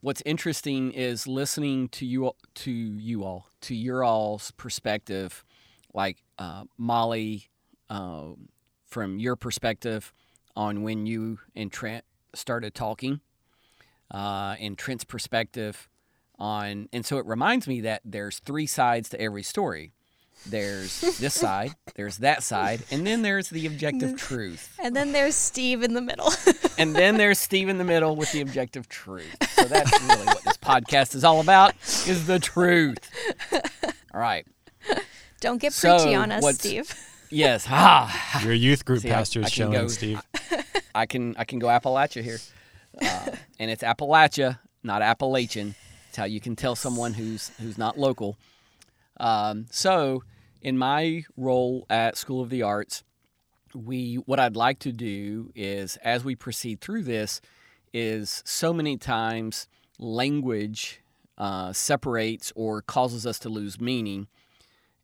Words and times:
what's 0.00 0.22
interesting 0.24 0.92
is 0.92 1.26
listening 1.26 1.88
to 1.90 2.06
you 2.06 2.32
to 2.54 2.70
you 2.70 3.24
all 3.24 3.46
to 3.62 3.74
your 3.74 4.02
all's 4.02 4.50
perspective, 4.52 5.44
like 5.92 6.22
uh, 6.38 6.64
Molly, 6.78 7.50
uh, 7.88 8.28
from 8.86 9.18
your 9.18 9.36
perspective 9.36 10.12
on 10.56 10.82
when 10.82 11.06
you 11.06 11.38
and 11.54 11.70
Trent 11.70 12.04
started 12.34 12.74
talking, 12.74 13.20
uh, 14.10 14.56
and 14.58 14.76
Trent's 14.76 15.04
perspective 15.04 15.88
on, 16.38 16.88
and 16.92 17.04
so 17.04 17.18
it 17.18 17.26
reminds 17.26 17.68
me 17.68 17.80
that 17.82 18.00
there's 18.04 18.38
three 18.38 18.66
sides 18.66 19.08
to 19.10 19.20
every 19.20 19.42
story. 19.42 19.92
There's 20.46 21.00
this 21.18 21.34
side, 21.34 21.74
there's 21.94 22.18
that 22.18 22.42
side, 22.42 22.82
and 22.90 23.06
then 23.06 23.22
there's 23.22 23.50
the 23.50 23.66
objective 23.66 24.16
truth. 24.18 24.74
And 24.82 24.96
then 24.96 25.12
there's 25.12 25.34
Steve 25.34 25.82
in 25.82 25.92
the 25.94 26.00
middle. 26.00 26.32
and 26.78 26.94
then 26.96 27.16
there's 27.18 27.38
Steve 27.38 27.68
in 27.68 27.78
the 27.78 27.84
middle 27.84 28.16
with 28.16 28.32
the 28.32 28.40
objective 28.40 28.88
truth. 28.88 29.36
So 29.54 29.64
that's 29.64 29.92
really 30.02 30.24
what 30.26 30.42
this 30.42 30.56
podcast 30.56 31.14
is 31.14 31.24
all 31.24 31.40
about 31.40 31.74
is 32.08 32.26
the 32.26 32.38
truth. 32.38 32.98
All 34.14 34.20
right. 34.20 34.46
Don't 35.40 35.58
get 35.60 35.72
So, 35.72 35.96
preachy 35.98 36.14
on 36.14 36.32
us, 36.32 36.42
what's- 36.42 36.58
Steve. 36.58 36.92
Yes. 37.30 37.64
Ha. 37.66 38.40
Your 38.44 38.54
youth 38.54 38.84
group 38.84 39.00
See, 39.02 39.08
pastor 39.08 39.40
I 39.40 39.44
is 39.44 39.50
can 39.50 39.56
showing, 39.66 39.72
go- 39.72 39.88
Steve. 39.88 40.20
I 40.94 41.06
can 41.06 41.36
I 41.38 41.44
can 41.44 41.58
go 41.60 41.68
Appalachia 41.68 42.22
here. 42.24 42.38
Uh, 43.00 43.30
and 43.60 43.70
it's 43.70 43.84
Appalachia, 43.84 44.58
not 44.82 45.00
Appalachian. 45.00 45.76
It's 46.08 46.16
how 46.16 46.24
you 46.24 46.40
can 46.40 46.56
tell 46.56 46.74
someone 46.74 47.12
who's 47.14 47.50
who's 47.60 47.78
not 47.78 47.96
local. 47.98 48.36
Um, 49.20 49.66
so, 49.70 50.24
in 50.62 50.78
my 50.78 51.24
role 51.36 51.86
at 51.88 52.16
School 52.16 52.40
of 52.40 52.50
the 52.50 52.62
Arts, 52.62 53.02
we 53.74 54.16
what 54.26 54.40
I'd 54.40 54.56
like 54.56 54.78
to 54.80 54.92
do 54.92 55.50
is 55.54 55.96
as 56.02 56.24
we 56.24 56.34
proceed 56.34 56.80
through 56.80 57.04
this 57.04 57.40
is 57.92 58.42
so 58.44 58.72
many 58.72 58.96
times 58.96 59.68
language 59.98 61.00
uh, 61.38 61.72
separates 61.72 62.52
or 62.54 62.82
causes 62.82 63.26
us 63.26 63.38
to 63.40 63.48
lose 63.48 63.80
meaning. 63.80 64.28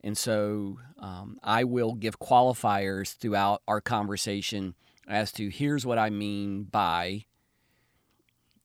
And 0.03 0.17
so 0.17 0.79
um, 0.99 1.39
I 1.43 1.63
will 1.63 1.93
give 1.93 2.19
qualifiers 2.19 3.15
throughout 3.15 3.61
our 3.67 3.81
conversation 3.81 4.75
as 5.07 5.31
to 5.33 5.49
here's 5.49 5.85
what 5.85 5.97
I 5.97 6.09
mean 6.09 6.63
by 6.63 7.25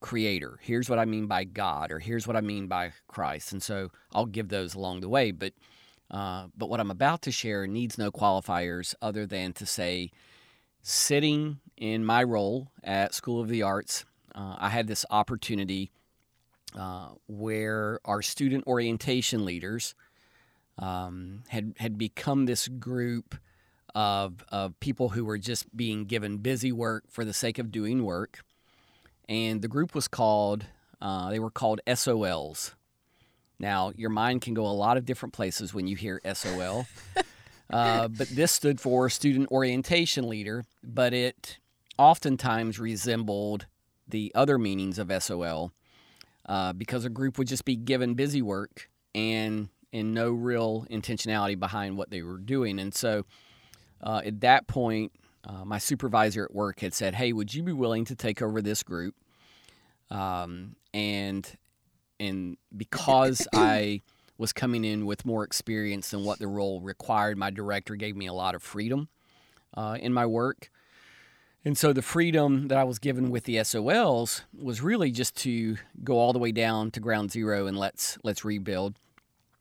creator, 0.00 0.58
here's 0.60 0.90
what 0.90 0.98
I 0.98 1.04
mean 1.04 1.26
by 1.26 1.44
God, 1.44 1.90
or 1.90 2.00
here's 2.00 2.26
what 2.26 2.36
I 2.36 2.40
mean 2.40 2.66
by 2.66 2.92
Christ. 3.06 3.52
And 3.52 3.62
so 3.62 3.90
I'll 4.12 4.26
give 4.26 4.48
those 4.48 4.74
along 4.74 5.00
the 5.00 5.08
way. 5.08 5.30
But 5.30 5.54
uh, 6.12 6.46
but 6.56 6.68
what 6.68 6.80
I'm 6.80 6.90
about 6.90 7.22
to 7.22 7.32
share 7.32 7.66
needs 7.66 7.96
no 7.96 8.10
qualifiers 8.10 8.94
other 9.00 9.26
than 9.26 9.52
to 9.54 9.66
say, 9.66 10.10
sitting 10.82 11.60
in 11.76 12.04
my 12.04 12.22
role 12.22 12.68
at 12.84 13.14
School 13.14 13.40
of 13.40 13.48
the 13.48 13.62
Arts, 13.62 14.04
uh, 14.34 14.56
I 14.58 14.68
had 14.68 14.86
this 14.86 15.06
opportunity 15.10 15.90
uh, 16.78 17.08
where 17.26 18.00
our 18.04 18.22
student 18.22 18.66
orientation 18.66 19.44
leaders 19.44 19.94
um, 20.78 21.44
had 21.48 21.74
had 21.78 21.98
become 21.98 22.46
this 22.46 22.68
group 22.68 23.34
of 23.94 24.44
of 24.50 24.78
people 24.80 25.10
who 25.10 25.24
were 25.24 25.38
just 25.38 25.74
being 25.76 26.04
given 26.04 26.38
busy 26.38 26.72
work 26.72 27.04
for 27.10 27.24
the 27.24 27.34
sake 27.34 27.58
of 27.58 27.70
doing 27.70 28.04
work, 28.04 28.42
and 29.28 29.62
the 29.62 29.68
group 29.68 29.94
was 29.94 30.08
called 30.08 30.66
uh, 31.00 31.30
they 31.30 31.38
were 31.38 31.50
called 31.50 31.80
SOLs. 31.86 32.74
Now 33.62 33.92
your 33.96 34.10
mind 34.10 34.42
can 34.42 34.54
go 34.54 34.66
a 34.66 34.74
lot 34.74 34.96
of 34.96 35.06
different 35.06 35.32
places 35.32 35.72
when 35.72 35.86
you 35.86 35.94
hear 35.94 36.20
SOL, 36.34 36.86
uh, 37.70 38.08
but 38.08 38.28
this 38.28 38.50
stood 38.50 38.80
for 38.80 39.08
student 39.08 39.50
orientation 39.52 40.28
leader, 40.28 40.64
but 40.82 41.14
it 41.14 41.58
oftentimes 41.96 42.80
resembled 42.80 43.66
the 44.08 44.32
other 44.34 44.58
meanings 44.58 44.98
of 44.98 45.12
SOL 45.22 45.72
uh, 46.46 46.72
because 46.72 47.04
a 47.04 47.08
group 47.08 47.38
would 47.38 47.46
just 47.46 47.64
be 47.64 47.76
given 47.76 48.14
busy 48.14 48.42
work 48.42 48.90
and 49.14 49.68
and 49.92 50.12
no 50.12 50.30
real 50.32 50.86
intentionality 50.90 51.58
behind 51.58 51.96
what 51.96 52.10
they 52.10 52.22
were 52.22 52.38
doing. 52.38 52.80
And 52.80 52.92
so 52.92 53.26
uh, 54.02 54.22
at 54.24 54.40
that 54.40 54.66
point, 54.66 55.12
uh, 55.44 55.64
my 55.64 55.78
supervisor 55.78 56.44
at 56.44 56.54
work 56.54 56.80
had 56.80 56.94
said, 56.94 57.14
"Hey, 57.14 57.32
would 57.32 57.54
you 57.54 57.62
be 57.62 57.72
willing 57.72 58.04
to 58.06 58.16
take 58.16 58.42
over 58.42 58.60
this 58.60 58.82
group?" 58.82 59.14
Um, 60.10 60.74
and 60.92 61.48
and 62.22 62.56
because 62.74 63.48
I 63.52 64.02
was 64.38 64.52
coming 64.52 64.84
in 64.84 65.06
with 65.06 65.26
more 65.26 65.44
experience 65.44 66.10
than 66.10 66.24
what 66.24 66.38
the 66.38 66.46
role 66.46 66.80
required, 66.80 67.36
my 67.36 67.50
director 67.50 67.96
gave 67.96 68.16
me 68.16 68.26
a 68.26 68.32
lot 68.32 68.54
of 68.54 68.62
freedom 68.62 69.08
uh, 69.74 69.98
in 70.00 70.12
my 70.12 70.24
work. 70.24 70.70
And 71.64 71.76
so 71.76 71.92
the 71.92 72.02
freedom 72.02 72.68
that 72.68 72.78
I 72.78 72.84
was 72.84 72.98
given 72.98 73.30
with 73.30 73.44
the 73.44 73.56
SOLs 73.56 74.42
was 74.56 74.80
really 74.80 75.10
just 75.10 75.36
to 75.38 75.76
go 76.02 76.18
all 76.18 76.32
the 76.32 76.38
way 76.38 76.52
down 76.52 76.90
to 76.92 77.00
ground 77.00 77.30
zero 77.32 77.66
and 77.66 77.76
let's 77.76 78.18
let's 78.22 78.44
rebuild. 78.44 78.96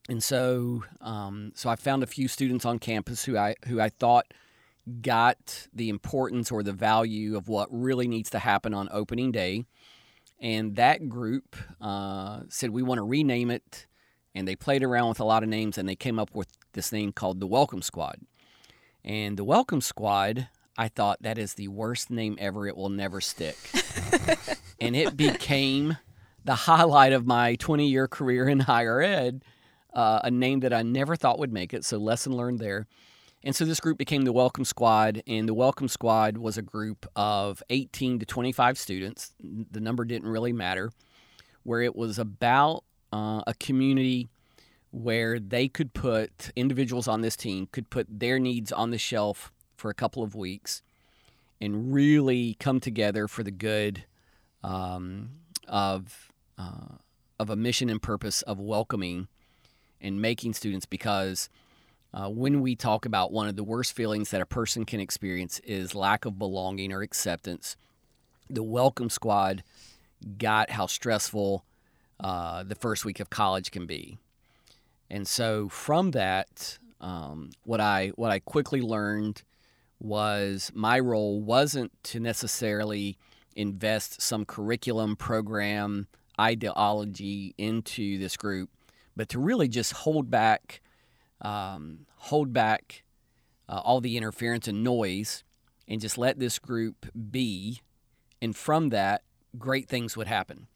And 0.08 0.24
so 0.24 0.84
um, 1.00 1.52
so 1.56 1.70
I 1.70 1.76
found 1.76 2.04
a 2.04 2.08
few 2.08 2.28
students 2.28 2.66
on 2.66 2.80
campus 2.80 3.26
who 3.26 3.38
I 3.38 3.56
who 3.68 3.80
I 3.80 3.90
thought 3.90 4.34
got 5.02 5.68
the 5.74 5.90
importance 5.90 6.52
or 6.52 6.64
the 6.64 6.74
value 6.74 7.38
of 7.38 7.48
what 7.48 7.68
really 7.72 8.08
needs 8.08 8.30
to 8.32 8.40
happen 8.40 8.74
on 8.74 8.90
opening 8.92 9.32
day. 9.32 9.66
And 10.41 10.75
that 10.78 11.07
group 11.07 11.56
uh, 11.79 12.41
said 12.50 12.72
we 12.72 12.81
want 12.81 12.97
to 12.97 13.03
rename 13.03 13.52
it, 13.52 13.85
and 14.34 14.47
they 14.47 14.56
played 14.56 14.84
around 14.84 15.09
with 15.09 15.19
a 15.19 15.24
lot 15.24 15.44
of 15.44 15.50
names, 15.50 15.78
and 15.78 15.88
they 15.88 15.96
came 15.96 16.18
up 16.18 16.34
with 16.34 16.47
this 16.74 16.91
name 16.91 17.12
called 17.13 17.40
the 17.40 17.47
Welcome 17.47 17.84
Squad. 17.84 18.19
And 19.06 19.38
the 19.38 19.44
Welcome 19.44 19.81
Squad, 19.81 20.47
I 20.78 20.88
thought 20.88 21.22
that 21.22 21.38
is 21.38 21.53
the 21.53 21.68
worst 21.68 22.09
name 22.09 22.38
ever. 22.40 22.68
It 22.68 22.75
will 22.75 22.90
never 22.90 23.22
stick. 23.22 23.56
and 24.81 24.96
it 24.96 25.16
became 25.16 25.97
the 26.44 26.56
highlight 26.56 27.13
of 27.13 27.28
my 27.28 27.53
20 27.56 27.88
year 27.88 28.07
career 28.07 28.50
in 28.50 28.62
higher 28.62 29.00
ed, 29.00 29.44
uh, 29.94 30.22
a 30.24 30.31
name 30.31 30.62
that 30.62 30.74
I 30.74 30.81
never 30.81 31.16
thought 31.16 31.38
would 31.38 31.53
make 31.53 31.72
it. 31.72 31.85
So, 31.85 31.97
lesson 31.97 32.35
learned 32.35 32.57
there. 32.57 32.88
And 33.44 33.56
so 33.56 33.66
this 33.66 33.79
group 33.79 33.97
became 33.97 34.22
the 34.24 34.31
Welcome 34.31 34.66
Squad, 34.66 35.24
and 35.25 35.50
the 35.50 35.53
Welcome 35.56 35.88
Squad 35.88 36.38
was 36.38 36.57
a 36.57 36.62
group 36.62 37.07
of 37.16 37.63
18 37.72 38.19
to 38.19 38.25
25 38.25 38.78
students. 38.78 39.34
The 39.40 39.79
number 39.79 40.06
didn't 40.06 40.29
really 40.29 40.53
matter, 40.53 40.91
where 41.63 41.81
it 41.81 41.96
was 41.96 42.19
about 42.19 42.84
uh, 43.12 43.41
a 43.47 43.56
community 43.56 44.30
where 44.91 45.40
they 45.40 45.68
could 45.68 45.94
put 45.94 46.51
individuals 46.56 47.07
on 47.07 47.22
this 47.22 47.35
team 47.35 47.68
could 47.72 47.90
put 47.90 48.07
their 48.09 48.38
needs 48.38 48.72
on 48.72 48.91
the 48.91 48.97
shelf 48.97 49.51
for 49.75 49.90
a 49.90 49.94
couple 49.94 50.22
of 50.22 50.35
weeks 50.35 50.84
and 51.59 51.94
really 51.94 52.56
come 52.59 52.80
together 52.80 53.28
for 53.28 53.41
the 53.41 53.51
good 53.51 54.03
um, 54.63 55.30
of 55.68 56.31
uh, 56.57 56.96
of 57.40 57.50
a 57.50 57.56
mission 57.56 57.90
and 57.90 58.01
purpose 58.01 58.41
of 58.44 58.59
welcoming 58.59 59.28
and 60.00 60.22
making 60.22 60.53
students 60.53 60.85
because 60.85 61.50
uh, 62.14 62.30
when 62.30 62.62
we 62.62 62.76
talk 62.76 63.06
about 63.06 63.32
one 63.32 63.48
of 63.48 63.56
the 63.56 63.64
worst 63.64 63.96
feelings 63.96 64.32
that 64.32 64.42
a 64.42 64.46
person 64.46 64.86
can 64.86 65.00
experience 65.00 65.60
is 65.60 65.96
lack 65.96 66.26
of 66.26 66.38
belonging 66.38 66.92
or 66.92 67.02
acceptance, 67.02 67.78
the 68.50 68.64
Welcome 68.64 69.10
Squad 69.10 69.64
got 70.38 70.72
how 70.72 70.88
stressful 70.88 71.64
uh, 72.20 72.64
the 72.64 72.76
first 72.76 73.06
week 73.06 73.20
of 73.20 73.30
college 73.30 73.72
can 73.72 73.86
be. 73.86 74.18
And 75.10 75.28
so 75.28 75.70
from 75.70 76.12
that, 76.12 76.78
um, 77.00 77.50
what 77.64 77.82
I 77.82 78.10
what 78.16 78.32
I 78.32 78.40
quickly 78.40 78.82
learned 78.82 79.42
was 80.00 80.72
my 80.74 81.00
role 81.00 81.42
wasn't 81.42 81.92
to 82.04 82.20
necessarily 82.20 83.18
invest 83.56 84.22
some 84.22 84.46
curriculum 84.46 85.16
program 85.16 86.08
ideology 86.40 87.54
into 87.58 88.18
this 88.18 88.38
group, 88.38 88.70
but 89.16 89.30
to 89.30 89.40
really 89.40 89.68
just 89.68 89.94
hold 89.94 90.30
back 90.30 90.82
um, 91.41 92.06
hold 92.18 92.53
back 92.53 93.03
uh, 93.68 93.81
all 93.84 94.02
the 94.02 94.18
interference 94.18 94.68
and 94.68 94.84
noise 94.84 95.44
and 95.88 96.02
just 96.02 96.18
let 96.18 96.40
this 96.40 96.59
group 96.59 97.06
be. 97.31 97.81
And 98.41 98.56
from 98.56 98.90
that, 98.90 99.24
great 99.57 99.88
things 99.88 100.16
would 100.18 100.28
happen. 100.28 100.68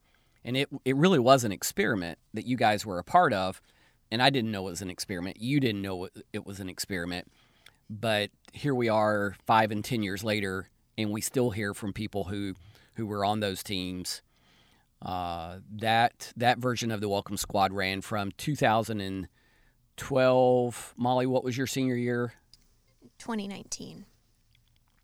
And 0.44 0.56
it, 0.56 0.70
it 0.84 0.96
really 0.96 1.20
was 1.20 1.44
an 1.44 1.52
experiment 1.52 2.20
that 2.34 2.46
you 2.46 2.58
guys 2.58 2.86
were 2.86 3.00
a 3.00 3.04
part 3.04 3.34
of. 3.34 3.62
And 4.12 4.22
I 4.22 4.30
didn't 4.30 4.52
know 4.52 4.68
it 4.68 4.72
was 4.72 4.82
an 4.82 4.90
experiment. 4.90 5.42
You 5.42 5.60
didn't 5.60 5.82
know 5.82 6.10
it- 6.34 6.46
was 6.46 6.60
an 6.60 6.70
experiment. 6.70 7.32
But 7.90 8.30
here 8.54 8.76
we 8.76 8.88
are 8.90 9.36
five 9.46 9.72
and 9.72 9.84
10 9.84 10.04
years 10.04 10.24
later, 10.24 10.70
and 10.98 11.12
we 11.12 11.22
still 11.22 11.52
hear 11.52 11.74
from 11.74 11.94
people 11.94 12.26
who, 12.26 12.54
who 12.96 13.06
were 13.06 13.26
on 13.26 13.40
those 13.40 13.64
teams. 13.64 14.22
Uh, 15.02 15.58
that 15.70 16.34
that 16.36 16.58
version 16.58 16.90
of 16.90 17.02
the 17.02 17.10
Welcome 17.10 17.38
Squad 17.38 17.74
ran 17.74 18.02
from 18.02 18.32
2012. 19.98 20.94
Molly, 20.98 21.26
what 21.26 21.44
was 21.44 21.58
your 21.58 21.68
senior 21.68 21.96
year? 21.96 22.34
2019. 23.20 24.06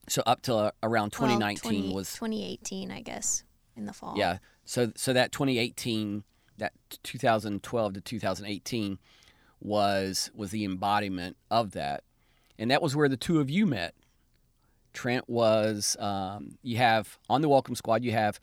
So 0.08 0.22
up 0.26 0.42
to 0.44 0.56
uh, 0.56 0.72
around 0.84 1.16
Well, 1.20 1.30
2019 1.30 1.82
20 1.84 1.94
was 1.94 2.14
2018, 2.14 2.92
I 2.92 3.02
guess, 3.02 3.44
in 3.76 3.86
the 3.86 3.94
fall. 3.94 4.16
yeah. 4.18 4.38
So 4.66 4.92
so 4.96 5.14
that 5.14 5.32
2018, 5.32 6.24
that 6.58 6.74
2012 7.04 7.94
to 7.94 8.02
2018 8.02 9.00
was 9.62 10.32
was 10.36 10.52
the 10.52 10.66
embodiment 10.66 11.38
of 11.50 11.72
that, 11.72 12.04
and 12.60 12.70
that 12.72 12.82
was 12.82 12.96
where 12.96 13.08
the 13.08 13.18
two 13.18 13.40
of 13.40 13.50
you 13.50 13.66
met. 13.66 13.94
Trent 14.94 15.30
was 15.30 15.96
um, 16.00 16.58
you 16.62 16.78
have 16.78 17.18
on 17.30 17.42
the 17.42 17.48
Welcome 17.50 17.76
Squad 17.76 18.04
you 18.04 18.12
have 18.12 18.40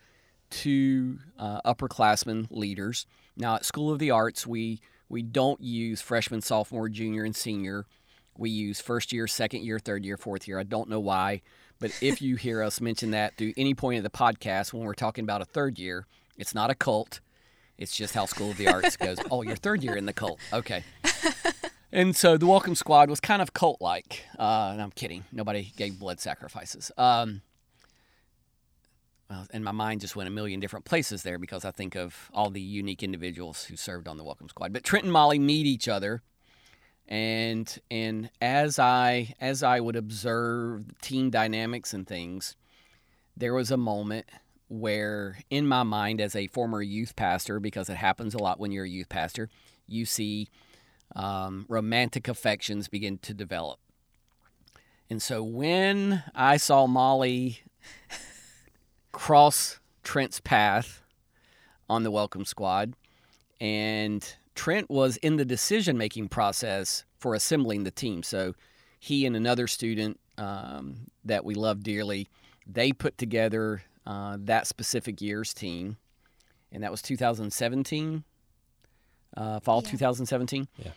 two 0.50 1.18
uh, 1.38 1.60
upperclassmen 1.62 2.46
leaders. 2.50 3.04
Now 3.36 3.56
at 3.56 3.64
School 3.66 3.92
of 3.92 3.98
the 3.98 4.10
Arts, 4.10 4.46
we 4.46 4.80
we 5.08 5.22
don't 5.22 5.60
use 5.60 6.00
freshman, 6.00 6.40
sophomore, 6.40 6.88
junior, 6.88 7.25
and 7.25 7.34
senior. 7.34 7.87
We 8.37 8.50
use 8.50 8.81
first 8.81 9.12
year, 9.12 9.26
second 9.26 9.64
year, 9.64 9.78
third 9.78 10.05
year, 10.05 10.16
fourth 10.16 10.46
year. 10.46 10.58
I 10.58 10.62
don't 10.62 10.88
know 10.88 11.00
why, 11.00 11.43
but 11.81 11.90
if 12.00 12.22
you 12.22 12.37
hear 12.37 12.62
us 12.62 12.81
mention 12.81 13.10
that 13.12 13.37
through 13.37 13.55
any 13.56 13.75
point 13.75 13.99
of 13.99 14.05
the 14.05 14.16
podcast 14.16 14.72
when 14.72 14.84
we're 14.84 14.94
talking 14.94 15.25
about 15.25 15.43
a 15.43 15.46
third 15.46 15.78
year, 15.78 16.06
it's 16.37 16.55
not 16.55 16.70
a 16.70 16.75
cult. 16.75 17.20
It's 17.76 17.96
just 17.96 18.14
how 18.14 18.26
School 18.26 18.50
of 18.50 18.56
the 18.56 18.69
Arts 18.69 18.96
goes. 18.96 19.19
Oh, 19.31 19.43
you're 19.43 19.56
third 19.56 19.84
year 19.84 19.96
in 19.96 20.06
the 20.06 20.12
cult. 20.12 20.40
Okay. 20.52 20.84
And 21.90 22.14
so 22.14 22.37
the 22.37 22.46
Welcome 22.46 22.75
Squad 22.75 23.08
was 23.08 23.19
kind 23.19 23.40
of 23.40 23.55
cult 23.55 23.81
like. 23.81 24.25
Uh, 24.38 24.70
and 24.72 24.82
I'm 24.82 24.90
kidding. 24.90 25.25
Nobody 25.32 25.72
gave 25.76 25.99
blood 25.99 26.20
sacrifices. 26.20 26.93
Um, 26.99 27.40
well, 29.30 29.46
and 29.50 29.62
my 29.62 29.72
mind 29.72 30.00
just 30.00 30.16
went 30.16 30.28
a 30.28 30.32
million 30.32 30.58
different 30.58 30.84
places 30.84 31.22
there 31.22 31.38
because 31.38 31.64
I 31.64 31.70
think 31.70 31.94
of 31.94 32.30
all 32.32 32.50
the 32.50 32.60
unique 32.60 33.02
individuals 33.02 33.64
who 33.64 33.76
served 33.76 34.08
on 34.08 34.16
the 34.16 34.25
Welcome 34.25 34.48
Squad. 34.48 34.72
But 34.72 34.84
Trent 34.84 35.04
and 35.04 35.12
Molly 35.12 35.38
meet 35.38 35.66
each 35.66 35.86
other, 35.86 36.22
and 37.06 37.78
and 37.90 38.30
as 38.40 38.78
I 38.78 39.34
as 39.40 39.62
I 39.62 39.80
would 39.80 39.96
observe 39.96 40.98
team 41.02 41.28
dynamics 41.28 41.92
and 41.92 42.06
things, 42.06 42.56
there 43.36 43.52
was 43.52 43.70
a 43.70 43.76
moment 43.76 44.26
where, 44.69 45.38
in 45.50 45.66
my 45.66 45.82
mind, 45.82 46.20
as 46.20 46.34
a 46.34 46.46
former 46.46 46.82
youth 46.82 47.16
pastor, 47.16 47.60
because 47.60 47.88
it 47.88 47.96
happens 47.96 48.34
a 48.34 48.38
lot 48.38 48.58
when 48.60 48.70
you're 48.70 48.84
a 48.84 48.88
youth 48.88 49.08
pastor, 49.08 49.48
you 49.86 50.04
see 50.04 50.48
um, 51.16 51.66
romantic 51.69 52.28
affections 52.28 52.88
begin 52.88 53.19
to 53.19 53.34
develop. 53.34 53.78
And 55.10 55.22
so 55.22 55.42
when 55.42 56.22
I 56.34 56.58
saw 56.58 56.86
Molly 56.86 57.62
cross 59.19 59.81
Trent's 60.05 60.38
path 60.38 61.03
on 61.91 62.05
the 62.05 62.11
welcome 62.11 62.44
squad, 62.44 62.94
and 63.61 64.37
Trent 64.55 64.88
was 64.88 65.17
in 65.17 65.35
the 65.35 65.44
decision 65.44 65.99
making 65.99 66.29
process 66.29 67.05
for 67.19 67.35
assembling 67.35 67.82
the 67.82 67.91
team. 67.91 68.23
So 68.23 68.55
he 69.00 69.26
and 69.26 69.35
another 69.35 69.67
student 69.67 70.20
um, 70.38 71.09
that 71.25 71.44
we 71.44 71.56
love 71.56 71.82
dearly, 71.82 72.29
they 72.65 72.93
put 72.93 73.19
together 73.19 73.82
uh, 74.06 74.37
that 74.43 74.69
specific 74.69 75.20
year's 75.20 75.53
team, 75.53 75.97
and 76.70 76.85
that 76.85 76.93
was 76.93 77.03
2017, 77.03 78.23
uh, 79.37 79.59
fall 79.59 79.82
Yeah. 79.85 79.91
2017. 79.91 80.69
Yeah. 80.76 80.91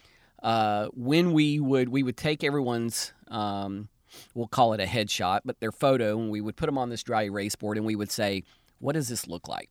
Uh, 0.44 0.90
when 0.94 1.34
we 1.34 1.60
would 1.60 1.90
we 1.90 2.04
would 2.04 2.18
take 2.18 2.44
everyone's 2.44 3.14
um, 3.30 3.90
we'll 4.34 4.48
call 4.48 4.74
it 4.74 4.80
a 4.80 4.86
headshot, 4.86 5.42
but 5.46 5.60
their 5.60 5.72
photo, 5.72 6.20
and 6.20 6.30
we 6.30 6.42
would 6.42 6.56
put 6.56 6.66
them 6.66 6.78
on 6.78 6.90
this 6.90 7.04
dry 7.04 7.24
erase 7.24 7.56
board, 7.56 7.78
and 7.78 7.86
we 7.86 7.96
would 7.96 8.12
say, 8.12 8.44
"What 8.80 8.94
does 8.94 9.10
this 9.10 9.28
look 9.28 9.48
like?" 9.48 9.70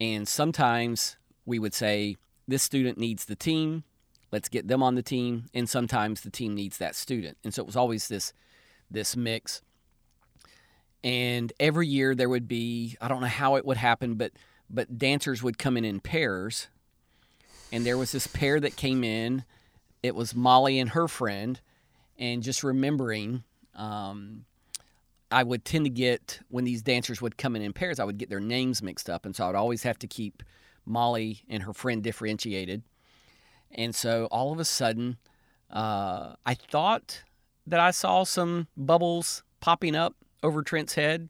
And 0.00 0.28
sometimes 0.28 1.16
we 1.44 1.58
would 1.58 1.74
say, 1.74 2.16
"This 2.46 2.62
student 2.62 2.98
needs 2.98 3.24
the 3.24 3.36
team. 3.36 3.84
Let's 4.30 4.48
get 4.48 4.68
them 4.68 4.82
on 4.82 4.94
the 4.94 5.02
team." 5.02 5.46
And 5.54 5.68
sometimes 5.68 6.20
the 6.20 6.30
team 6.30 6.54
needs 6.54 6.78
that 6.78 6.94
student, 6.94 7.38
and 7.44 7.52
so 7.52 7.62
it 7.62 7.66
was 7.66 7.76
always 7.76 8.08
this 8.08 8.32
this 8.90 9.16
mix. 9.16 9.62
And 11.04 11.52
every 11.60 11.86
year 11.86 12.14
there 12.14 12.28
would 12.28 12.48
be 12.48 12.96
I 13.00 13.08
don't 13.08 13.20
know 13.20 13.26
how 13.26 13.56
it 13.56 13.64
would 13.64 13.76
happen, 13.76 14.14
but 14.14 14.32
but 14.70 14.98
dancers 14.98 15.42
would 15.42 15.58
come 15.58 15.76
in 15.76 15.84
in 15.84 16.00
pairs, 16.00 16.68
and 17.72 17.86
there 17.86 17.98
was 17.98 18.12
this 18.12 18.26
pair 18.26 18.60
that 18.60 18.76
came 18.76 19.04
in. 19.04 19.44
It 20.02 20.14
was 20.14 20.34
Molly 20.34 20.78
and 20.78 20.90
her 20.90 21.08
friend, 21.08 21.60
and 22.18 22.42
just 22.42 22.64
remembering 22.64 23.44
um, 23.74 24.44
i 25.30 25.42
would 25.42 25.64
tend 25.64 25.84
to 25.84 25.90
get 25.90 26.40
when 26.48 26.64
these 26.64 26.82
dancers 26.82 27.22
would 27.22 27.36
come 27.36 27.54
in 27.56 27.62
in 27.62 27.72
pairs 27.72 27.98
i 27.98 28.04
would 28.04 28.18
get 28.18 28.28
their 28.28 28.40
names 28.40 28.82
mixed 28.82 29.08
up 29.08 29.24
and 29.24 29.34
so 29.36 29.48
i'd 29.48 29.54
always 29.54 29.82
have 29.82 29.98
to 29.98 30.06
keep 30.06 30.42
molly 30.88 31.42
and 31.48 31.62
her 31.62 31.72
friend 31.72 32.02
differentiated. 32.02 32.82
And 33.70 33.94
so 33.94 34.26
all 34.26 34.52
of 34.52 34.58
a 34.58 34.64
sudden 34.64 35.18
uh, 35.70 36.32
i 36.46 36.54
thought 36.54 37.22
that 37.66 37.78
i 37.78 37.90
saw 37.90 38.24
some 38.24 38.66
bubbles 38.74 39.42
popping 39.60 39.94
up 39.94 40.14
over 40.42 40.62
trent's 40.62 40.94
head 40.94 41.28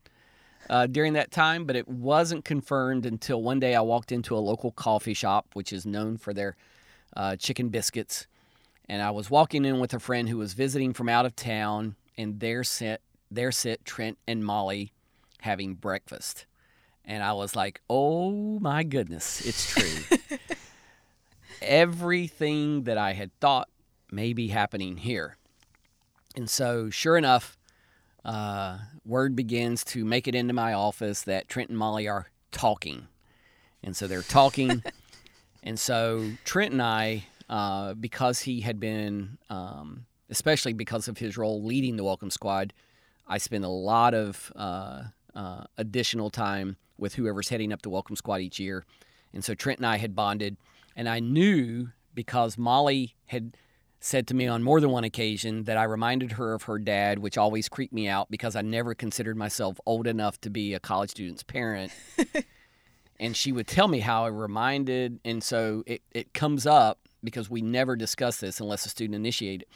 uh, 0.71 0.87
during 0.87 1.15
that 1.15 1.33
time 1.33 1.65
but 1.65 1.75
it 1.75 1.89
wasn't 1.89 2.45
confirmed 2.45 3.05
until 3.05 3.43
one 3.43 3.59
day 3.59 3.75
i 3.75 3.81
walked 3.81 4.13
into 4.13 4.37
a 4.37 4.39
local 4.39 4.71
coffee 4.71 5.15
shop 5.15 5.47
which 5.55 5.73
is 5.73 5.85
known 5.85 6.17
for 6.17 6.33
their 6.33 6.57
uh, 7.17 7.35
chicken 7.35 7.69
biscuits 7.69 8.29
and 8.89 9.03
I 9.03 9.11
was 9.11 9.31
walking 9.31 9.65
in 9.65 9.79
with 9.81 9.93
a 9.93 9.99
friend 9.99 10.29
who 10.29 10.39
was 10.39 10.55
visiting 10.55 10.95
from 10.95 11.09
out 11.09 11.27
of 11.27 11.37
town, 11.37 11.97
and 12.17 12.41
there 12.41 12.65
sit 12.65 13.03
there 13.31 13.53
sit 13.53 13.85
Trent 13.85 14.19
and 14.27 14.43
Molly 14.43 14.93
having 15.41 15.75
breakfast, 15.75 16.47
and 17.05 17.23
I 17.23 17.33
was 17.33 17.55
like, 17.55 17.81
"Oh 17.91 18.59
my 18.59 18.83
goodness, 18.83 19.45
it's 19.47 19.75
true." 19.75 20.19
Everything 21.63 22.85
that 22.85 22.97
I 22.97 23.13
had 23.13 23.39
thought 23.41 23.69
may 24.11 24.33
be 24.33 24.49
happening 24.49 24.97
here, 24.97 25.37
and 26.35 26.49
so 26.49 26.89
sure 26.89 27.19
enough, 27.19 27.59
uh, 28.25 28.79
word 29.05 29.37
begins 29.37 29.85
to 29.85 30.05
make 30.05 30.27
it 30.27 30.35
into 30.35 30.55
my 30.55 30.73
office 30.73 31.23
that 31.23 31.49
Trent 31.49 31.69
and 31.69 31.79
Molly 31.79 32.09
are 32.09 32.31
talking, 32.53 33.09
and 33.83 33.95
so 33.95 34.07
they're 34.07 34.23
talking, 34.23 34.83
and 35.63 35.79
so 35.79 36.31
Trent 36.45 36.73
and 36.73 36.81
I 36.81 37.25
uh, 37.49 37.95
because 37.95 38.41
he 38.41 38.61
had 38.61 38.79
been, 38.79 39.39
um, 39.49 40.07
especially 40.31 40.73
because 40.73 41.09
of 41.09 41.19
his 41.19 41.37
role 41.37 41.63
leading 41.63 41.97
the 41.97 42.05
Welcome 42.05 42.31
Squad, 42.31 42.73
I 43.27 43.39
spend 43.39 43.65
a 43.65 43.69
lot 43.69 44.15
of 44.15 44.53
uh, 44.57 45.05
uh, 45.35 45.65
additional 45.77 46.31
time 46.31 46.77
with 46.99 47.15
whoever's 47.15 47.49
heading 47.49 47.73
up 47.73 47.83
the 47.83 47.91
Welcome 47.91 48.17
Squad 48.17 48.41
each 48.41 48.59
year. 48.59 48.85
And 49.33 49.45
so 49.45 49.55
Trent 49.55 49.79
and 49.79 49.87
I 49.87 49.99
had 49.99 50.17
bonded. 50.17 50.57
And 50.97 51.09
I 51.09 51.21
knew 51.21 51.91
because 52.15 52.59
Molly 52.59 53.15
had 53.27 53.57
said 54.01 54.27
to 54.29 54.35
me 54.35 54.47
on 54.47 54.63
more 54.63 54.81
than 54.81 54.91
one 54.91 55.05
occasion 55.05 55.65
that 55.65 55.77
I 55.77 55.85
reminded 55.85 56.33
her 56.33 56.55
of 56.55 56.65
her 56.65 56.79
dad, 56.79 57.19
which 57.19 57.39
always 57.39 57.69
creeped 57.69 57.93
me 57.93 58.09
out 58.09 58.31
because 58.31 58.57
I 58.57 58.63
never 58.63 58.95
considered 58.95 59.37
myself 59.37 59.79
old 59.87 60.07
enough 60.07 60.41
to 60.43 60.51
be 60.51 60.75
a 60.75 60.81
college 60.81 61.11
student's 61.11 61.43
parent. 61.43 61.93
and 63.21 63.37
she 63.37 63.53
would 63.53 63.67
tell 63.67 63.89
me 63.89 64.01
how 64.01 64.25
I 64.25 64.29
reminded. 64.29 65.21
And 65.25 65.43
so 65.43 65.83
it, 65.87 66.03
it 66.13 66.33
comes 66.35 66.67
up 66.67 67.08
because 67.23 67.51
we 67.51 67.63
never 67.63 67.97
discuss 67.97 68.39
this 68.39 68.61
unless 68.61 68.87
a 68.87 68.89
student 68.89 69.15
initiated. 69.15 69.67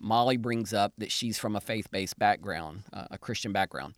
Molly 0.00 0.36
brings 0.36 0.72
up 0.74 0.92
that 0.98 1.12
she's 1.12 1.38
from 1.38 1.54
a 1.54 1.60
faith-based 1.60 2.18
background, 2.18 2.82
uh, 2.92 3.06
a 3.10 3.18
Christian 3.18 3.52
background, 3.52 3.94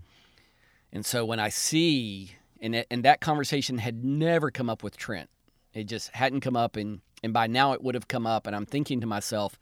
and 0.92 1.04
so 1.06 1.24
when 1.24 1.40
I 1.40 1.48
see 1.48 2.32
and 2.60 2.74
it, 2.74 2.86
and 2.90 3.04
that 3.04 3.20
conversation 3.20 3.78
had 3.78 4.04
never 4.04 4.50
come 4.50 4.68
up 4.68 4.82
with 4.82 4.96
Trent, 4.96 5.30
it 5.72 5.84
just 5.84 6.10
hadn't 6.10 6.40
come 6.40 6.56
up, 6.56 6.76
and 6.76 7.00
and 7.22 7.32
by 7.32 7.46
now 7.46 7.72
it 7.72 7.82
would 7.82 7.94
have 7.94 8.08
come 8.08 8.26
up, 8.26 8.46
and 8.46 8.54
I'm 8.54 8.66
thinking 8.66 9.00
to 9.00 9.06
myself, 9.06 9.58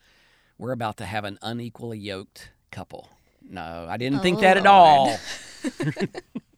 we're 0.58 0.72
about 0.72 0.96
to 0.98 1.04
have 1.04 1.24
an 1.24 1.38
unequally 1.42 1.98
yoked 1.98 2.50
couple. 2.70 3.08
No, 3.48 3.86
I 3.88 3.96
didn't 3.96 4.20
think 4.20 4.38
Oh, 4.38 4.40
that 4.42 4.56
at 4.56 4.66
all. 4.66 5.16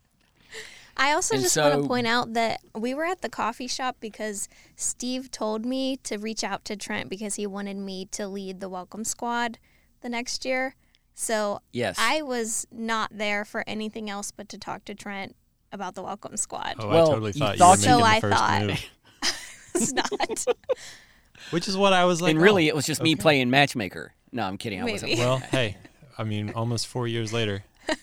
I 0.96 1.12
also 1.12 1.34
And 1.34 1.42
just 1.42 1.56
want 1.56 1.82
to 1.82 1.88
point 1.88 2.06
out 2.06 2.34
that 2.34 2.60
we 2.74 2.94
were 2.94 3.04
at 3.04 3.20
the 3.20 3.28
coffee 3.28 3.66
shop 3.66 3.96
because 4.00 4.48
Steve 4.76 5.30
told 5.30 5.64
me 5.66 5.96
to 6.04 6.16
reach 6.18 6.44
out 6.44 6.64
to 6.66 6.76
Trent 6.76 7.08
because 7.08 7.34
he 7.34 7.46
wanted 7.46 7.76
me 7.76 8.06
to 8.12 8.28
lead 8.28 8.60
the 8.60 8.68
welcome 8.68 9.04
squad 9.04 9.58
the 10.02 10.08
next 10.08 10.44
year. 10.44 10.76
So 11.14 11.60
Yes. 11.72 11.96
I 11.98 12.22
was 12.22 12.66
not 12.72 13.10
there 13.12 13.44
for 13.44 13.64
anything 13.66 14.08
else 14.10 14.30
but 14.30 14.48
to 14.50 14.58
talk 14.58 14.84
to 14.86 14.94
Trent 14.94 15.34
about 15.72 15.94
the 15.96 16.02
welcome 16.02 16.36
squad. 16.36 16.74
Oh, 16.78 16.88
Well, 16.88 17.06
I 17.10 17.12
totally 17.14 17.32
thought 17.32 17.54
you, 17.54 17.58
thought 17.58 17.78
were 17.78 17.84
you- 17.84 17.88
making 17.88 17.90
So 17.90 17.98
the 17.98 18.04
I 18.04 18.20
first 18.20 18.36
thought. 18.38 18.62
move, 18.62 18.84
it's 19.74 19.92
not. 19.92 20.56
which 21.50 21.68
is 21.68 21.76
what 21.76 21.92
I 21.92 22.04
was 22.04 22.22
like. 22.22 22.30
and 22.34 22.40
really, 22.40 22.66
oh, 22.70 22.74
it 22.74 22.76
was 22.76 22.86
just 22.86 23.02
me 23.02 23.16
playing 23.16 23.50
matchmaker. 23.50 24.12
No, 24.32 24.44
I'm 24.44 24.56
kidding. 24.58 24.80
I 24.80 24.84
wasn't. 24.84 25.18
Well, 25.18 25.38
hey, 25.38 25.76
I 26.18 26.24
mean, 26.24 26.50
almost 26.50 26.86
four 26.86 27.06
years 27.08 27.32
later. 27.32 27.64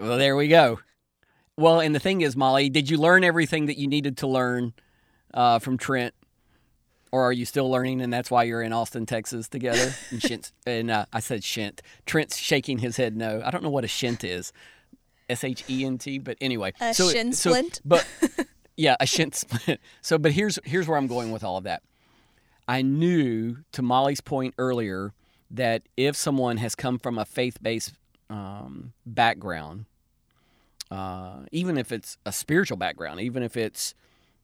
Well, 0.00 0.16
there 0.16 0.36
we 0.36 0.46
go. 0.46 0.78
Well, 1.58 1.80
and 1.80 1.92
the 1.92 1.98
thing 1.98 2.20
is, 2.20 2.36
Molly, 2.36 2.70
did 2.70 2.88
you 2.88 2.98
learn 2.98 3.24
everything 3.24 3.66
that 3.66 3.76
you 3.78 3.88
needed 3.88 4.18
to 4.18 4.28
learn 4.28 4.74
uh, 5.34 5.58
from 5.58 5.76
Trent, 5.76 6.14
or 7.10 7.24
are 7.24 7.32
you 7.32 7.44
still 7.44 7.68
learning, 7.68 8.00
and 8.00 8.12
that's 8.12 8.30
why 8.30 8.44
you're 8.44 8.62
in 8.62 8.72
Austin, 8.72 9.06
Texas, 9.06 9.48
together? 9.48 9.92
And, 10.12 10.20
Shint, 10.20 10.52
and 10.64 10.88
uh, 10.88 11.06
I 11.12 11.18
said 11.18 11.40
Shint. 11.40 11.80
Trent's 12.06 12.36
shaking 12.36 12.78
his 12.78 12.96
head 12.96 13.16
no. 13.16 13.42
I 13.44 13.50
don't 13.50 13.64
know 13.64 13.70
what 13.70 13.82
a 13.82 13.88
Shint 13.88 14.22
is. 14.22 14.52
S 15.28 15.42
H 15.42 15.64
E 15.68 15.84
N 15.84 15.98
T. 15.98 16.18
But 16.18 16.36
anyway, 16.40 16.74
A 16.80 16.94
so, 16.94 17.10
shin 17.10 17.32
so- 17.32 17.50
splint? 17.50 17.80
But 17.84 18.06
yeah, 18.76 18.94
a 19.00 19.04
Shint 19.04 19.34
splint. 19.34 19.80
So, 20.00 20.16
but 20.16 20.30
here's 20.30 20.60
here's 20.64 20.86
where 20.86 20.96
I'm 20.96 21.08
going 21.08 21.32
with 21.32 21.42
all 21.42 21.56
of 21.56 21.64
that. 21.64 21.82
I 22.68 22.82
knew, 22.82 23.56
to 23.72 23.82
Molly's 23.82 24.20
point 24.20 24.54
earlier, 24.58 25.12
that 25.50 25.82
if 25.96 26.14
someone 26.14 26.58
has 26.58 26.76
come 26.76 27.00
from 27.00 27.18
a 27.18 27.24
faith-based 27.24 27.94
um, 28.30 28.92
background, 29.06 29.86
uh, 30.90 31.40
even 31.52 31.76
if 31.78 31.92
it's 31.92 32.16
a 32.24 32.32
spiritual 32.32 32.76
background, 32.76 33.20
even 33.20 33.42
if 33.42 33.56
it's 33.56 33.94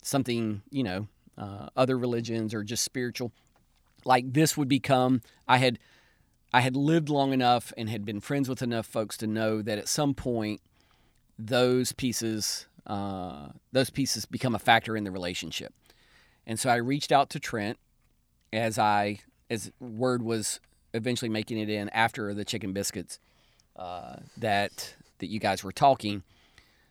something 0.03 0.63
you 0.71 0.83
know, 0.83 1.09
uh, 1.39 1.69
other 1.77 1.99
religions 1.99 2.55
or 2.55 2.63
just 2.63 2.85
spiritual, 2.85 3.33
like 4.05 4.33
this 4.33 4.57
would 4.57 4.69
become. 4.69 5.23
I 5.49 5.59
had, 5.59 5.79
I 6.53 6.61
had 6.61 6.77
lived 6.77 7.09
long 7.09 7.33
enough 7.33 7.73
and 7.77 7.89
had 7.89 8.05
been 8.05 8.21
friends 8.21 8.49
with 8.49 8.63
enough 8.63 8.87
folks 8.87 9.17
to 9.19 9.27
know 9.27 9.63
that 9.63 9.79
at 9.79 9.89
some 9.89 10.15
point, 10.15 10.61
those 11.39 11.91
pieces 11.93 12.67
uh, 12.87 13.49
those 13.73 13.91
pieces 13.91 14.27
become 14.27 14.55
a 14.55 14.59
factor 14.59 14.97
in 14.97 15.05
the 15.05 15.11
relationship. 15.11 15.73
And 16.47 16.61
so 16.61 16.69
I 16.69 16.77
reached 16.77 17.13
out 17.13 17.31
to 17.31 17.41
Trent 17.41 17.79
as 18.53 18.79
I 18.79 19.21
as 19.51 19.73
word 19.81 20.23
was 20.23 20.61
eventually 20.93 21.29
making 21.29 21.59
it 21.59 21.69
in 21.69 21.89
after 21.91 22.35
the 22.35 22.45
chicken 22.45 22.73
biscuits 22.73 23.19
uh, 23.77 24.17
that 24.37 24.95
that 25.19 25.27
you 25.29 25.41
guys 25.41 25.65
were 25.65 25.73
talking, 25.73 26.23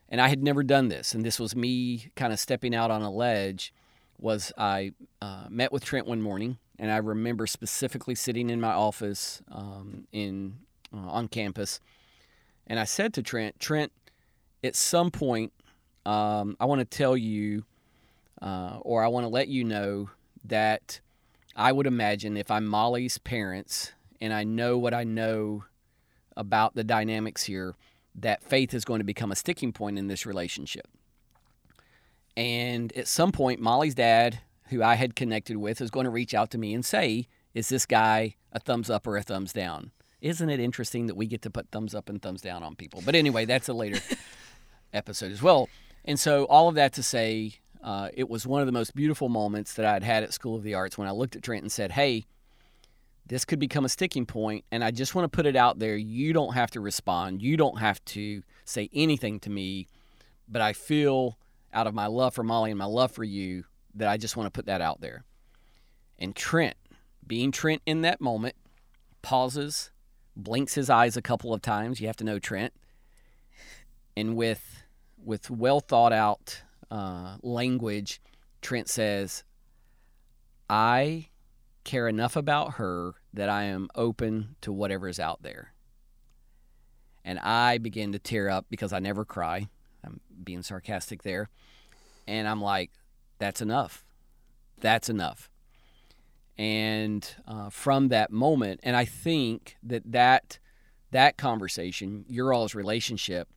and 0.09 0.21
I 0.21 0.27
had 0.27 0.43
never 0.43 0.63
done 0.63 0.89
this, 0.89 1.13
and 1.13 1.25
this 1.25 1.39
was 1.39 1.55
me 1.55 2.11
kind 2.15 2.33
of 2.33 2.39
stepping 2.39 2.75
out 2.75 2.91
on 2.91 3.01
a 3.01 3.11
ledge. 3.11 3.73
Was 4.19 4.53
I 4.57 4.93
uh, 5.21 5.45
met 5.49 5.71
with 5.71 5.83
Trent 5.83 6.07
one 6.07 6.21
morning, 6.21 6.57
and 6.79 6.91
I 6.91 6.97
remember 6.97 7.47
specifically 7.47 8.15
sitting 8.15 8.49
in 8.49 8.61
my 8.61 8.71
office 8.71 9.41
um, 9.51 10.07
in 10.11 10.59
uh, 10.93 11.09
on 11.09 11.27
campus, 11.27 11.79
and 12.67 12.79
I 12.79 12.85
said 12.85 13.13
to 13.15 13.23
Trent, 13.23 13.59
Trent, 13.59 13.91
at 14.63 14.75
some 14.75 15.11
point, 15.11 15.51
um, 16.05 16.55
I 16.59 16.65
want 16.65 16.79
to 16.79 16.85
tell 16.85 17.17
you, 17.17 17.65
uh, 18.41 18.77
or 18.81 19.03
I 19.03 19.07
want 19.07 19.25
to 19.25 19.29
let 19.29 19.47
you 19.47 19.63
know 19.63 20.09
that 20.45 20.99
I 21.55 21.71
would 21.71 21.87
imagine 21.87 22.37
if 22.37 22.49
I'm 22.49 22.65
Molly's 22.65 23.17
parents 23.17 23.93
and 24.19 24.33
I 24.33 24.43
know 24.43 24.77
what 24.77 24.93
I 24.93 25.03
know 25.03 25.65
about 26.35 26.75
the 26.75 26.83
dynamics 26.83 27.43
here, 27.43 27.75
that 28.15 28.43
faith 28.43 28.73
is 28.73 28.85
going 28.85 28.99
to 28.99 29.05
become 29.05 29.31
a 29.31 29.35
sticking 29.35 29.71
point 29.71 29.97
in 29.97 30.07
this 30.07 30.25
relationship. 30.25 30.87
And 32.35 32.95
at 32.97 33.07
some 33.07 33.31
point, 33.31 33.59
Molly's 33.59 33.95
dad, 33.95 34.39
who 34.69 34.81
I 34.81 34.95
had 34.95 35.15
connected 35.15 35.57
with, 35.57 35.81
is 35.81 35.91
going 35.91 36.05
to 36.05 36.09
reach 36.09 36.33
out 36.33 36.51
to 36.51 36.57
me 36.57 36.73
and 36.73 36.85
say, 36.85 37.27
Is 37.53 37.69
this 37.69 37.85
guy 37.85 38.35
a 38.51 38.59
thumbs 38.59 38.89
up 38.89 39.05
or 39.05 39.17
a 39.17 39.23
thumbs 39.23 39.53
down? 39.53 39.91
Isn't 40.21 40.49
it 40.49 40.59
interesting 40.59 41.07
that 41.07 41.15
we 41.15 41.27
get 41.27 41.41
to 41.43 41.49
put 41.49 41.69
thumbs 41.69 41.93
up 41.93 42.09
and 42.09 42.21
thumbs 42.21 42.41
down 42.41 42.63
on 42.63 42.75
people? 42.75 43.01
But 43.05 43.15
anyway, 43.15 43.45
that's 43.45 43.67
a 43.67 43.73
later 43.73 43.99
episode 44.93 45.31
as 45.31 45.41
well. 45.41 45.69
And 46.05 46.19
so, 46.19 46.45
all 46.45 46.69
of 46.69 46.75
that 46.75 46.93
to 46.93 47.03
say, 47.03 47.55
uh, 47.83 48.09
it 48.13 48.29
was 48.29 48.47
one 48.47 48.61
of 48.61 48.65
the 48.65 48.71
most 48.71 48.95
beautiful 48.95 49.29
moments 49.29 49.73
that 49.73 49.85
I'd 49.85 50.03
had 50.03 50.23
at 50.23 50.33
School 50.33 50.55
of 50.55 50.63
the 50.63 50.73
Arts 50.73 50.97
when 50.97 51.07
I 51.07 51.11
looked 51.11 51.35
at 51.35 51.43
Trent 51.43 51.63
and 51.63 51.71
said, 51.71 51.91
Hey, 51.91 52.25
this 53.25 53.45
could 53.45 53.59
become 53.59 53.85
a 53.85 53.89
sticking 53.89 54.25
point, 54.25 54.65
and 54.71 54.83
I 54.83 54.91
just 54.91 55.15
want 55.15 55.31
to 55.31 55.35
put 55.35 55.45
it 55.45 55.55
out 55.55 55.79
there. 55.79 55.95
You 55.95 56.33
don't 56.33 56.53
have 56.53 56.71
to 56.71 56.81
respond, 56.81 57.41
you 57.41 57.57
don't 57.57 57.79
have 57.79 58.03
to 58.05 58.43
say 58.65 58.89
anything 58.93 59.39
to 59.41 59.49
me, 59.49 59.87
but 60.47 60.61
I 60.61 60.73
feel 60.73 61.37
out 61.73 61.87
of 61.87 61.93
my 61.93 62.07
love 62.07 62.33
for 62.33 62.43
Molly 62.43 62.71
and 62.71 62.77
my 62.77 62.85
love 62.85 63.11
for 63.11 63.23
you 63.23 63.63
that 63.95 64.07
I 64.07 64.17
just 64.17 64.37
want 64.37 64.47
to 64.47 64.51
put 64.51 64.65
that 64.65 64.81
out 64.81 65.01
there. 65.01 65.23
And 66.19 66.35
Trent, 66.35 66.75
being 67.25 67.51
Trent 67.51 67.81
in 67.85 68.01
that 68.01 68.21
moment, 68.21 68.55
pauses, 69.21 69.91
blinks 70.35 70.75
his 70.75 70.89
eyes 70.89 71.17
a 71.17 71.21
couple 71.21 71.53
of 71.53 71.61
times. 71.61 71.99
You 71.99 72.07
have 72.07 72.17
to 72.17 72.23
know 72.23 72.39
Trent. 72.39 72.73
And 74.15 74.35
with 74.35 74.83
with 75.23 75.49
well 75.49 75.79
thought 75.79 76.13
out 76.13 76.61
uh, 76.91 77.37
language, 77.41 78.21
Trent 78.61 78.89
says, 78.89 79.43
I 80.69 81.29
care 81.83 82.07
enough 82.07 82.35
about 82.35 82.73
her 82.73 83.13
that 83.33 83.49
I 83.49 83.63
am 83.63 83.89
open 83.95 84.55
to 84.61 84.71
whatever 84.71 85.07
is 85.07 85.19
out 85.19 85.43
there. 85.43 85.73
And 87.25 87.39
I 87.39 87.77
begin 87.77 88.11
to 88.11 88.19
tear 88.19 88.49
up 88.49 88.65
because 88.69 88.93
I 88.93 88.99
never 88.99 89.25
cry. 89.25 89.67
I'm 90.03 90.19
being 90.43 90.63
sarcastic 90.63 91.23
there. 91.23 91.49
And 92.27 92.47
I'm 92.47 92.61
like, 92.61 92.91
that's 93.39 93.61
enough. 93.61 94.05
That's 94.79 95.09
enough. 95.09 95.49
And 96.57 97.27
uh, 97.47 97.69
from 97.69 98.09
that 98.09 98.31
moment, 98.31 98.81
and 98.83 98.95
I 98.95 99.05
think 99.05 99.77
that 99.83 100.11
that, 100.11 100.59
that 101.11 101.37
conversation, 101.37 102.25
your 102.27 102.53
all's 102.53 102.75
relationship, 102.75 103.47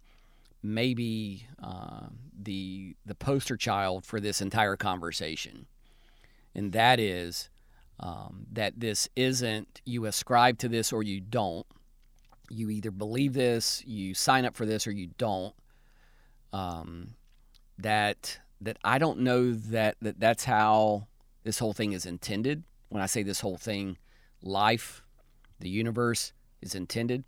may 0.63 0.95
be 0.95 1.47
uh, 1.63 2.07
the, 2.41 2.97
the 3.05 3.15
poster 3.15 3.57
child 3.57 4.05
for 4.05 4.21
this 4.21 4.41
entire 4.41 4.77
conversation. 4.77 5.67
And 6.55 6.73
that 6.73 6.99
is 6.99 7.51
um, 8.01 8.47
that 8.53 8.79
this 8.79 9.09
isn't 9.17 9.81
you 9.85 10.07
ascribe 10.07 10.59
to 10.59 10.69
this 10.69 10.93
or 10.93 11.03
you 11.03 11.21
don't. 11.21 11.67
You 12.49 12.71
either 12.71 12.91
believe 12.91 13.33
this, 13.33 13.83
you 13.87 14.15
sign 14.15 14.45
up 14.45 14.55
for 14.55 14.67
this, 14.67 14.87
or 14.87 14.93
you 14.93 15.09
don't. 15.19 15.55
Um, 16.53 17.15
that 17.79 18.39
that 18.61 18.79
I 18.85 18.99
don't 18.99 19.21
know 19.21 19.53
that, 19.53 19.97
that 20.01 20.21
that's 20.21 20.45
how 20.45 21.09
this 21.43 21.59
whole 21.59 21.73
thing 21.73 21.93
is 21.93 22.07
intended. 22.07 22.63
When 22.89 23.03
I 23.03 23.07
say 23.07 23.23
this 23.23 23.41
whole 23.41 23.57
thing, 23.57 23.99
life, 24.43 25.03
the 25.59 25.69
universe 25.69 26.33
is 26.63 26.75
intended, 26.75 27.25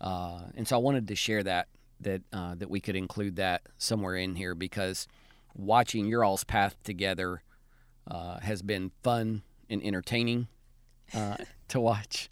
uh, 0.00 0.40
and 0.56 0.66
so 0.66 0.76
I 0.76 0.80
wanted 0.80 1.06
to 1.08 1.14
share 1.14 1.44
that 1.44 1.68
that 2.00 2.22
uh, 2.32 2.54
that 2.56 2.70
we 2.70 2.80
could 2.80 2.96
include 2.96 3.36
that 3.36 3.62
somewhere 3.78 4.16
in 4.16 4.34
here 4.34 4.54
because 4.54 5.06
watching 5.54 6.06
your 6.06 6.24
all's 6.24 6.44
path 6.44 6.76
together 6.82 7.42
uh, 8.10 8.40
has 8.40 8.62
been 8.62 8.90
fun 9.02 9.42
and 9.68 9.82
entertaining 9.82 10.48
uh, 11.14 11.36
to 11.68 11.80
watch. 11.80 12.30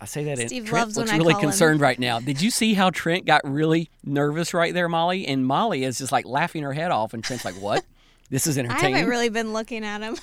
I 0.00 0.06
say 0.06 0.24
that. 0.24 0.38
Steve 0.38 0.62
in, 0.62 0.68
Trent 0.68 0.86
loves 0.86 0.96
when 0.96 1.06
looks 1.06 1.18
really 1.18 1.32
call 1.34 1.42
him. 1.42 1.48
concerned 1.48 1.80
right 1.80 1.98
now. 1.98 2.20
Did 2.20 2.40
you 2.40 2.50
see 2.50 2.74
how 2.74 2.90
Trent 2.90 3.24
got 3.26 3.42
really 3.44 3.90
nervous 4.04 4.54
right 4.54 4.72
there, 4.72 4.88
Molly? 4.88 5.26
And 5.26 5.46
Molly 5.46 5.84
is 5.84 5.98
just 5.98 6.12
like 6.12 6.26
laughing 6.26 6.62
her 6.62 6.72
head 6.72 6.90
off, 6.90 7.14
and 7.14 7.22
Trent's 7.22 7.44
like, 7.44 7.56
"What? 7.56 7.84
This 8.30 8.46
is 8.46 8.58
entertaining." 8.58 8.94
I 8.94 8.98
haven't 8.98 9.10
really 9.10 9.28
been 9.28 9.52
looking 9.52 9.84
at 9.84 10.00
him. 10.00 10.16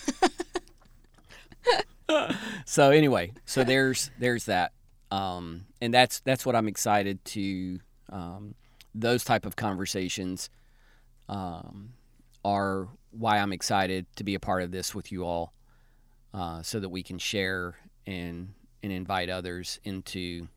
so 2.66 2.92
anyway, 2.92 3.32
so 3.46 3.64
there's 3.64 4.12
there's 4.20 4.46
that, 4.46 4.74
um, 5.12 5.66
and 5.82 5.94
that's 5.94 6.20
that's 6.22 6.46
what 6.46 6.56
I'm 6.56 6.68
excited 6.68 7.24
to. 7.26 7.80
Um, 8.10 8.56
those 8.96 9.24
type 9.24 9.46
of 9.46 9.56
conversations 9.56 10.50
um, 11.30 11.94
are 12.48 12.88
why 13.12 13.40
I'm 13.40 13.52
excited 13.52 14.06
to 14.16 14.24
be 14.24 14.36
a 14.36 14.40
part 14.40 14.64
of 14.64 14.72
this 14.72 14.96
with 14.96 15.12
you 15.12 15.26
all, 15.26 15.54
uh, 16.34 16.62
so 16.62 16.80
that 16.80 16.90
we 16.90 17.04
can 17.04 17.20
share 17.20 17.76
and 18.06 18.54
and 18.82 18.92
invite 18.94 19.30
others 19.30 19.80
into 19.84 20.48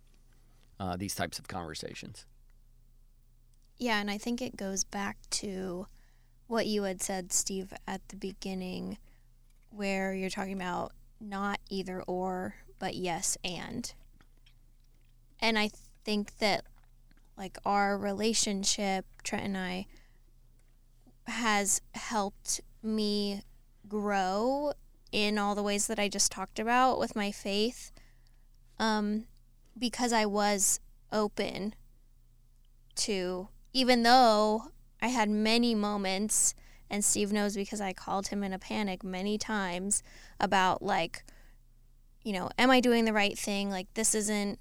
uh, 0.78 0.96
these 0.96 1.14
types 1.16 1.38
of 1.40 1.48
conversations. 1.48 2.26
Yeah, 3.76 4.00
and 4.00 4.10
I 4.10 4.18
think 4.18 4.40
it 4.40 4.56
goes 4.56 4.84
back 4.84 5.16
to 5.30 5.86
what 6.46 6.66
you 6.66 6.84
had 6.84 7.02
said, 7.02 7.32
Steve, 7.32 7.72
at 7.88 8.06
the 8.08 8.16
beginning, 8.16 8.98
where 9.70 10.14
you're 10.14 10.30
talking 10.30 10.52
about 10.52 10.92
not 11.18 11.58
either 11.70 12.02
or, 12.02 12.54
but 12.78 12.94
yes 12.94 13.38
and. 13.42 13.92
And 15.40 15.58
I 15.58 15.70
think 16.04 16.38
that, 16.38 16.64
like, 17.38 17.56
our 17.64 17.96
relationship, 17.96 19.06
Trent 19.22 19.44
and 19.44 19.56
I, 19.56 19.86
has 21.30 21.80
helped 21.94 22.60
me 22.82 23.42
grow 23.88 24.72
in 25.12 25.38
all 25.38 25.54
the 25.54 25.62
ways 25.62 25.86
that 25.86 25.98
I 25.98 26.08
just 26.08 26.30
talked 26.30 26.58
about 26.58 26.98
with 26.98 27.16
my 27.16 27.32
faith 27.32 27.90
um, 28.78 29.24
because 29.78 30.12
I 30.12 30.26
was 30.26 30.80
open 31.12 31.74
to 32.96 33.48
even 33.72 34.02
though 34.02 34.64
I 35.00 35.08
had 35.08 35.30
many 35.30 35.74
moments, 35.74 36.54
and 36.90 37.04
Steve 37.04 37.32
knows 37.32 37.54
because 37.54 37.80
I 37.80 37.92
called 37.92 38.28
him 38.28 38.42
in 38.42 38.52
a 38.52 38.58
panic 38.58 39.04
many 39.04 39.38
times 39.38 40.02
about, 40.38 40.82
like, 40.82 41.24
you 42.24 42.32
know, 42.32 42.50
am 42.58 42.70
I 42.70 42.80
doing 42.80 43.04
the 43.04 43.12
right 43.12 43.38
thing? 43.38 43.70
Like, 43.70 43.86
this 43.94 44.14
isn't, 44.14 44.58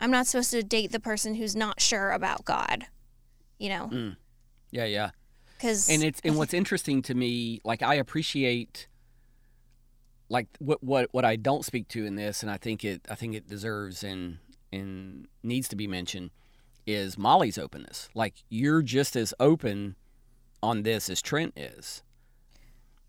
I'm 0.00 0.10
not 0.10 0.26
supposed 0.26 0.52
to 0.52 0.62
date 0.62 0.92
the 0.92 1.00
person 1.00 1.34
who's 1.34 1.56
not 1.56 1.80
sure 1.80 2.12
about 2.12 2.44
God, 2.44 2.86
you 3.58 3.68
know? 3.68 3.88
Yeah, 4.70 4.84
yeah. 4.84 5.10
Because, 5.62 5.88
and 5.88 6.02
it's 6.02 6.20
and 6.24 6.36
what's 6.36 6.52
interesting 6.52 7.02
to 7.02 7.14
me 7.14 7.60
like 7.64 7.82
i 7.82 7.94
appreciate 7.94 8.88
like 10.28 10.48
what 10.58 10.82
what 10.82 11.08
what 11.12 11.24
i 11.24 11.36
don't 11.36 11.64
speak 11.64 11.86
to 11.88 12.04
in 12.04 12.16
this 12.16 12.42
and 12.42 12.50
i 12.50 12.56
think 12.56 12.84
it 12.84 13.00
i 13.08 13.14
think 13.14 13.34
it 13.34 13.48
deserves 13.48 14.02
and 14.02 14.38
and 14.72 15.28
needs 15.42 15.68
to 15.68 15.76
be 15.76 15.86
mentioned 15.86 16.30
is 16.86 17.16
molly's 17.16 17.58
openness 17.58 18.08
like 18.14 18.34
you're 18.48 18.82
just 18.82 19.14
as 19.14 19.32
open 19.38 19.94
on 20.62 20.82
this 20.82 21.08
as 21.08 21.22
trent 21.22 21.52
is 21.56 22.02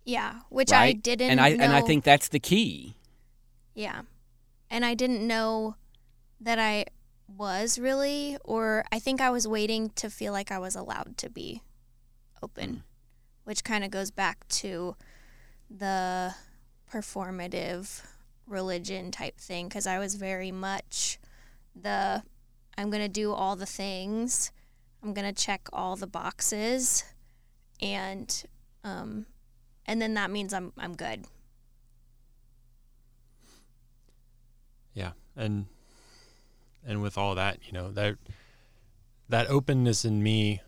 yeah, 0.05 0.41
which 0.49 0.73
I 0.73 0.91
didn't 0.91 1.29
and 1.31 1.39
i 1.39 1.53
know. 1.53 1.63
and 1.63 1.73
i 1.73 1.81
think 1.81 2.03
that's 2.03 2.27
the 2.27 2.39
key 2.39 2.95
Yeah. 3.73 4.01
And 4.69 4.83
I 4.85 4.93
didn't 4.95 5.25
know 5.25 5.75
that 6.41 6.59
I 6.59 6.85
was 7.27 7.77
really, 7.79 8.37
or 8.43 8.85
I 8.91 8.99
think 8.99 9.21
I 9.21 9.29
was 9.29 9.47
waiting 9.47 9.89
to 9.95 10.09
feel 10.09 10.33
like 10.33 10.51
I 10.51 10.59
was 10.59 10.75
allowed 10.75 11.17
to 11.19 11.29
be 11.29 11.61
open, 12.43 12.83
which 13.45 13.63
kind 13.63 13.83
of 13.83 13.91
goes 13.91 14.11
back 14.11 14.47
to 14.49 14.95
the 15.69 16.35
performative 16.91 18.03
religion 18.45 19.09
type 19.09 19.37
thing 19.39 19.67
because 19.67 19.87
I 19.87 19.99
was 19.99 20.15
very 20.15 20.51
much 20.51 21.17
the 21.75 22.21
I'm 22.77 22.89
going 22.89 23.03
to 23.03 23.09
do 23.09 23.31
all 23.31 23.55
the 23.55 23.65
things, 23.65 24.51
I'm 25.01 25.13
going 25.13 25.31
to 25.31 25.43
check 25.43 25.67
all 25.71 25.95
the 25.95 26.07
boxes, 26.07 27.03
and 27.81 28.43
um, 28.83 29.25
and 29.85 30.01
then 30.01 30.15
that 30.15 30.31
means 30.31 30.53
I'm 30.53 30.73
I'm 30.77 30.95
good. 30.95 31.25
Yeah, 34.93 35.11
and 35.35 35.65
and 36.85 37.01
with 37.01 37.17
all 37.17 37.35
that, 37.35 37.59
you 37.65 37.71
know 37.73 37.91
that 37.91 38.17
that 39.29 39.49
openness 39.49 40.05
in 40.05 40.21
me, 40.21 40.61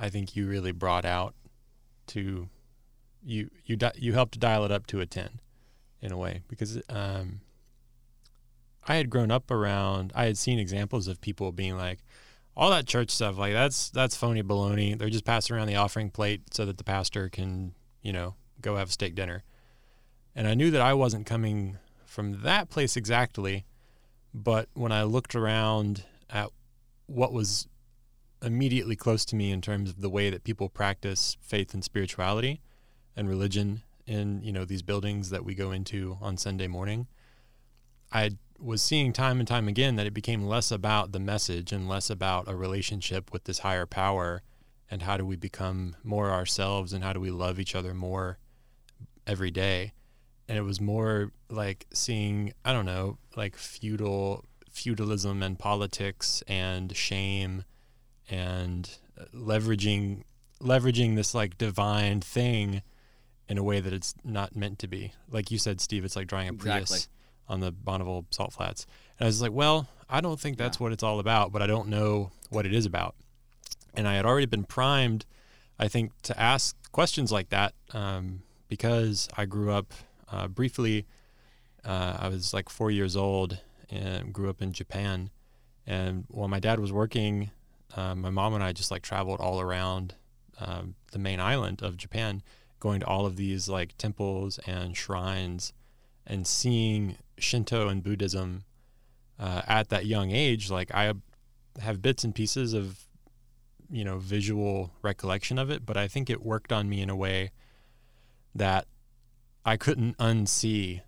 I 0.00 0.08
think 0.08 0.34
you 0.34 0.48
really 0.48 0.72
brought 0.72 1.04
out 1.04 1.34
to 2.08 2.48
you 3.22 3.50
you 3.64 3.76
you 3.96 4.12
helped 4.12 4.40
dial 4.40 4.64
it 4.64 4.72
up 4.72 4.86
to 4.88 5.00
a 5.00 5.06
10 5.06 5.40
in 6.00 6.10
a 6.10 6.16
way 6.16 6.42
because 6.48 6.80
um, 6.88 7.40
I 8.88 8.96
had 8.96 9.10
grown 9.10 9.30
up 9.30 9.50
around 9.50 10.12
I 10.14 10.24
had 10.24 10.38
seen 10.38 10.58
examples 10.58 11.06
of 11.06 11.20
people 11.20 11.52
being 11.52 11.76
like 11.76 11.98
all 12.56 12.70
that 12.70 12.86
church 12.86 13.10
stuff 13.10 13.38
like 13.38 13.52
that's 13.52 13.90
that's 13.90 14.16
phony 14.16 14.42
baloney. 14.42 14.98
They're 14.98 15.10
just 15.10 15.24
passing 15.24 15.54
around 15.54 15.68
the 15.68 15.76
offering 15.76 16.10
plate 16.10 16.42
so 16.52 16.64
that 16.64 16.78
the 16.78 16.84
pastor 16.84 17.28
can 17.28 17.74
you 18.02 18.12
know 18.12 18.34
go 18.60 18.76
have 18.76 18.88
a 18.88 18.92
steak 18.92 19.14
dinner. 19.14 19.44
And 20.34 20.48
I 20.48 20.54
knew 20.54 20.70
that 20.70 20.80
I 20.80 20.94
wasn't 20.94 21.26
coming 21.26 21.78
from 22.06 22.42
that 22.42 22.70
place 22.70 22.96
exactly 22.96 23.66
but 24.32 24.68
when 24.74 24.92
I 24.92 25.02
looked 25.04 25.34
around 25.34 26.04
at 26.28 26.50
what 27.06 27.32
was 27.32 27.68
immediately 28.42 28.96
close 28.96 29.24
to 29.26 29.36
me 29.36 29.50
in 29.50 29.60
terms 29.60 29.90
of 29.90 30.00
the 30.00 30.10
way 30.10 30.30
that 30.30 30.44
people 30.44 30.68
practice 30.68 31.36
faith 31.40 31.74
and 31.74 31.84
spirituality 31.84 32.60
and 33.16 33.28
religion 33.28 33.82
in 34.06 34.42
you 34.42 34.52
know 34.52 34.64
these 34.64 34.82
buildings 34.82 35.30
that 35.30 35.44
we 35.44 35.54
go 35.54 35.70
into 35.70 36.18
on 36.20 36.36
Sunday 36.36 36.66
morning, 36.66 37.06
I 38.12 38.32
was 38.58 38.82
seeing 38.82 39.12
time 39.12 39.38
and 39.38 39.48
time 39.48 39.68
again 39.68 39.96
that 39.96 40.06
it 40.06 40.14
became 40.14 40.42
less 40.42 40.70
about 40.70 41.12
the 41.12 41.20
message 41.20 41.72
and 41.72 41.88
less 41.88 42.10
about 42.10 42.48
a 42.48 42.56
relationship 42.56 43.32
with 43.32 43.44
this 43.44 43.60
higher 43.60 43.86
power 43.86 44.42
and 44.90 45.02
how 45.02 45.16
do 45.16 45.24
we 45.24 45.36
become 45.36 45.96
more 46.02 46.30
ourselves 46.30 46.92
and 46.92 47.04
how 47.04 47.12
do 47.12 47.20
we 47.20 47.30
love 47.30 47.60
each 47.60 47.74
other 47.74 47.94
more 47.94 48.38
every 49.26 49.50
day. 49.50 49.92
And 50.48 50.58
it 50.58 50.62
was 50.62 50.80
more 50.80 51.30
like 51.48 51.86
seeing 51.92 52.52
I 52.64 52.72
don't 52.72 52.86
know 52.86 53.18
like 53.36 53.56
feudal 53.56 54.44
feudalism 54.70 55.42
and 55.42 55.58
politics 55.58 56.42
and 56.48 56.96
shame 56.96 57.64
and 58.30 58.88
uh, 59.20 59.24
leveraging 59.34 60.22
leveraging 60.62 61.16
this 61.16 61.34
like 61.34 61.56
divine 61.58 62.20
thing 62.20 62.82
in 63.48 63.58
a 63.58 63.62
way 63.62 63.80
that 63.80 63.92
it's 63.92 64.14
not 64.24 64.54
meant 64.54 64.78
to 64.78 64.86
be. 64.86 65.12
Like 65.30 65.50
you 65.50 65.58
said, 65.58 65.80
Steve, 65.80 66.04
it's 66.04 66.16
like 66.16 66.26
drawing 66.28 66.48
a 66.48 66.52
Exactly. 66.52 66.86
Prius 66.86 67.08
on 67.48 67.60
the 67.60 67.72
Bonneville 67.72 68.26
Salt 68.30 68.52
Flats. 68.52 68.86
And 69.18 69.24
I 69.24 69.28
was 69.28 69.40
like, 69.42 69.52
well, 69.52 69.88
I 70.08 70.20
don't 70.20 70.38
think 70.38 70.56
that's 70.58 70.78
Yeah. 70.78 70.84
what 70.84 70.92
it's 70.92 71.02
all 71.02 71.18
about, 71.18 71.50
but 71.50 71.62
I 71.62 71.66
don't 71.66 71.88
know 71.88 72.30
what 72.50 72.66
it 72.66 72.74
is 72.74 72.86
about. 72.86 73.16
And 73.94 74.06
I 74.06 74.14
had 74.14 74.24
already 74.26 74.46
been 74.46 74.64
primed, 74.64 75.24
I 75.78 75.88
think, 75.88 76.12
to 76.22 76.38
ask 76.38 76.76
questions 76.92 77.32
like 77.32 77.48
that 77.48 77.74
um, 77.92 78.42
because 78.68 79.28
I 79.36 79.46
grew 79.46 79.72
up 79.72 79.92
uh, 80.30 80.46
briefly. 80.46 81.06
Uh, 81.84 82.16
I 82.20 82.28
was 82.28 82.52
like 82.54 82.68
four 82.68 82.90
years 82.90 83.16
old 83.16 83.58
and 83.90 84.32
grew 84.32 84.48
up 84.50 84.60
in 84.62 84.72
Japan. 84.72 85.30
And 85.86 86.24
while 86.28 86.48
my 86.48 86.60
dad 86.60 86.78
was 86.78 86.92
working, 86.92 87.50
um, 87.96 88.20
my 88.20 88.30
mom 88.30 88.54
and 88.54 88.62
I 88.62 88.72
just 88.72 88.90
like 88.90 89.02
traveled 89.02 89.40
all 89.40 89.60
around 89.60 90.14
um, 90.58 90.94
the 91.12 91.18
main 91.18 91.40
island 91.40 91.82
of 91.82 91.96
Japan, 91.96 92.42
going 92.78 93.00
to 93.00 93.06
all 93.06 93.26
of 93.26 93.36
these 93.36 93.68
like 93.68 93.96
temples 93.96 94.58
and 94.66 94.96
shrines 94.96 95.72
and 96.26 96.46
seeing 96.46 97.16
Shinto 97.38 97.88
and 97.88 98.02
Buddhism 98.02 98.64
uh, 99.38 99.62
at 99.66 99.88
that 99.88 100.06
young 100.06 100.30
age. 100.30 100.70
Like 100.70 100.94
I 100.94 101.12
have 101.80 102.02
bits 102.02 102.24
and 102.24 102.34
pieces 102.34 102.74
of, 102.74 103.06
you 103.90 104.04
know, 104.04 104.18
visual 104.18 104.92
recollection 105.02 105.58
of 105.58 105.70
it, 105.70 105.84
but 105.84 105.96
I 105.96 106.08
think 106.08 106.30
it 106.30 106.42
worked 106.42 106.72
on 106.72 106.88
me 106.88 107.00
in 107.00 107.10
a 107.10 107.16
way 107.16 107.50
that 108.54 108.86
I 109.64 109.76
couldn't 109.76 110.16
unsee 110.18 111.02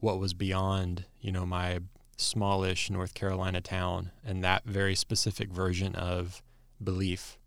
what 0.00 0.18
was 0.18 0.34
beyond, 0.34 1.04
you 1.20 1.32
know, 1.32 1.44
my 1.44 1.80
smallish 2.18 2.90
North 2.90 3.14
Carolina 3.14 3.60
town 3.60 4.10
and 4.24 4.44
that 4.44 4.64
very 4.64 4.94
specific 4.94 5.50
version 5.50 5.94
of 5.94 6.42
belief. 6.82 7.38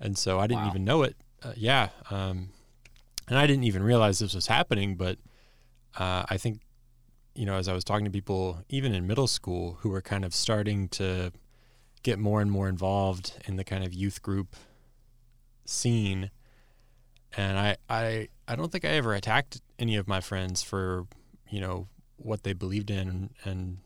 And 0.00 0.16
so 0.16 0.38
I 0.38 0.46
didn't 0.46 0.62
Wow. 0.64 0.70
even 0.70 0.84
know 0.84 1.02
it. 1.02 1.16
Uh, 1.42 1.52
yeah. 1.56 1.88
Um, 2.10 2.50
and 3.28 3.38
I 3.38 3.46
didn't 3.46 3.64
even 3.64 3.82
realize 3.82 4.18
this 4.20 4.34
was 4.34 4.46
happening, 4.46 4.96
but 4.96 5.18
uh, 5.98 6.24
I 6.30 6.38
think, 6.38 6.60
you 7.34 7.44
know, 7.44 7.56
as 7.56 7.68
I 7.68 7.72
was 7.72 7.84
talking 7.84 8.04
to 8.04 8.10
people, 8.10 8.64
even 8.68 8.94
in 8.94 9.06
middle 9.06 9.26
school, 9.26 9.78
who 9.80 9.90
were 9.90 10.00
kind 10.00 10.24
of 10.24 10.34
starting 10.34 10.88
to 10.90 11.32
get 12.02 12.18
more 12.18 12.40
and 12.40 12.50
more 12.50 12.68
involved 12.68 13.34
in 13.46 13.56
the 13.56 13.64
kind 13.64 13.84
of 13.84 13.92
youth 13.92 14.22
group 14.22 14.56
scene, 15.64 16.30
and 17.36 17.58
I, 17.58 17.76
I, 17.88 18.28
I 18.46 18.56
don't 18.56 18.70
think 18.70 18.84
I 18.84 18.88
ever 18.88 19.14
attacked 19.14 19.60
any 19.78 19.96
of 19.96 20.06
my 20.06 20.20
friends 20.20 20.62
for, 20.62 21.06
you 21.48 21.60
know, 21.60 21.88
what 22.24 22.42
they 22.42 22.52
believed 22.52 22.90
in 22.90 23.30
and, 23.44 23.78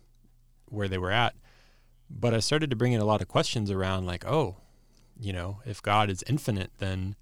where 0.69 0.89
they 0.89 0.99
were 0.99 1.13
at. 1.13 1.35
But 2.11 2.35
I 2.35 2.41
started 2.41 2.71
to 2.71 2.77
bring 2.77 2.93
in 2.93 3.01
a 3.01 3.05
lot 3.05 3.23
of 3.23 3.29
questions 3.29 3.71
around, 3.71 4.05
like, 4.05 4.27
oh, 4.27 4.57
you 5.19 5.33
know, 5.33 5.61
if 5.65 5.81
God 5.81 6.11
is 6.11 6.25
infinite, 6.27 6.73
then 6.79 7.15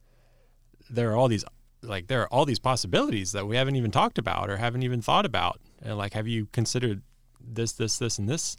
there 0.88 1.11
are 1.12 1.16
all 1.16 1.29
these 1.29 1.44
like 1.83 2.07
there 2.07 2.22
are 2.22 2.29
all 2.29 2.44
these 2.44 2.59
possibilities 2.59 3.33
that 3.33 3.46
we 3.46 3.57
haven't 3.57 3.77
even 3.77 3.90
talked 3.90 4.18
about 4.18 4.50
or 4.50 4.57
haven't 4.57 4.83
even 4.83 5.03
thought 5.03 5.27
about. 5.27 5.61
And 5.83 5.96
like, 5.98 6.14
have 6.14 6.27
you 6.27 6.46
considered 6.53 7.03
this, 7.40 7.72
this, 7.72 7.98
this, 7.98 8.18
and 8.18 8.29
this? 8.29 8.57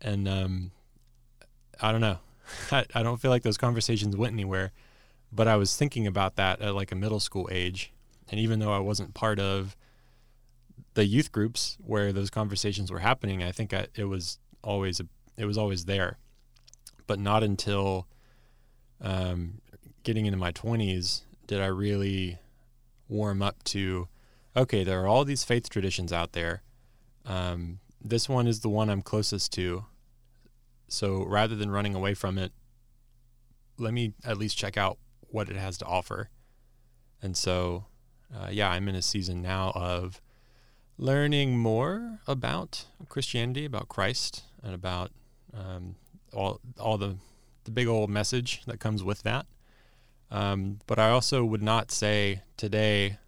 And 0.00 0.26
um, 0.28 0.70
I 1.80 1.92
don't 1.92 2.00
know. 2.00 2.18
I, 2.72 2.84
I 2.94 3.02
don't 3.02 3.20
feel 3.20 3.30
like 3.30 3.42
those 3.42 3.58
conversations 3.58 4.16
went 4.16 4.32
anywhere. 4.32 4.72
But 5.32 5.48
I 5.48 5.56
was 5.56 5.76
thinking 5.76 6.06
about 6.06 6.36
that 6.36 6.60
at 6.60 6.74
like 6.74 6.92
a 6.92 6.94
middle 6.94 7.20
school 7.20 7.48
age, 7.50 7.92
and 8.30 8.38
even 8.38 8.60
though 8.60 8.72
I 8.72 8.78
wasn't 8.78 9.14
part 9.14 9.40
of 9.40 9.76
the 10.94 11.04
youth 11.04 11.32
groups 11.32 11.76
where 11.84 12.12
those 12.12 12.30
conversations 12.30 12.90
were 12.90 13.00
happening, 13.00 13.42
I 13.42 13.52
think 13.52 13.74
I, 13.74 13.88
it 13.94 14.04
was 14.04 14.38
always 14.62 15.00
a, 15.00 15.06
it 15.36 15.44
was 15.44 15.58
always 15.58 15.84
there. 15.84 16.18
But 17.06 17.18
not 17.18 17.42
until 17.42 18.06
um, 19.00 19.60
getting 20.02 20.26
into 20.26 20.38
my 20.38 20.52
twenties 20.52 21.22
did 21.46 21.60
I 21.60 21.66
really 21.66 22.38
warm 23.08 23.42
up 23.42 23.62
to 23.64 24.08
okay 24.56 24.82
there 24.82 25.02
are 25.02 25.06
all 25.06 25.24
these 25.24 25.44
faith 25.44 25.68
traditions 25.68 26.12
out 26.12 26.32
there. 26.32 26.62
Um, 27.26 27.80
this 28.02 28.28
one 28.28 28.46
is 28.46 28.60
the 28.60 28.68
one 28.68 28.88
i'm 28.88 29.02
closest 29.02 29.52
to. 29.54 29.84
So 30.88 31.24
rather 31.24 31.56
than 31.56 31.70
running 31.70 31.94
away 31.94 32.14
from 32.14 32.38
it 32.38 32.52
let 33.78 33.92
me 33.92 34.14
at 34.24 34.38
least 34.38 34.56
check 34.56 34.76
out 34.76 34.98
what 35.28 35.48
it 35.48 35.56
has 35.56 35.76
to 35.78 35.84
offer. 35.84 36.30
And 37.20 37.36
so 37.36 37.86
uh, 38.34 38.48
yeah 38.50 38.70
i'm 38.70 38.88
in 38.88 38.94
a 38.94 39.02
season 39.02 39.42
now 39.42 39.72
of 39.74 40.22
learning 40.96 41.58
more 41.58 42.20
about 42.26 42.86
christianity 43.08 43.64
about 43.64 43.88
christ 43.88 44.44
and 44.62 44.74
about 44.74 45.10
um, 45.56 45.94
all, 46.32 46.60
all 46.78 46.98
the, 46.98 47.16
the 47.64 47.70
big 47.70 47.86
old 47.86 48.10
message 48.10 48.62
that 48.66 48.80
comes 48.80 49.02
with 49.04 49.22
that 49.22 49.46
um, 50.34 50.80
but 50.88 50.98
I 50.98 51.10
also 51.10 51.44
would 51.44 51.62
not 51.62 51.92
say 51.92 52.42
today, 52.56 53.18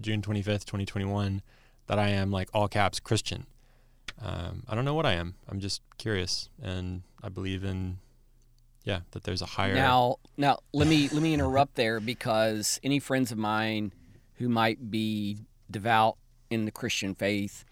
June 0.00 0.20
25th, 0.20 0.64
2021, 0.64 1.42
that 1.86 1.98
I 1.98 2.08
am 2.08 2.32
like 2.32 2.48
all 2.52 2.66
caps 2.66 2.98
Christian. 2.98 3.46
Um, 4.20 4.64
I 4.68 4.74
don't 4.74 4.84
know 4.84 4.94
what 4.94 5.06
I 5.06 5.12
am. 5.12 5.36
I'm 5.48 5.60
just 5.60 5.80
curious. 5.96 6.48
And 6.60 7.02
I 7.22 7.28
believe 7.28 7.62
in, 7.62 7.98
yeah, 8.82 9.00
that 9.12 9.22
there's 9.22 9.42
a 9.42 9.46
higher. 9.46 9.74
Now, 9.74 10.16
now 10.36 10.58
let 10.72 10.88
me 10.88 11.08
let 11.08 11.22
me 11.22 11.34
interrupt 11.34 11.76
there 11.76 12.00
because 12.00 12.80
any 12.82 12.98
friends 12.98 13.30
of 13.30 13.38
mine 13.38 13.92
who 14.38 14.48
might 14.48 14.90
be 14.90 15.38
devout 15.70 16.16
in 16.50 16.64
the 16.64 16.70
Christian 16.70 17.14
faith, 17.14 17.64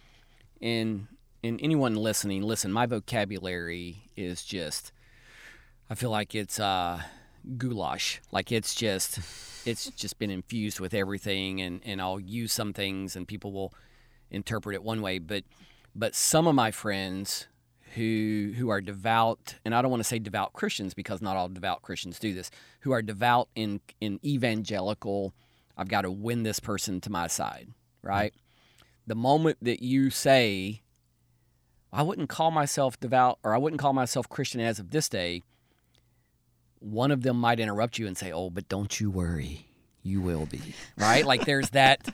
and 0.63 1.09
and 1.43 1.61
anyone 1.63 1.95
listening, 1.95 2.43
listen, 2.43 2.73
my 2.73 2.87
vocabulary 2.87 4.11
is 4.17 4.43
just, 4.43 4.93
I 5.89 5.95
feel 5.95 6.11
like 6.11 6.35
it's 6.35 6.59
uh, 6.59 7.03
goulash. 7.57 8.21
Like 8.33 8.51
it's 8.51 8.75
just, 8.75 9.21
it's 9.65 9.91
just 9.91 10.19
been 10.19 10.31
infused 10.31 10.81
with 10.81 10.95
everything, 10.95 11.61
and 11.61 11.81
and 11.85 12.01
I'll 12.01 12.21
use 12.21 12.53
some 12.53 12.73
things, 12.73 13.17
and 13.17 13.27
people 13.27 13.53
will 13.53 13.73
interpret 14.31 14.75
it 14.75 14.83
one 14.83 15.01
way, 15.03 15.19
but 15.19 15.45
but 15.95 16.15
some 16.15 16.47
of 16.47 16.55
my 16.55 16.71
friends 16.71 17.47
who 17.95 18.53
who 18.57 18.69
are 18.69 18.81
devout, 18.81 19.55
and 19.65 19.75
I 19.75 19.83
don't 19.83 19.91
want 19.91 20.01
to 20.01 20.09
say 20.09 20.19
devout 20.19 20.53
Christians 20.53 20.95
because 20.95 21.23
not 21.23 21.37
all 21.37 21.49
devout 21.49 21.83
Christians 21.83 22.19
do 22.19 22.35
this, 22.35 22.51
who 22.81 22.93
are 22.93 23.03
devout 23.03 23.49
in 23.55 23.81
in 24.01 24.21
evangelical, 24.25 25.35
I've 25.77 25.89
got 25.89 26.03
to 26.03 26.11
win 26.11 26.43
this 26.43 26.61
person 26.61 27.01
to 27.03 27.11
my 27.11 27.27
side, 27.27 27.69
right? 28.03 28.35
The 29.09 29.15
moment 29.15 29.57
that 29.63 29.83
you 29.83 30.11
say, 30.11 30.83
I 31.91 32.03
wouldn't 32.03 32.29
call 32.29 32.51
myself 32.51 33.01
devout 33.01 33.39
or 33.43 33.55
I 33.55 33.59
wouldn't 33.59 33.81
call 33.81 33.95
myself 33.95 34.29
Christian 34.29 34.61
as 34.61 34.79
of 34.79 34.91
this 34.91 35.09
day, 35.09 35.45
one 36.81 37.11
of 37.11 37.23
them 37.23 37.41
might 37.41 37.59
interrupt 37.59 37.99
you 37.99 38.07
and 38.07 38.19
say, 38.19 38.31
"Oh, 38.31 38.51
but 38.51 38.69
don't 38.69 39.01
you 39.01 39.11
worry, 39.11 39.67
you 40.03 40.21
will 40.21 40.45
be." 40.45 40.61
Right? 40.99 41.25
Like 41.25 41.47
there's 41.47 41.71
that. 41.71 42.07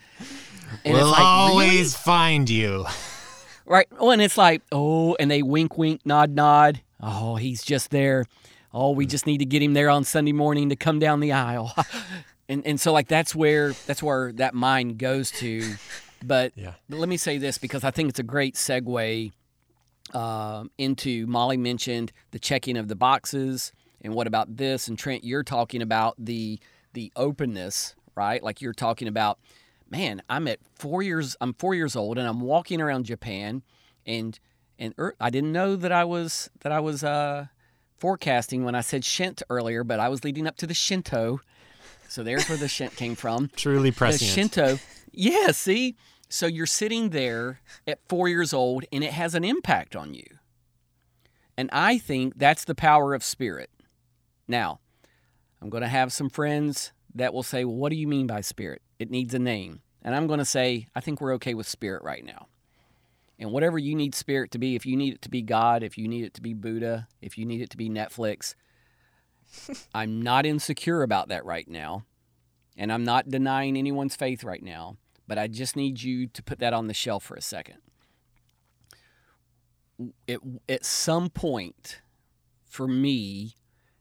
and 0.85 0.95
we'll 0.95 1.09
it's 1.09 1.11
like, 1.11 1.19
really? 1.19 1.27
always 1.27 1.97
find 1.97 2.49
you. 2.49 2.87
Right. 3.67 3.89
Oh, 3.99 4.11
and 4.11 4.23
it's 4.23 4.39
like, 4.39 4.63
oh, 4.71 5.17
and 5.19 5.29
they 5.29 5.43
wink, 5.43 5.77
wink, 5.77 6.03
nod, 6.05 6.31
nod. 6.31 6.81
Oh, 7.01 7.35
he's 7.35 7.65
just 7.65 7.91
there. 7.91 8.25
Oh, 8.73 8.91
we 8.93 9.05
just 9.05 9.27
need 9.27 9.39
to 9.39 9.47
get 9.47 9.63
him 9.63 9.75
there 9.75 9.91
on 9.91 10.05
Sunday 10.05 10.33
morning 10.33 10.69
to 10.69 10.77
come 10.77 11.01
down 11.01 11.19
the 11.19 11.33
aisle. 11.33 11.75
and 12.49 12.65
and 12.65 12.81
so 12.81 12.93
like 12.93 13.09
that's 13.09 13.35
where 13.35 13.73
that's 13.73 14.03
where 14.03 14.33
that 14.35 14.55
mind 14.55 14.99
goes 14.99 15.33
to. 15.33 15.75
But 16.27 16.53
Yeah. 16.57 16.75
let 16.89 17.09
me 17.09 17.17
say 17.17 17.39
this 17.39 17.59
because 17.59 17.85
I 17.85 17.91
think 17.91 18.09
it's 18.09 18.19
a 18.19 18.25
great 18.25 18.55
segue 18.55 19.33
um, 20.13 20.71
into 20.79 21.27
Molly 21.27 21.57
mentioned 21.57 22.13
the 22.31 22.39
checking 22.39 22.77
of 22.77 22.89
the 22.89 22.97
boxes 22.97 23.73
and 24.05 24.15
what 24.15 24.27
about 24.27 24.59
this? 24.59 24.87
And 24.87 24.99
Trent, 24.99 25.25
you're 25.25 25.43
talking 25.43 25.83
about 25.83 26.15
the 26.19 26.61
the 26.93 27.11
openness, 27.17 27.97
right? 28.15 28.41
Like 28.43 28.61
you're 28.61 28.75
talking 28.75 29.09
about, 29.09 29.39
man, 29.91 30.23
I'm 30.29 30.47
at 30.47 30.61
four 30.77 31.03
years, 31.03 31.37
I'm 31.41 31.55
four 31.55 31.75
years 31.75 31.97
old, 31.97 32.19
and 32.19 32.29
I'm 32.29 32.41
walking 32.41 32.81
around 32.81 33.07
Japan, 33.07 33.63
and 34.07 34.39
and 34.79 34.95
er, 34.99 35.15
I 35.19 35.31
didn't 35.31 35.53
know 35.53 35.75
that 35.75 35.91
I 35.91 36.05
was 36.05 36.51
that 36.61 36.71
I 36.71 36.81
was 36.81 37.03
uh, 37.03 37.47
forecasting 37.97 38.65
when 38.65 38.75
I 38.75 38.83
said 38.83 39.03
Shint 39.03 39.43
earlier, 39.49 39.83
but 39.83 39.99
I 39.99 40.11
was 40.11 40.23
leading 40.23 40.47
up 40.47 40.57
to 40.59 40.67
the 40.67 40.75
Shinto. 40.75 41.41
So 42.07 42.23
there's 42.23 42.47
where 42.49 42.59
the 42.59 42.69
Shint 42.69 42.95
came 42.97 43.15
from. 43.15 43.51
Truly 43.57 43.91
The. 43.91 44.19
Shinto. 44.27 44.79
Yeah, 45.13 45.51
see? 45.53 45.97
So 46.29 46.47
you're 46.47 46.67
sitting 46.67 47.11
there 47.11 47.61
at 47.87 48.01
four 48.09 48.29
years 48.29 48.53
old 48.53 48.85
and 48.93 49.05
it 49.05 49.13
has 49.13 49.35
an 49.35 49.45
impact 49.45 49.95
on 49.95 50.15
you. 50.15 50.27
And 51.57 51.71
I 51.73 51.99
think 51.99 52.35
that's 52.37 52.65
the 52.65 52.75
power 52.75 53.15
of 53.15 53.23
spirit. 53.23 53.71
Now, 54.49 54.81
I'm 55.63 55.71
going 55.71 55.83
to 55.83 55.89
have 55.89 56.13
some 56.13 56.29
friends 56.29 56.93
that 57.15 57.33
will 57.33 57.43
say, 57.43 57.65
well, 57.65 57.77
what 57.77 57.91
do 57.91 57.97
you 57.97 58.09
mean 58.09 58.27
by 58.27 58.41
spirit? 58.41 58.83
It 58.99 59.11
needs 59.11 59.35
a 59.35 59.39
name. 59.39 59.81
And 60.03 60.15
I'm 60.15 60.27
going 60.27 60.39
to 60.39 60.45
say, 60.45 60.87
I 60.95 61.01
think 61.01 61.21
we're 61.21 61.35
okay 61.35 61.55
with 61.55 61.69
spirit 61.69 62.03
right 62.03 62.25
now. 62.25 62.49
And 63.39 63.51
whatever 63.51 63.79
you 63.79 63.95
need 63.95 64.15
spirit 64.15 64.51
to 64.53 64.59
be, 64.59 64.77
if 64.77 64.87
you 64.87 64.97
need 64.97 65.15
it 65.15 65.23
to 65.23 65.31
be 65.31 65.43
God, 65.43 65.83
if 65.83 65.97
you 65.99 66.07
need 66.07 66.25
it 66.25 66.35
to 66.35 66.43
be 66.43 66.55
Buddha, 66.55 67.09
if 67.21 67.39
you 67.39 67.47
need 67.47 67.61
it 67.61 67.71
to 67.71 67.77
be 67.77 67.89
Netflix, 67.89 68.55
I'm 69.95 70.23
not 70.23 70.47
insecure 70.47 71.03
about 71.03 71.29
that 71.29 71.45
right 71.45 71.69
now. 71.69 72.05
And 72.77 72.93
I'm 72.93 73.05
not 73.05 73.29
denying 73.29 73.77
anyone's 73.77 74.17
faith 74.17 74.45
right 74.45 74.63
now, 74.63 74.97
but 75.27 75.39
I 75.39 75.49
just 75.49 75.77
need 75.77 76.03
you 76.03 76.27
to 76.29 76.43
put 76.43 76.59
that 76.59 76.73
on 76.73 76.87
the 76.87 76.95
shelf 76.95 77.25
for 77.25 77.35
a 77.37 77.43
second. 77.43 77.79
It, 80.27 80.41
at 80.69 80.85
some 80.85 81.31
point 81.31 82.01
for 82.67 82.89
me, 82.89 83.55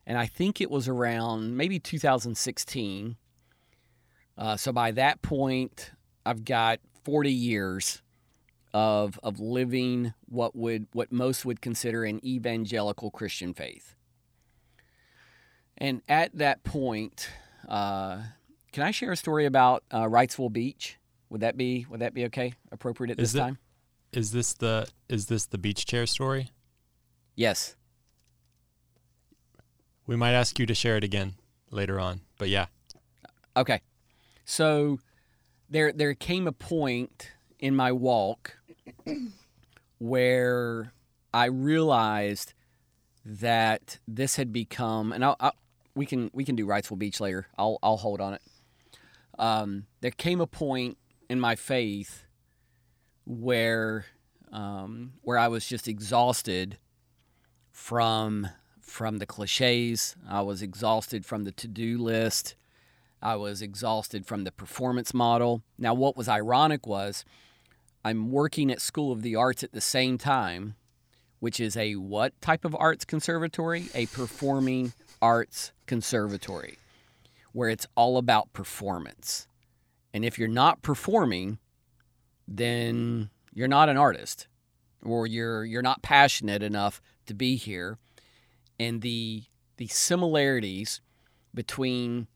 and 0.06 0.18
I 0.18 0.26
think 0.26 0.60
it 0.60 0.70
was 0.70 0.88
around 0.88 1.56
maybe 1.56 1.80
2016. 1.80 3.16
Uh, 4.38 4.58
so 4.58 4.72
by 4.72 4.92
that 4.92 5.22
point, 5.22 5.92
I've 6.26 6.44
got 6.44 6.80
40 7.04 7.32
years 7.32 8.02
of 8.74 9.20
of 9.22 9.40
living 9.40 10.14
what 10.26 10.56
would 10.56 10.88
what 10.94 11.12
most 11.12 11.46
would 11.46 11.62
consider 11.62 12.06
an 12.06 12.26
evangelical 12.26 13.12
Christian 13.12 13.54
faith. 13.54 13.96
And 15.78 16.02
at 16.08 16.36
that 16.38 16.64
point, 16.64 17.30
uh, 17.68 18.22
can 18.72 18.84
I 18.84 18.92
share 18.92 19.12
a 19.12 19.18
story 19.18 19.46
about 19.46 19.84
uh, 19.92 20.04
Wrightsville 20.04 20.52
Beach? 20.52 20.98
Would 21.34 21.41
that 21.41 21.58
be 21.58 21.88
would 21.89 22.02
that 22.02 22.13
be 22.13 22.26
okay? 22.26 22.54
Appropriate 22.72 23.13
at 23.13 23.19
Is 23.19 23.34
this 23.34 23.41
time? 23.41 23.58
Is 24.12 24.32
this 24.32 24.54
the 24.54 24.88
is 25.10 25.26
this 25.26 25.48
the 25.48 25.58
beach 25.58 25.88
chair 25.88 26.06
story? 26.06 26.52
Yes. 27.36 27.76
We 30.06 30.15
might 30.15 30.34
ask 30.34 30.60
you 30.60 30.67
to 30.67 30.76
share 30.76 30.96
it 30.96 31.04
again 31.04 31.34
later 31.72 32.00
on. 32.00 32.22
But 32.38 32.50
yeah. 32.50 32.67
Okay. 33.58 33.82
So 34.46 35.00
there 35.72 35.91
there 35.91 36.13
came 36.13 36.48
a 36.48 36.52
point 36.52 37.32
in 37.58 37.76
my 37.76 37.91
walk 37.91 38.60
where 39.98 40.93
I 41.34 41.46
realized 41.46 42.54
that 43.26 43.98
this 44.08 44.36
had 44.36 44.54
become 44.54 45.12
and 45.12 45.26
I'll, 45.26 45.36
I'll, 45.39 45.56
we 45.96 46.06
can 46.06 46.30
we 46.32 46.46
can 46.46 46.56
do 46.56 46.67
Wrightsville 46.67 47.00
Beach 47.00 47.19
later. 47.19 47.48
I'll 47.58 47.80
I'll 47.82 47.98
hold 47.98 48.22
on 48.22 48.36
it. 48.36 48.41
Um, 49.39 49.88
there 50.02 50.12
came 50.12 50.39
a 50.39 50.46
point 50.46 51.00
in 51.30 51.40
my 51.40 51.56
faith 51.56 52.26
where 53.26 54.06
um, 54.52 55.14
where 55.22 55.38
I 55.38 55.48
was 55.48 55.66
just 55.68 55.88
exhausted 55.88 56.78
from 57.72 58.48
from 58.80 59.18
the 59.18 59.26
cliches. 59.26 60.16
I 60.30 60.42
was 60.42 60.62
exhausted 60.62 61.26
from 61.26 61.44
the 61.44 61.52
to-do 61.52 61.98
list. 61.98 62.56
I 63.22 63.36
was 63.36 63.62
exhausted 63.62 64.26
from 64.26 64.44
the 64.44 64.52
performance 64.52 65.14
model. 65.14 65.64
Now, 65.78 65.94
what 65.94 66.16
was 66.16 66.28
ironic 66.28 66.86
was 66.86 67.26
I'm 68.06 68.32
working 68.32 68.70
at 68.70 68.82
School 68.82 69.12
of 69.12 69.22
the 69.22 69.36
Arts 69.36 69.64
at 69.64 69.72
the 69.72 69.82
same 69.82 70.18
time, 70.18 70.76
which 71.40 71.60
is 71.60 71.76
a 71.76 71.96
what 71.96 72.40
type 72.42 72.66
of 72.66 72.76
arts 72.76 73.06
conservatory? 73.06 73.86
A 73.96 74.06
performing 74.08 74.94
arts 75.22 75.72
conservatory, 75.88 76.78
where 77.54 77.70
it's 77.70 77.88
all 77.96 78.18
about 78.18 78.52
performance. 78.54 79.48
And 80.13 80.23
if 80.23 80.38
you're 80.38 80.47
not 80.47 80.82
performing, 80.82 81.60
then 82.47 83.30
you're 83.54 83.67
not 83.67 83.89
an 83.89 83.97
artist 83.97 84.47
or 85.04 85.28
you're 85.28 85.65
you're 85.65 85.82
not 85.82 86.02
passionate 86.02 86.63
enough 86.63 87.02
to 87.26 87.34
be 87.34 87.56
here. 87.56 87.97
And 88.80 89.02
the 89.02 89.43
the 89.78 89.88
similarities 89.88 91.02
between 91.54 92.28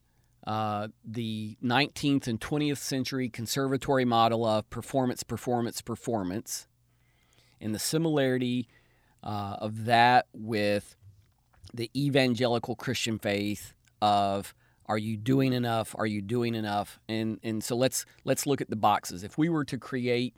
uh, 0.46 0.88
the 1.04 1.58
19th 1.64 2.28
and 2.28 2.40
20th 2.40 2.78
century 2.78 3.30
conservatory 3.30 4.06
model 4.06 4.46
of 4.46 4.70
performance, 4.70 5.22
performance, 5.24 5.82
performance, 5.82 6.68
and 7.60 7.76
the 7.76 7.80
similarity 7.80 8.68
uh, 9.24 9.58
of 9.60 9.86
that 9.86 10.28
with 10.34 10.96
the 11.74 11.92
evangelical 11.96 12.76
Christian 12.76 13.20
faith 13.20 13.74
of 14.02 14.54
are 14.88 14.98
you 14.98 15.18
doing 15.18 15.54
enough? 15.54 15.96
Are 15.98 16.06
you 16.06 16.22
doing 16.22 16.56
enough? 16.56 17.00
And 17.08 17.40
and 17.44 17.64
so 17.64 17.76
let's 17.76 18.06
let's 18.24 18.46
look 18.46 18.62
at 18.62 18.70
the 18.70 18.76
boxes. 18.76 19.24
If 19.24 19.38
we 19.38 19.50
were 19.50 19.66
to 19.66 19.78
create, 19.78 20.36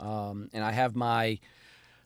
um, 0.00 0.50
and 0.52 0.64
I 0.64 0.72
have 0.72 0.94
my 0.94 1.38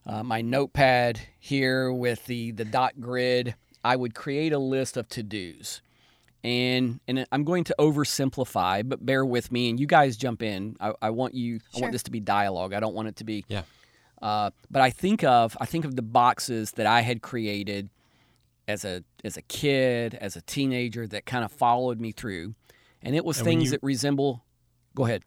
uh, 0.06 0.22
my 0.22 0.40
notepad 0.40 1.20
here 1.38 1.92
with 1.92 2.26
the 2.26 2.52
the 2.52 2.64
dot 2.64 3.00
grid, 3.00 3.54
I 3.84 3.96
would 3.96 4.14
create 4.14 4.52
a 4.52 4.58
list 4.58 4.96
of 4.96 5.08
to 5.10 5.22
dos 5.22 5.82
and 6.44 7.00
and 7.06 7.26
I'm 7.30 7.44
going 7.44 7.64
to 7.64 7.74
oversimplify, 7.78 8.88
but 8.88 9.04
bear 9.04 9.24
with 9.24 9.52
me, 9.52 9.70
and 9.70 9.78
you 9.78 9.86
guys 9.86 10.16
jump 10.16 10.42
in. 10.42 10.76
I, 10.80 10.92
I 11.00 11.10
want 11.10 11.34
you. 11.34 11.60
I 11.76 11.80
want 11.80 11.92
this 11.92 12.02
to 12.04 12.10
be 12.10 12.20
dialogue. 12.20 12.72
I 12.72 12.80
don't 12.80 12.94
want 12.94 13.08
it 13.08 13.16
to 13.16 13.24
be. 13.24 13.44
Yeah. 13.48 13.62
Uh, 14.20 14.50
but 14.70 14.82
I 14.82 14.90
think 14.90 15.24
of 15.24 15.56
I 15.60 15.66
think 15.66 15.84
of 15.84 15.96
the 15.96 16.02
boxes 16.02 16.72
that 16.72 16.86
I 16.86 17.02
had 17.02 17.22
created 17.22 17.90
as 18.68 18.84
a 18.84 19.04
as 19.24 19.36
a 19.36 19.42
kid, 19.42 20.14
as 20.14 20.36
a 20.36 20.40
teenager, 20.42 21.06
that 21.06 21.26
kind 21.26 21.44
of 21.44 21.52
followed 21.52 22.00
me 22.00 22.12
through, 22.12 22.54
and 23.02 23.14
it 23.16 23.24
was 23.24 23.38
And 23.38 23.44
things 23.46 23.64
you- 23.64 23.70
that 23.72 23.82
resemble. 23.82 24.44
Go 24.94 25.06
ahead. 25.06 25.22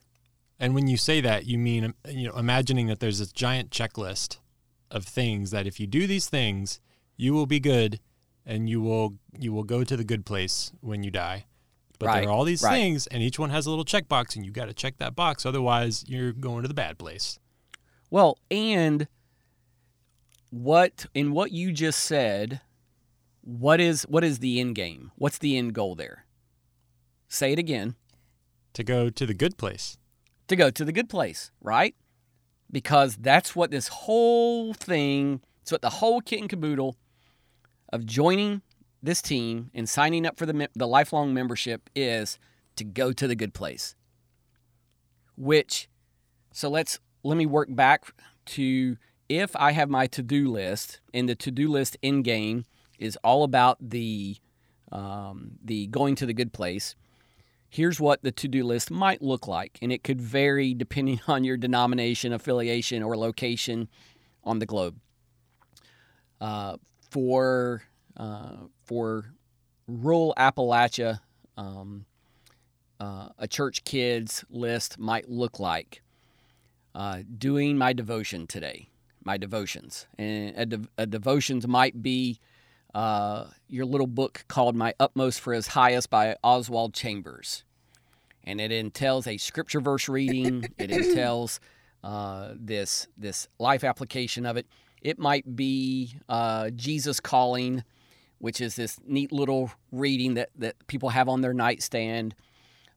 And 0.60 0.74
when 0.74 0.88
you 0.88 0.96
say 0.96 1.20
that, 1.22 1.46
you 1.46 1.58
mean 1.58 1.94
you 2.10 2.28
know 2.30 2.36
imagining 2.38 2.88
that 2.88 3.00
there's 3.00 3.20
this 3.20 3.32
giant 3.34 3.72
checklist 3.72 4.38
of 4.92 5.06
things 5.06 5.52
that 5.52 5.68
if 5.68 5.80
you 5.80 5.88
do 5.88 6.08
these 6.08 6.30
things, 6.30 6.80
you 7.18 7.34
will 7.34 7.46
be 7.48 7.60
good 7.60 8.00
and 8.46 8.70
you 8.70 8.80
will 8.82 9.16
you 9.38 9.52
will 9.52 9.64
go 9.64 9.84
to 9.84 9.98
the 9.98 10.04
good 10.06 10.26
place 10.26 10.72
when 10.82 11.04
you 11.04 11.12
die. 11.12 11.46
But 12.00 12.08
Right, 12.08 12.20
there 12.22 12.30
are 12.30 12.32
all 12.32 12.44
these 12.46 12.62
right. 12.62 12.72
things 12.72 13.08
and 13.08 13.22
each 13.24 13.40
one 13.40 13.50
has 13.50 13.66
a 13.66 13.70
little 13.70 13.86
checkbox 13.86 14.36
and 14.36 14.46
you 14.46 14.52
got 14.52 14.66
to 14.66 14.74
check 14.74 14.98
that 14.98 15.16
box 15.16 15.46
otherwise 15.46 16.04
you're 16.08 16.32
going 16.34 16.62
to 16.62 16.68
the 16.68 16.74
bad 16.74 16.98
place. 16.98 17.40
Well, 18.12 18.38
and 18.52 19.08
what 20.52 21.06
in 21.14 21.32
what 21.32 21.52
you 21.52 21.72
just 21.72 22.00
said, 22.00 22.62
what 23.46 23.80
is 23.80 24.04
what 24.04 24.24
is 24.24 24.40
the 24.40 24.60
end 24.60 24.76
game? 24.76 25.12
What's 25.16 25.38
the 25.38 25.58
end 25.58 25.74
goal 25.74 25.96
there? 25.96 26.26
Say 27.30 27.54
it 27.54 27.60
again. 27.60 27.96
To 28.74 28.84
go 28.84 29.10
to 29.10 29.26
the 29.26 29.34
good 29.34 29.58
place. 29.58 29.98
to 30.48 30.56
go 30.56 30.70
to 30.70 30.86
the 30.86 30.92
good 30.92 31.10
place, 31.10 31.52
right? 31.62 31.96
Because 32.72 33.16
that's 33.18 33.56
what 33.56 33.72
this 33.72 33.88
whole 33.88 34.74
thing, 34.74 35.42
it's 35.62 35.72
what 35.72 35.82
the 35.82 35.90
whole 35.90 36.22
kit 36.22 36.40
and 36.40 36.50
caboodle 36.50 36.96
of 37.92 38.06
joining 38.06 38.62
this 39.02 39.22
team 39.22 39.70
and 39.74 39.88
signing 39.88 40.26
up 40.26 40.38
for 40.38 40.46
the, 40.46 40.70
the 40.76 40.88
lifelong 40.88 41.34
membership 41.34 41.90
is 41.96 42.40
to 42.76 42.84
go 42.84 43.12
to 43.14 43.28
the 43.28 43.36
good 43.36 43.54
place. 43.54 43.96
Which, 45.38 45.88
so 46.52 46.70
let's, 46.70 47.00
let 47.24 47.38
me 47.38 47.46
work 47.46 47.68
back 47.72 48.06
to 48.48 48.98
if 49.30 49.56
I 49.56 49.72
have 49.72 49.90
my 49.90 50.08
to 50.08 50.22
do 50.22 50.52
list 50.52 51.02
and 51.14 51.28
the 51.28 51.36
to 51.36 51.52
do 51.52 51.70
list 51.70 51.98
in 52.02 52.22
game 52.22 52.66
is 53.00 53.18
all 53.24 53.44
about 53.44 53.78
the, 53.82 54.38
um, 54.92 55.52
the 55.64 55.88
going 55.88 56.16
to 56.16 56.26
the 56.26 56.34
good 56.34 56.54
place. 56.54 56.96
Here's 57.70 58.00
what 58.00 58.24
the 58.24 58.32
to-do 58.32 58.64
list 58.64 58.90
might 58.90 59.22
look 59.22 59.48
like 59.48 59.78
and 59.82 59.92
it 59.92 60.04
could 60.04 60.22
vary 60.22 60.74
depending 60.74 61.22
on 61.28 61.44
your 61.44 61.58
denomination 61.58 62.34
affiliation 62.34 63.04
or 63.04 63.18
location 63.18 63.90
on 64.44 64.60
the 64.60 64.66
globe. 64.66 64.98
Uh, 66.40 66.78
for 67.10 67.84
uh, 68.18 68.58
for 68.84 69.34
rural 69.88 70.34
appalachia 70.38 71.20
um, 71.58 72.06
uh, 73.00 73.30
a 73.40 73.48
church 73.48 73.84
kids 73.86 74.44
list 74.50 75.00
might 75.00 75.30
look 75.30 75.60
like 75.60 76.02
uh, 76.94 77.20
doing 77.38 77.78
my 77.78 77.94
devotion 77.94 78.48
today 78.48 78.90
my 79.26 79.38
devotions. 79.38 80.06
And 80.18 80.54
a, 80.56 80.66
de- 80.66 80.88
a 80.98 81.06
devotions 81.06 81.68
might 81.68 82.02
be 82.02 82.40
uh, 82.96 83.48
your 83.68 83.86
little 83.86 84.08
book 84.08 84.46
called 84.48 84.74
My 84.74 84.94
Utmost 85.02 85.42
for 85.42 85.54
His 85.54 85.68
Highest 85.68 86.10
by 86.10 86.38
Oswald 86.42 86.94
Chambers. 86.94 87.66
And 88.46 88.62
it 88.62 88.72
entails 88.72 89.28
a 89.28 89.38
scripture 89.38 89.82
verse 89.82 90.08
reading, 90.08 90.64
it 90.78 90.92
entails 90.92 91.60
uh, 92.06 92.54
this, 92.56 93.08
this 93.18 93.50
life 93.60 93.84
application 93.84 94.46
of 94.46 94.56
it. 94.56 94.66
It 95.02 95.20
might 95.20 95.58
be 95.58 96.16
uh, 96.30 96.70
Jesus 96.70 97.20
Calling, 97.20 97.84
which 98.38 98.62
is 98.62 98.78
this 98.78 98.98
neat 99.06 99.34
little 99.34 99.72
reading 99.92 100.36
that, 100.36 100.52
that 100.56 100.88
people 100.88 101.10
have 101.10 101.28
on 101.28 101.42
their 101.42 101.54
nightstand. 101.54 102.34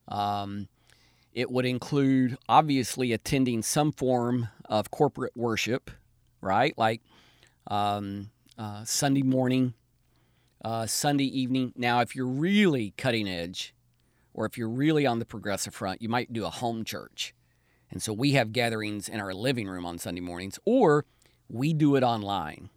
Um, 0.06 0.68
it 1.32 1.50
would 1.50 1.66
include 1.66 2.38
obviously 2.48 3.12
attending 3.12 3.62
some 3.62 3.90
form 3.90 4.48
of 4.66 4.92
corporate 4.92 5.36
worship, 5.36 5.90
right? 6.40 6.76
Like 6.78 7.02
um, 7.66 8.30
uh, 8.56 8.84
Sunday 8.84 9.22
morning, 9.22 9.74
uh, 10.68 10.86
Sunday 10.86 11.24
evening. 11.24 11.72
Now, 11.76 12.00
if 12.00 12.14
you're 12.14 12.26
really 12.26 12.92
cutting 12.98 13.26
edge, 13.26 13.74
or 14.34 14.44
if 14.44 14.58
you're 14.58 14.68
really 14.68 15.06
on 15.06 15.18
the 15.18 15.24
progressive 15.24 15.74
front, 15.74 16.02
you 16.02 16.10
might 16.10 16.30
do 16.30 16.44
a 16.44 16.50
home 16.50 16.84
church. 16.84 17.34
And 17.90 18.02
so 18.02 18.12
we 18.12 18.32
have 18.32 18.52
gatherings 18.52 19.08
in 19.08 19.18
our 19.18 19.32
living 19.32 19.66
room 19.66 19.86
on 19.86 19.96
Sunday 19.96 20.20
mornings, 20.20 20.58
or 20.66 21.06
we 21.48 21.72
do 21.72 21.96
it 21.96 22.02
online. 22.02 22.68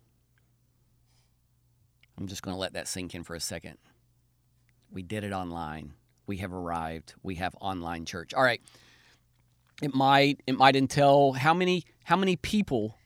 I'm 2.18 2.28
just 2.28 2.44
going 2.44 2.56
to 2.56 2.60
let 2.60 2.72
that 2.74 2.88
sink 2.88 3.14
in 3.14 3.26
for 3.26 3.36
a 3.36 3.42
second. 3.42 3.78
We 4.90 5.04
did 5.04 5.26
it 5.26 5.34
online. 5.34 5.92
We 6.28 6.38
have 6.38 6.54
arrived. 6.54 7.16
We 7.24 7.36
have 7.36 7.54
online 7.60 8.06
church. 8.06 8.34
All 8.34 8.44
right. 8.44 8.62
It 9.82 9.94
might 9.94 10.40
it 10.48 10.56
might 10.56 10.78
entail 10.78 11.34
how 11.34 11.54
many 11.54 11.84
how 12.06 12.16
many 12.16 12.38
people, 12.38 12.98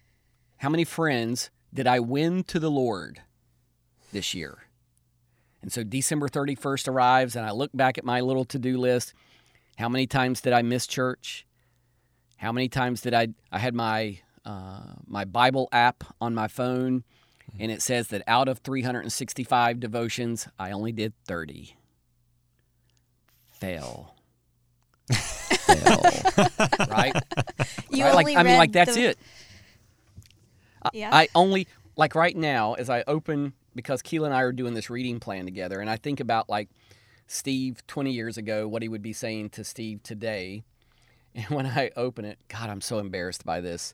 how 0.58 0.70
many 0.70 0.84
friends 0.84 1.50
did 1.74 1.88
I 1.88 2.00
win 2.02 2.44
to 2.44 2.60
the 2.60 2.70
Lord 2.70 3.24
this 4.12 4.36
year? 4.36 4.65
And 5.66 5.74
so 5.74 5.84
December 5.84 6.30
31st 6.30 6.88
arrives 6.90 7.36
and 7.36 7.44
I 7.44 7.50
look 7.50 7.72
back 7.74 7.98
at 7.98 8.06
my 8.06 8.22
little 8.22 8.46
to-do 8.46 8.78
list. 8.78 9.16
How 9.80 9.90
many 9.90 10.06
times 10.06 10.40
did 10.40 10.54
I 10.54 10.62
miss 10.62 10.86
church? 10.86 11.48
How 12.38 12.52
many 12.52 12.70
times 12.70 13.02
did 13.02 13.16
I 13.16 13.30
I 13.52 13.58
had 13.58 13.74
my 13.74 14.20
uh, 14.46 14.94
my 15.08 15.26
Bible 15.26 15.68
app 15.72 16.04
on 16.22 16.36
my 16.36 16.48
phone 16.48 17.04
and 17.58 17.72
it 17.72 17.82
says 17.82 18.10
that 18.10 18.22
out 18.28 18.48
of 18.48 18.60
365 18.60 19.80
devotions, 19.80 20.48
I 20.60 20.70
only 20.70 20.92
did 20.92 21.14
30. 21.28 21.76
Fail. 23.48 24.14
Fail. 25.12 26.06
right? 26.92 27.16
You 27.90 28.04
right? 28.04 28.14
Like 28.14 28.26
only 28.28 28.38
I 28.38 28.44
mean, 28.44 28.58
like 28.58 28.72
that's 28.72 28.94
the- 28.94 29.06
it. 29.06 29.18
I- 30.84 30.90
Yeah. 30.94 31.10
I 31.12 31.28
only 31.34 31.68
like 31.96 32.14
right 32.14 32.38
now 32.38 32.74
as 32.76 32.88
I 32.88 33.04
open 33.08 33.54
because 33.76 34.02
Keela 34.02 34.26
and 34.28 34.34
I 34.36 34.42
are 34.42 34.52
doing 34.52 34.74
this 34.74 34.90
reading 34.90 35.20
plan 35.20 35.46
together, 35.46 35.80
and 35.80 35.90
I 35.90 35.98
think 35.98 36.20
about 36.20 36.50
like 36.50 36.70
Steve 37.28 37.86
20 37.88 38.12
years 38.12 38.38
ago, 38.38 38.68
what 38.68 38.82
he 38.82 38.88
would 38.90 39.02
be 39.02 39.14
saying 39.14 39.50
to 39.52 39.64
Steve 39.64 40.02
today. 40.04 40.64
And 41.38 41.46
when 41.50 41.66
I 41.66 41.92
open 41.98 42.24
it, 42.24 42.40
God, 42.48 42.70
I'm 42.70 42.80
so 42.80 42.98
embarrassed 43.00 43.44
by 43.44 43.60
this. 43.60 43.94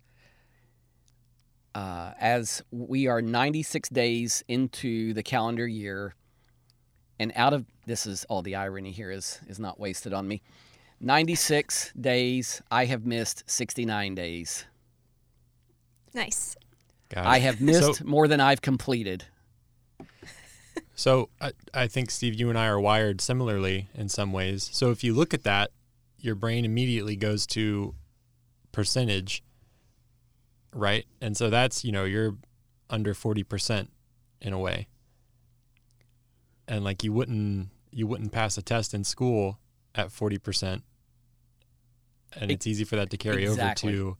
Uh, 1.73 2.11
as 2.19 2.61
we 2.69 3.07
are 3.07 3.19
96 3.19 3.89
days 3.89 4.43
into 4.47 5.15
the 5.15 5.23
calendar 5.23 5.67
year, 5.67 6.13
and 7.19 7.31
out 7.35 7.53
of 7.53 7.65
this 7.87 8.05
is 8.05 8.25
all 8.25 8.43
the 8.43 8.55
irony 8.55 8.91
here 8.91 9.09
is 9.09 9.39
is 9.47 9.57
not 9.59 9.79
wasted 9.79 10.13
on 10.13 10.27
me. 10.27 10.43
96 10.99 11.93
days, 11.99 12.61
I 12.69 12.85
have 12.85 13.07
missed 13.07 13.43
69 13.49 14.13
days. 14.13 14.65
Nice. 16.13 16.55
Got 17.09 17.25
I 17.25 17.39
have 17.39 17.59
missed 17.59 17.95
So- 17.95 18.05
more 18.05 18.27
than 18.27 18.39
I've 18.39 18.61
completed. 18.61 19.25
So 21.01 21.29
I, 21.41 21.53
I 21.73 21.87
think 21.87 22.11
Steve, 22.11 22.35
you 22.35 22.49
and 22.49 22.59
I 22.59 22.67
are 22.67 22.79
wired 22.79 23.21
similarly 23.21 23.89
in 23.95 24.07
some 24.07 24.31
ways. 24.31 24.69
So 24.71 24.91
if 24.91 25.03
you 25.03 25.15
look 25.15 25.33
at 25.33 25.41
that, 25.45 25.71
your 26.19 26.35
brain 26.35 26.63
immediately 26.63 27.15
goes 27.15 27.47
to 27.47 27.95
percentage, 28.71 29.43
right? 30.75 31.07
And 31.19 31.35
so 31.35 31.49
that's 31.49 31.83
you 31.83 31.91
know 31.91 32.03
you're 32.03 32.35
under 32.87 33.15
forty 33.15 33.41
percent 33.41 33.89
in 34.41 34.53
a 34.53 34.59
way, 34.59 34.89
and 36.67 36.83
like 36.83 37.03
you 37.03 37.11
wouldn't 37.13 37.69
you 37.89 38.05
wouldn't 38.05 38.31
pass 38.31 38.55
a 38.59 38.61
test 38.61 38.93
in 38.93 39.03
school 39.03 39.57
at 39.95 40.11
forty 40.11 40.37
percent, 40.37 40.83
and 42.39 42.51
it's 42.51 42.67
easy 42.67 42.83
for 42.83 42.97
that 42.97 43.09
to 43.09 43.17
carry 43.17 43.45
exactly. 43.45 43.99
over 43.99 44.17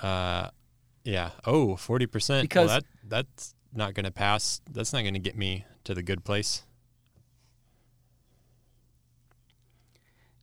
to, 0.00 0.06
uh, 0.06 0.48
yeah, 1.02 1.30
oh 1.44 1.74
40 1.74 2.06
percent. 2.06 2.42
Because- 2.42 2.68
well, 2.68 2.78
that 2.78 2.84
that's 3.24 3.54
not 3.74 3.94
going 3.94 4.04
to 4.04 4.12
pass. 4.12 4.60
That's 4.70 4.92
not 4.92 5.00
going 5.00 5.14
to 5.14 5.18
get 5.18 5.36
me 5.36 5.64
to 5.84 5.94
the 5.94 6.02
good 6.02 6.24
place. 6.24 6.64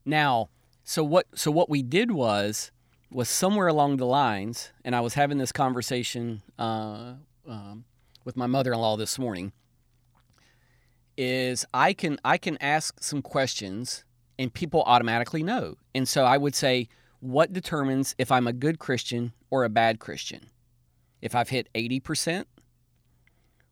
Now, 0.06 0.50
so 0.84 1.04
what 1.04 1.28
so 1.36 1.52
what 1.52 1.70
we 1.70 1.84
did 1.84 2.12
was 2.12 2.72
was 3.12 3.30
somewhere 3.30 3.68
along 3.68 3.98
the 3.98 4.06
lines, 4.06 4.72
and 4.84 4.96
I 4.96 5.02
was 5.02 5.14
having 5.14 5.38
this 5.38 5.52
conversation 5.52 6.42
uh, 6.58 7.14
um, 7.48 7.86
with 8.24 8.36
my 8.36 8.48
mother-in-law 8.48 8.98
this 8.98 9.20
morning. 9.20 9.52
Is 11.18 11.66
I 11.74 11.94
can 11.94 12.18
I 12.24 12.38
can 12.38 12.58
ask 12.62 13.04
some 13.04 13.22
questions 13.22 14.06
and 14.40 14.54
people 14.54 14.84
automatically 14.86 15.44
know, 15.44 15.76
and 15.94 16.08
so 16.08 16.24
I 16.24 16.38
would 16.38 16.56
say, 16.56 16.88
what 17.20 17.52
determines 17.52 18.16
if 18.18 18.32
I'm 18.32 18.48
a 18.48 18.54
good 18.54 18.80
Christian 18.80 19.34
or 19.50 19.64
a 19.64 19.70
bad 19.70 20.00
Christian? 20.00 20.50
If 21.22 21.36
I've 21.36 21.50
hit 21.50 21.68
eighty 21.76 22.00
percent, 22.00 22.48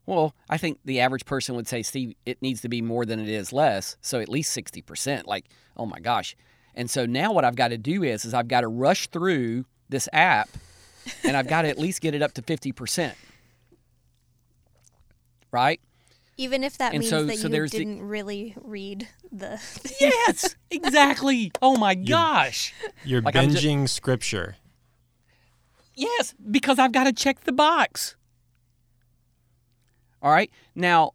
well, 0.07 0.33
I 0.49 0.57
think 0.57 0.79
the 0.85 0.99
average 1.01 1.25
person 1.25 1.55
would 1.55 1.67
say, 1.67 1.83
Steve, 1.83 2.15
it 2.25 2.41
needs 2.41 2.61
to 2.61 2.69
be 2.69 2.81
more 2.81 3.05
than 3.05 3.19
it 3.19 3.29
is 3.29 3.53
less. 3.53 3.95
So 4.01 4.19
at 4.19 4.29
least 4.29 4.57
60%. 4.57 5.25
Like, 5.27 5.45
oh 5.75 5.85
my 5.85 5.99
gosh. 5.99 6.35
And 6.73 6.89
so 6.89 7.05
now 7.05 7.31
what 7.31 7.45
I've 7.45 7.55
got 7.55 7.67
to 7.67 7.77
do 7.77 8.03
is, 8.03 8.25
is 8.25 8.33
I've 8.33 8.47
got 8.47 8.61
to 8.61 8.67
rush 8.67 9.07
through 9.07 9.65
this 9.89 10.07
app 10.13 10.49
and 11.23 11.35
I've 11.37 11.47
got 11.47 11.61
to 11.63 11.69
at 11.69 11.77
least 11.77 12.01
get 12.01 12.15
it 12.15 12.21
up 12.21 12.33
to 12.33 12.41
50%. 12.41 13.13
Right? 15.51 15.79
Even 16.37 16.63
if 16.63 16.77
that 16.77 16.93
And 16.93 16.99
means 16.99 17.09
so- 17.09 17.23
that 17.25 17.37
so 17.37 17.47
you 17.47 17.67
didn't 17.67 18.01
really 18.03 18.53
read 18.61 19.07
the. 19.31 19.59
Yes, 19.99 20.55
exactly. 20.71 21.51
Oh 21.61 21.77
my 21.77 21.95
gosh. 21.95 22.73
You're 23.03 23.21
Like, 23.21 23.35
I'm 23.35 23.49
ju- 23.49 23.57
binging 23.57 23.89
scripture. 23.89 24.55
Yes, 25.95 26.35
because 26.51 26.77
I've 26.77 26.91
got 26.91 27.05
to 27.05 27.13
check 27.13 27.41
the 27.45 27.51
box. 27.51 28.15
All 30.21 30.31
right. 30.31 30.51
Now, 30.75 31.13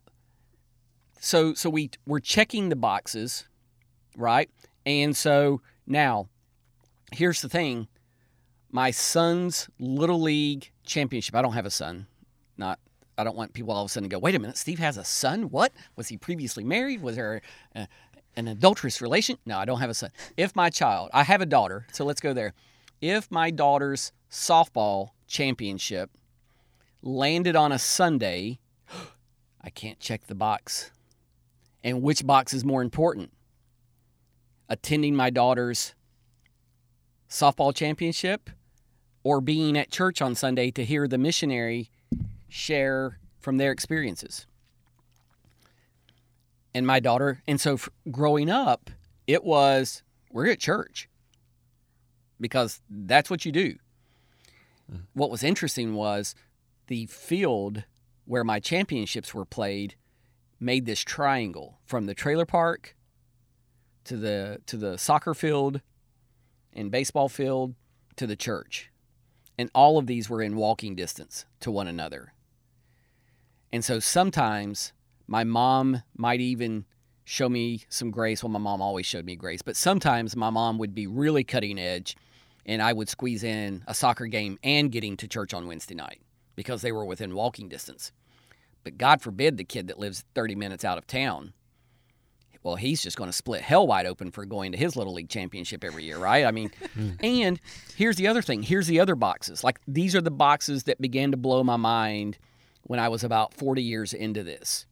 so 1.19 1.55
so 1.55 1.71
we 1.71 1.91
we're 2.07 2.21
checking 2.21 2.69
the 2.69 2.77
boxes, 2.77 3.47
right? 4.17 4.51
And 4.85 5.17
so 5.17 5.61
now, 5.87 6.29
here's 7.13 7.41
the 7.41 7.49
thing: 7.49 7.89
my 8.71 8.91
son's 8.91 9.69
little 9.79 10.21
league 10.21 10.71
championship. 10.85 11.35
I 11.35 11.43
don't 11.43 11.53
have 11.53 11.67
a 11.67 11.71
son. 11.71 12.07
Not. 12.57 12.79
I 13.19 13.25
don't 13.25 13.37
want 13.37 13.53
people 13.53 13.73
all 13.73 13.85
of 13.85 13.87
a 13.87 13.93
sudden 13.93 14.09
to 14.09 14.15
go. 14.17 14.19
Wait 14.19 14.35
a 14.35 14.39
minute. 14.39 14.57
Steve 14.57 14.79
has 14.79 14.97
a 14.97 15.05
son. 15.05 15.51
What 15.51 15.73
was 15.97 16.09
he 16.09 16.17
previously 16.17 16.65
married? 16.65 17.03
Was 17.03 17.17
there 17.17 17.43
a, 17.75 17.87
an 18.37 18.49
adulterous 18.49 19.03
relation? 19.03 19.37
No, 19.45 19.59
I 19.59 19.67
don't 19.67 19.81
have 19.81 19.91
a 19.91 19.95
son. 19.95 20.11
If 20.37 20.57
my 20.57 20.71
child, 20.71 21.11
I 21.13 21.23
have 21.25 21.43
a 21.43 21.47
daughter. 21.47 21.87
So 21.93 22.07
let's 22.07 22.23
go 22.23 22.33
there. 22.33 22.55
If 23.03 23.31
my 23.31 23.51
daughter's 23.51 24.13
softball 24.31 25.11
championship 25.27 26.11
landed 27.03 27.55
on 27.55 27.71
a 27.71 27.79
Sunday, 27.79 28.61
I 29.65 29.71
can't 29.71 30.01
check 30.01 30.27
the 30.27 30.35
box. 30.35 30.91
And 31.85 32.03
which 32.03 32.27
box 32.27 32.53
is 32.53 32.65
more 32.65 32.83
important? 32.83 33.33
Attending 34.69 35.15
my 35.15 35.31
daughter's 35.31 35.95
softball 37.29 37.75
championship 37.75 38.51
or 39.25 39.41
being 39.41 39.77
at 39.77 39.91
church 39.91 40.21
on 40.21 40.35
Sunday 40.35 40.71
to 40.73 40.85
hear 40.85 41.07
the 41.07 41.19
missionary 41.19 41.91
share 42.49 43.19
from 43.41 43.57
their 43.57 43.73
experiences? 43.73 44.47
And 46.75 46.87
my 46.87 47.01
daughter, 47.01 47.43
and 47.47 47.61
so 47.61 47.79
growing 48.11 48.49
up, 48.49 48.91
it 49.27 49.45
was 49.45 50.03
we're 50.31 50.49
at 50.49 50.59
church 50.59 51.09
because 52.41 52.81
that's 52.89 53.29
what 53.31 53.45
you 53.45 53.53
do. 53.53 53.77
Mm. 54.91 55.03
What 55.13 55.31
was 55.31 55.43
interesting 55.43 55.95
was 55.95 56.35
the 56.87 57.07
field 57.07 57.85
where 58.25 58.45
my 58.45 58.61
championships 58.61 59.35
were 59.35 59.45
played 59.45 59.97
made 60.61 60.87
this 60.87 61.01
triangle 61.01 61.79
from 61.85 62.07
the 62.07 62.15
trailer 62.15 62.47
park 62.47 62.97
to 64.05 64.17
the 64.17 64.61
to 64.67 64.77
the 64.77 64.97
soccer 64.97 65.35
field 65.35 65.81
and 66.73 66.91
baseball 66.91 67.29
field 67.29 67.75
to 68.17 68.27
the 68.27 68.37
church. 68.37 68.91
And 69.59 69.71
all 69.75 69.99
of 69.99 70.07
these 70.07 70.31
were 70.31 70.43
in 70.43 70.57
walking 70.57 70.95
distance 70.95 71.45
to 71.61 71.71
one 71.71 71.87
another. 71.87 72.33
And 73.73 73.85
so 73.85 74.01
sometimes 74.01 74.93
my 75.27 75.45
mom 75.45 76.03
might 76.17 76.41
even 76.41 76.85
show 77.25 77.49
me 77.49 77.83
some 77.89 78.11
grace. 78.11 78.43
Well, 78.43 78.51
my 78.51 78.59
mom 78.59 78.83
always 78.83 79.07
showed 79.07 79.25
me 79.25 79.37
grace, 79.37 79.63
but 79.63 79.77
sometimes 79.77 80.37
my 80.37 80.51
mom 80.51 80.79
would 80.79 80.95
be 80.95 81.07
really 81.07 81.45
cutting 81.45 81.79
edge 81.79 82.17
and 82.65 82.81
I 82.81 82.93
would 82.93 83.09
squeeze 83.09 83.43
in 83.43 83.83
a 83.87 83.95
soccer 83.95 84.27
game 84.27 84.59
and 84.63 84.91
getting 84.91 85.17
to 85.19 85.29
church 85.29 85.53
on 85.53 85.67
Wednesday 85.67 85.95
night 85.95 86.21
because 86.57 86.83
they 86.83 86.93
were 86.93 87.05
within 87.05 87.35
walking 87.35 87.69
distance. 87.69 88.13
But 88.85 88.99
God 88.99 89.23
forbid 89.23 89.57
the 89.57 89.65
kid 89.65 89.87
that 89.89 89.99
lives 89.99 90.25
30 90.35 90.55
minutes 90.55 90.85
out 90.85 90.99
of 90.99 91.07
town. 91.07 91.53
Well, 92.63 92.77
he's 92.77 93.03
just 93.03 93.17
going 93.17 93.29
to 93.29 93.37
split 93.37 93.63
hell 93.63 93.87
wide 93.87 94.07
open 94.07 94.31
for 94.31 94.45
going 94.45 94.73
to 94.73 94.79
his 94.79 94.95
little 94.95 95.15
league 95.15 95.29
championship 95.29 95.83
every 95.83 96.05
year, 96.05 96.19
right? 96.19 96.45
I 96.45 96.53
mean, 96.53 96.71
and 97.21 97.61
here's 97.97 98.17
the 98.17 98.29
other 98.29 98.43
thing. 98.43 98.63
Here's 98.63 98.87
the 98.87 99.01
other 99.01 99.17
boxes. 99.17 99.65
Like 99.65 99.81
these 99.89 100.15
are 100.15 100.21
the 100.21 100.31
boxes 100.31 100.85
that 100.85 101.01
began 101.01 101.33
to 101.33 101.37
blow 101.37 101.65
my 101.65 101.77
mind 101.77 102.39
when 102.85 103.01
I 103.01 103.09
was 103.09 103.25
about 103.25 103.55
40 103.55 103.83
years 103.83 104.13
into 104.13 104.43
this. 104.43 104.87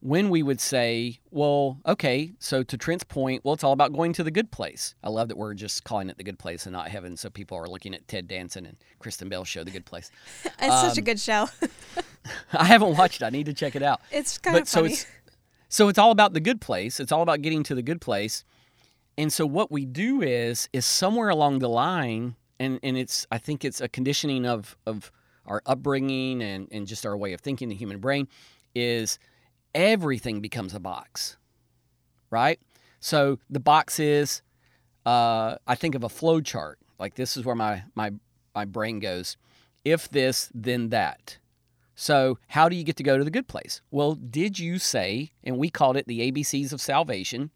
When 0.00 0.30
we 0.30 0.42
would 0.44 0.60
say, 0.60 1.18
well, 1.30 1.78
okay, 1.84 2.32
so 2.38 2.62
to 2.62 2.76
Trent's 2.78 3.02
point, 3.04 3.44
well, 3.44 3.54
it's 3.54 3.64
all 3.64 3.72
about 3.72 3.92
going 3.92 4.12
to 4.12 4.22
the 4.22 4.30
good 4.30 4.50
place. 4.52 4.94
I 5.02 5.08
love 5.08 5.28
that 5.28 5.36
we're 5.36 5.54
just 5.54 5.82
calling 5.84 6.08
it 6.08 6.16
the 6.18 6.22
good 6.24 6.38
place 6.38 6.66
and 6.66 6.72
not 6.72 6.88
heaven. 6.88 7.16
So 7.16 7.30
people 7.30 7.56
are 7.58 7.66
looking 7.66 7.94
at 7.94 8.06
Ted 8.06 8.28
Danson 8.28 8.64
and 8.64 8.76
Kristen 9.00 9.28
Bell's 9.28 9.48
show, 9.48 9.64
The 9.64 9.72
Good 9.72 9.86
Place. 9.86 10.10
It's 10.60 10.80
such 10.80 10.96
a 10.98 11.00
Um, 11.00 11.04
good 11.04 11.18
show. 11.20 11.48
I 12.52 12.64
haven't 12.64 12.96
watched 12.96 13.22
it. 13.22 13.24
I 13.24 13.30
need 13.30 13.46
to 13.46 13.54
check 13.54 13.74
it 13.74 13.82
out. 13.82 14.00
it's 14.12 14.38
kind 14.38 14.54
but 14.54 14.62
of 14.62 14.68
so 14.68 14.80
funny. 14.82 14.92
it's 14.92 15.06
so 15.70 15.88
it's 15.88 15.98
all 15.98 16.10
about 16.12 16.32
the 16.32 16.40
good 16.40 16.60
place. 16.60 17.00
It's 17.00 17.12
all 17.12 17.22
about 17.22 17.42
getting 17.42 17.62
to 17.64 17.74
the 17.74 17.82
good 17.82 18.00
place. 18.00 18.44
And 19.16 19.32
so 19.32 19.46
what 19.46 19.70
we 19.72 19.84
do 19.84 20.22
is 20.22 20.68
is 20.72 20.86
somewhere 20.86 21.28
along 21.28 21.58
the 21.58 21.68
line, 21.68 22.36
and 22.60 22.78
and 22.82 22.96
it's 22.96 23.26
I 23.32 23.38
think 23.38 23.64
it's 23.64 23.80
a 23.80 23.88
conditioning 23.88 24.46
of 24.46 24.76
of 24.86 25.10
our 25.44 25.60
upbringing 25.66 26.40
and 26.42 26.68
and 26.70 26.86
just 26.86 27.04
our 27.04 27.16
way 27.16 27.32
of 27.32 27.40
thinking, 27.40 27.68
the 27.68 27.74
human 27.74 27.98
brain, 27.98 28.28
is 28.74 29.18
everything 29.78 30.40
becomes 30.40 30.74
a 30.74 30.80
box, 30.80 31.36
right? 32.30 32.60
So 32.98 33.38
the 33.48 33.60
box 33.60 34.00
is, 34.00 34.42
uh, 35.06 35.54
I 35.66 35.76
think 35.76 35.94
of 35.94 36.02
a 36.02 36.08
flow 36.08 36.40
chart. 36.40 36.80
Like 36.98 37.14
this 37.14 37.36
is 37.36 37.44
where 37.44 37.54
my 37.54 37.84
my 37.94 38.10
my 38.54 38.64
brain 38.64 38.98
goes. 38.98 39.36
If 39.84 40.10
this, 40.10 40.50
then 40.52 40.88
that. 40.88 41.38
So, 41.94 42.38
how 42.48 42.68
do 42.68 42.76
you 42.76 42.84
get 42.84 42.96
to 42.96 43.02
go 43.02 43.18
to 43.18 43.24
the 43.24 43.30
good 43.30 43.48
place? 43.48 43.80
Well, 43.90 44.14
did 44.14 44.58
you 44.58 44.78
say, 44.78 45.32
and 45.42 45.58
we 45.58 45.70
called 45.70 45.96
it 45.96 46.06
the 46.06 46.30
ABCs 46.30 46.72
of 46.72 46.80
salvation? 46.80 47.50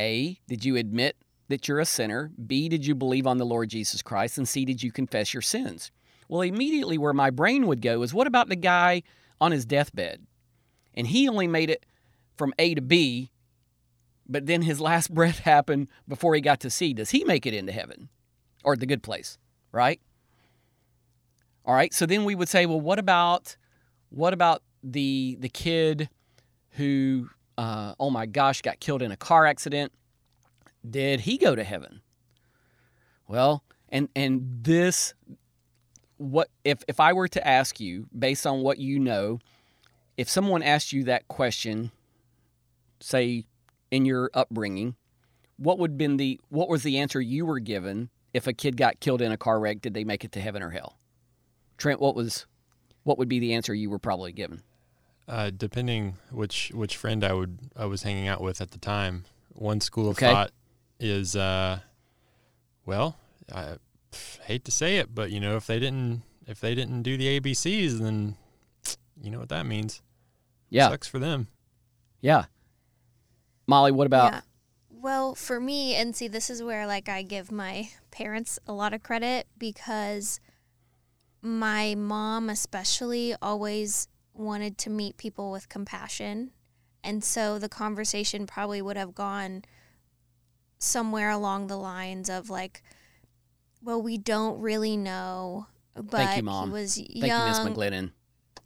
A, 0.00 0.38
did 0.48 0.64
you 0.64 0.76
admit 0.76 1.16
that 1.48 1.66
you're 1.66 1.80
a 1.80 1.84
sinner? 1.84 2.30
B, 2.46 2.68
did 2.68 2.86
you 2.86 2.94
believe 2.94 3.26
on 3.26 3.38
the 3.38 3.46
Lord 3.46 3.68
Jesus 3.68 4.02
Christ? 4.02 4.38
And 4.38 4.48
C, 4.48 4.64
did 4.64 4.82
you 4.82 4.92
confess 4.92 5.34
your 5.34 5.42
sins? 5.42 5.90
Well, 6.28 6.42
immediately 6.42 6.96
where 6.96 7.12
my 7.12 7.30
brain 7.30 7.66
would 7.66 7.82
go 7.82 8.02
is 8.02 8.14
what 8.14 8.26
about 8.26 8.48
the 8.48 8.56
guy 8.56 9.02
on 9.40 9.52
his 9.52 9.64
deathbed? 9.64 10.26
And 10.94 11.06
he 11.06 11.28
only 11.28 11.46
made 11.46 11.70
it 11.70 11.86
from 12.36 12.52
A 12.58 12.74
to 12.74 12.80
B, 12.80 13.30
but 14.28 14.46
then 14.46 14.62
his 14.62 14.80
last 14.80 15.12
breath 15.14 15.40
happened 15.40 15.88
before 16.08 16.34
he 16.34 16.40
got 16.40 16.60
to 16.60 16.70
C. 16.70 16.92
Does 16.92 17.10
he 17.10 17.24
make 17.24 17.46
it 17.46 17.54
into 17.54 17.72
heaven 17.72 18.08
or 18.64 18.76
the 18.76 18.86
good 18.86 19.02
place? 19.02 19.38
Right? 19.72 20.00
All 21.64 21.74
right. 21.74 21.92
So 21.94 22.06
then 22.06 22.24
we 22.24 22.34
would 22.34 22.48
say, 22.48 22.66
well, 22.66 22.80
what 22.80 22.98
about 22.98 23.56
what 24.08 24.32
about 24.32 24.62
the 24.82 25.36
the 25.38 25.48
kid 25.48 26.08
who 26.70 27.28
uh, 27.58 27.94
oh 28.00 28.10
my 28.10 28.26
gosh 28.26 28.62
got 28.62 28.80
killed 28.80 29.02
in 29.02 29.12
a 29.12 29.16
car 29.16 29.46
accident? 29.46 29.92
Did 30.88 31.20
he 31.20 31.36
go 31.36 31.54
to 31.54 31.62
heaven? 31.62 32.00
Well, 33.28 33.62
and 33.90 34.08
and 34.16 34.58
this 34.62 35.14
what 36.16 36.48
if 36.64 36.82
if 36.88 37.00
I 37.00 37.12
were 37.12 37.28
to 37.28 37.46
ask 37.46 37.80
you 37.80 38.06
based 38.16 38.46
on 38.46 38.62
what 38.62 38.78
you 38.78 38.98
know, 38.98 39.38
if 40.20 40.28
someone 40.28 40.62
asked 40.62 40.92
you 40.92 41.02
that 41.04 41.26
question, 41.28 41.90
say 43.00 43.46
in 43.90 44.04
your 44.04 44.30
upbringing, 44.34 44.94
what 45.56 45.78
would 45.78 45.96
been 45.96 46.18
the 46.18 46.38
what 46.50 46.68
was 46.68 46.82
the 46.82 46.98
answer 46.98 47.22
you 47.22 47.46
were 47.46 47.58
given 47.58 48.10
if 48.34 48.46
a 48.46 48.52
kid 48.52 48.76
got 48.76 49.00
killed 49.00 49.22
in 49.22 49.32
a 49.32 49.38
car 49.38 49.58
wreck? 49.58 49.80
Did 49.80 49.94
they 49.94 50.04
make 50.04 50.22
it 50.22 50.32
to 50.32 50.40
heaven 50.42 50.62
or 50.62 50.68
hell? 50.68 50.98
Trent, 51.78 52.00
what 52.00 52.14
was 52.14 52.44
what 53.04 53.16
would 53.16 53.30
be 53.30 53.38
the 53.38 53.54
answer 53.54 53.72
you 53.72 53.88
were 53.88 53.98
probably 53.98 54.30
given? 54.30 54.60
Uh, 55.26 55.50
depending 55.56 56.16
which 56.30 56.70
which 56.74 56.98
friend 56.98 57.24
I 57.24 57.32
would 57.32 57.58
I 57.74 57.86
was 57.86 58.02
hanging 58.02 58.28
out 58.28 58.42
with 58.42 58.60
at 58.60 58.72
the 58.72 58.78
time, 58.78 59.24
one 59.54 59.80
school 59.80 60.10
of 60.10 60.18
Okay. 60.18 60.26
thought 60.26 60.50
is, 60.98 61.34
uh, 61.34 61.78
well, 62.84 63.16
I 63.50 63.76
hate 64.44 64.66
to 64.66 64.70
say 64.70 64.98
it, 64.98 65.14
but 65.14 65.30
you 65.30 65.40
know, 65.40 65.56
if 65.56 65.66
they 65.66 65.78
didn't 65.78 66.24
if 66.46 66.60
they 66.60 66.74
didn't 66.74 67.04
do 67.04 67.16
the 67.16 67.40
ABCs, 67.40 68.00
then 68.00 68.36
you 69.18 69.30
know 69.30 69.38
what 69.38 69.48
that 69.48 69.64
means. 69.64 70.02
Yeah, 70.70 70.88
Sucks 70.88 71.08
for 71.08 71.18
them. 71.18 71.48
yeah. 72.20 72.44
Molly, 73.66 73.92
what 73.92 74.06
about? 74.06 74.32
yeah. 74.32 74.40
Well, 74.90 75.34
for 75.34 75.60
me, 75.60 75.94
and 75.94 76.14
see, 76.14 76.28
this 76.28 76.50
is 76.50 76.62
where 76.62 76.86
like 76.86 77.08
I 77.08 77.22
give 77.22 77.50
my 77.50 77.88
parents 78.10 78.58
a 78.66 78.72
lot 78.72 78.92
of 78.92 79.02
credit 79.02 79.46
because 79.58 80.40
my 81.42 81.94
mom, 81.94 82.50
especially, 82.50 83.34
always 83.40 84.08
wanted 84.34 84.76
to 84.78 84.90
meet 84.90 85.16
people 85.16 85.50
with 85.50 85.68
compassion. 85.68 86.50
And 87.02 87.24
so 87.24 87.58
the 87.58 87.68
conversation 87.68 88.46
probably 88.46 88.82
would 88.82 88.96
have 88.96 89.14
gone 89.14 89.62
somewhere 90.78 91.30
along 91.30 91.66
the 91.68 91.76
lines 91.78 92.28
of 92.28 92.50
like, 92.50 92.82
well, 93.82 94.02
we 94.02 94.18
don't 94.18 94.60
really 94.60 94.96
know, 94.96 95.66
but 95.94 96.36
you, 96.36 96.42
Mom. 96.42 96.68
he 96.68 96.72
was 96.72 96.96
Thank 96.96 97.14
you, 97.14 97.20
Miss 97.22 97.28
young. 97.58 97.74
McGlennon. 97.74 98.10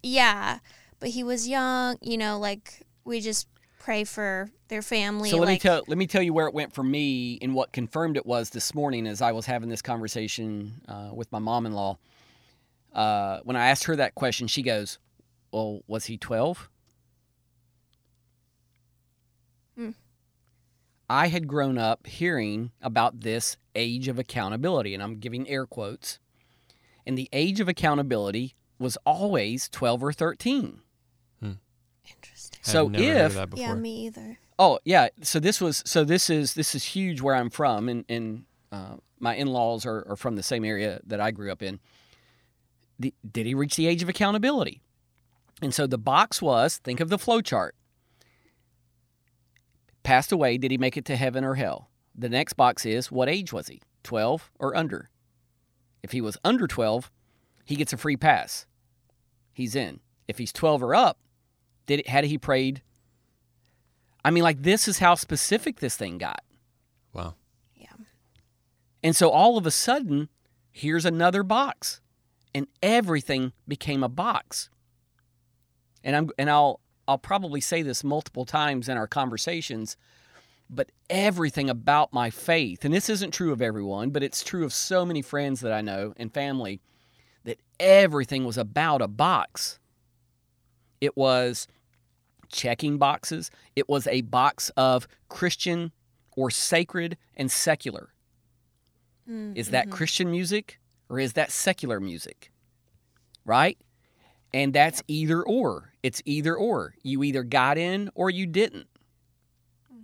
Yeah, 0.02 0.58
but 1.04 1.10
he 1.10 1.22
was 1.22 1.46
young. 1.46 1.98
You 2.00 2.16
know, 2.16 2.38
like 2.38 2.80
we 3.04 3.20
just 3.20 3.46
pray 3.78 4.04
for 4.04 4.48
their 4.68 4.80
family. 4.80 5.28
So 5.28 5.36
let 5.36 5.48
me 5.48 5.58
tell 5.58 5.82
let 5.86 5.98
me 5.98 6.06
tell 6.06 6.22
you 6.22 6.32
where 6.32 6.46
it 6.46 6.54
went 6.54 6.72
for 6.72 6.82
me 6.82 7.38
and 7.42 7.54
what 7.54 7.72
confirmed 7.72 8.16
it 8.16 8.24
was 8.24 8.48
this 8.48 8.74
morning 8.74 9.06
as 9.06 9.20
I 9.20 9.32
was 9.32 9.44
having 9.44 9.68
this 9.68 9.82
conversation 9.82 10.80
uh, 10.88 11.10
with 11.12 11.30
my 11.30 11.40
mom-in-law. 11.40 11.98
Uh, 12.94 13.40
when 13.42 13.54
I 13.54 13.68
asked 13.68 13.84
her 13.84 13.96
that 13.96 14.14
question, 14.14 14.46
she 14.46 14.62
goes, 14.62 14.98
"Well, 15.52 15.82
was 15.86 16.06
he 16.06 16.16
12?" 16.16 16.70
Hmm. 19.76 19.90
I 21.10 21.26
had 21.26 21.46
grown 21.46 21.76
up 21.76 22.06
hearing 22.06 22.70
about 22.80 23.20
this 23.20 23.58
age 23.74 24.08
of 24.08 24.18
accountability, 24.18 24.94
and 24.94 25.02
I'm 25.02 25.18
giving 25.18 25.46
air 25.50 25.66
quotes. 25.66 26.18
And 27.06 27.18
the 27.18 27.28
age 27.30 27.60
of 27.60 27.68
accountability 27.68 28.54
was 28.78 28.96
always 29.04 29.68
12 29.68 30.02
or 30.02 30.12
13. 30.14 30.80
Interesting. 32.66 32.72
So 32.72 32.87
I've 32.87 32.94
heard 32.94 33.27
if- 33.27 33.35
that 33.35 33.50
before. 33.50 33.66
Yeah, 33.66 33.74
me 33.74 34.07
either. 34.07 34.38
Oh 34.59 34.79
yeah, 34.85 35.09
so 35.20 35.40
this 35.40 35.61
was 35.61 35.83
so 35.85 36.05
this 36.05 36.31
is 36.31 36.55
this 36.55 36.74
is 36.74 36.85
huge 36.85 37.20
where 37.20 37.35
I'm 37.35 37.50
from, 37.50 37.88
and 37.88 38.05
and 38.09 38.44
uh, 38.70 38.96
my 39.18 39.35
in-laws 39.35 39.85
are, 39.85 40.07
are 40.09 40.16
from 40.16 40.37
the 40.37 40.42
same 40.42 40.64
area 40.64 41.00
that 41.07 41.20
I 41.20 41.31
grew 41.33 41.50
up 41.50 41.62
in. 41.62 41.81
The, 42.98 43.12
did 43.29 43.46
he 43.46 43.55
reach 43.55 43.74
the 43.74 43.88
age 43.88 44.03
of 44.03 44.09
accountability? 44.09 44.81
And 45.61 45.74
so 45.74 45.87
the 45.87 45.98
box 45.98 46.40
was 46.40 46.79
think 46.79 47.00
of 47.00 47.09
the 47.09 47.18
flow 47.18 47.40
chart. 47.40 47.74
Passed 50.05 50.31
away. 50.31 50.59
Did 50.59 50.70
he 50.70 50.79
make 50.79 50.96
it 50.96 51.05
to 51.07 51.16
heaven 51.16 51.44
or 51.44 51.55
hell? 51.55 51.88
The 52.14 52.29
next 52.29 52.53
box 52.53 52.87
is 52.87 53.11
what 53.11 53.29
age 53.29 53.53
was 53.53 53.68
he? 53.68 53.83
Twelve 54.05 54.53
or 54.61 54.77
under? 54.77 55.11
If 56.03 56.12
he 56.12 56.20
was 56.20 56.37
under 56.44 56.68
twelve, 56.68 57.11
he 57.64 57.74
gets 57.74 57.92
a 57.92 57.96
free 57.96 58.16
pass. 58.16 58.66
He's 59.53 59.74
in. 59.74 60.00
If 60.29 60.38
he's 60.38 60.53
twelve 60.53 60.83
or 60.83 60.94
up, 60.94 61.18
did 61.86 62.00
it, 62.00 62.08
had 62.08 62.24
he 62.24 62.38
prayed 62.38 62.82
I 64.24 64.30
mean, 64.30 64.42
like 64.42 64.62
this 64.62 64.88
is 64.88 64.98
how 64.98 65.14
specific 65.14 65.80
this 65.80 65.96
thing 65.96 66.18
got. 66.18 66.42
wow. 67.12 67.34
Yeah. 67.76 67.88
And 69.02 69.14
so 69.14 69.28
all 69.28 69.58
of 69.58 69.66
a 69.66 69.70
sudden, 69.70 70.30
here's 70.72 71.04
another 71.04 71.42
box. 71.42 72.00
And 72.54 72.68
everything 72.82 73.52
became 73.68 74.02
a 74.02 74.08
box. 74.08 74.70
And 76.02 76.14
I'm 76.16 76.30
and 76.38 76.48
I'll 76.48 76.80
I'll 77.08 77.18
probably 77.18 77.60
say 77.60 77.82
this 77.82 78.04
multiple 78.04 78.44
times 78.44 78.88
in 78.88 78.96
our 78.96 79.08
conversations, 79.08 79.96
but 80.70 80.92
everything 81.10 81.68
about 81.68 82.12
my 82.12 82.30
faith, 82.30 82.84
and 82.84 82.94
this 82.94 83.10
isn't 83.10 83.32
true 83.32 83.52
of 83.52 83.60
everyone, 83.60 84.10
but 84.10 84.22
it's 84.22 84.44
true 84.44 84.64
of 84.64 84.72
so 84.72 85.04
many 85.04 85.20
friends 85.20 85.60
that 85.60 85.72
I 85.72 85.80
know 85.80 86.14
and 86.16 86.32
family, 86.32 86.80
that 87.42 87.58
everything 87.80 88.44
was 88.44 88.56
about 88.56 89.02
a 89.02 89.08
box. 89.08 89.80
It 91.04 91.16
was 91.16 91.66
checking 92.50 92.98
boxes. 92.98 93.50
It 93.76 93.88
was 93.88 94.06
a 94.06 94.22
box 94.22 94.70
of 94.76 95.06
Christian 95.28 95.92
or 96.36 96.50
sacred 96.50 97.16
and 97.36 97.50
secular. 97.50 98.10
Mm, 99.28 99.56
Is 99.56 99.70
that 99.70 99.90
Christian 99.90 100.30
music 100.30 100.78
or 101.08 101.18
is 101.18 101.34
that 101.34 101.50
secular 101.52 102.00
music? 102.00 102.50
Right? 103.44 103.78
And 104.52 104.72
that's 104.72 105.02
either 105.08 105.42
or. 105.42 105.92
It's 106.02 106.22
either 106.24 106.54
or. 106.56 106.94
You 107.02 107.22
either 107.24 107.42
got 107.42 107.76
in 107.79 108.10
or 108.14 108.31
you 108.31 108.46
didn't. 108.46 108.87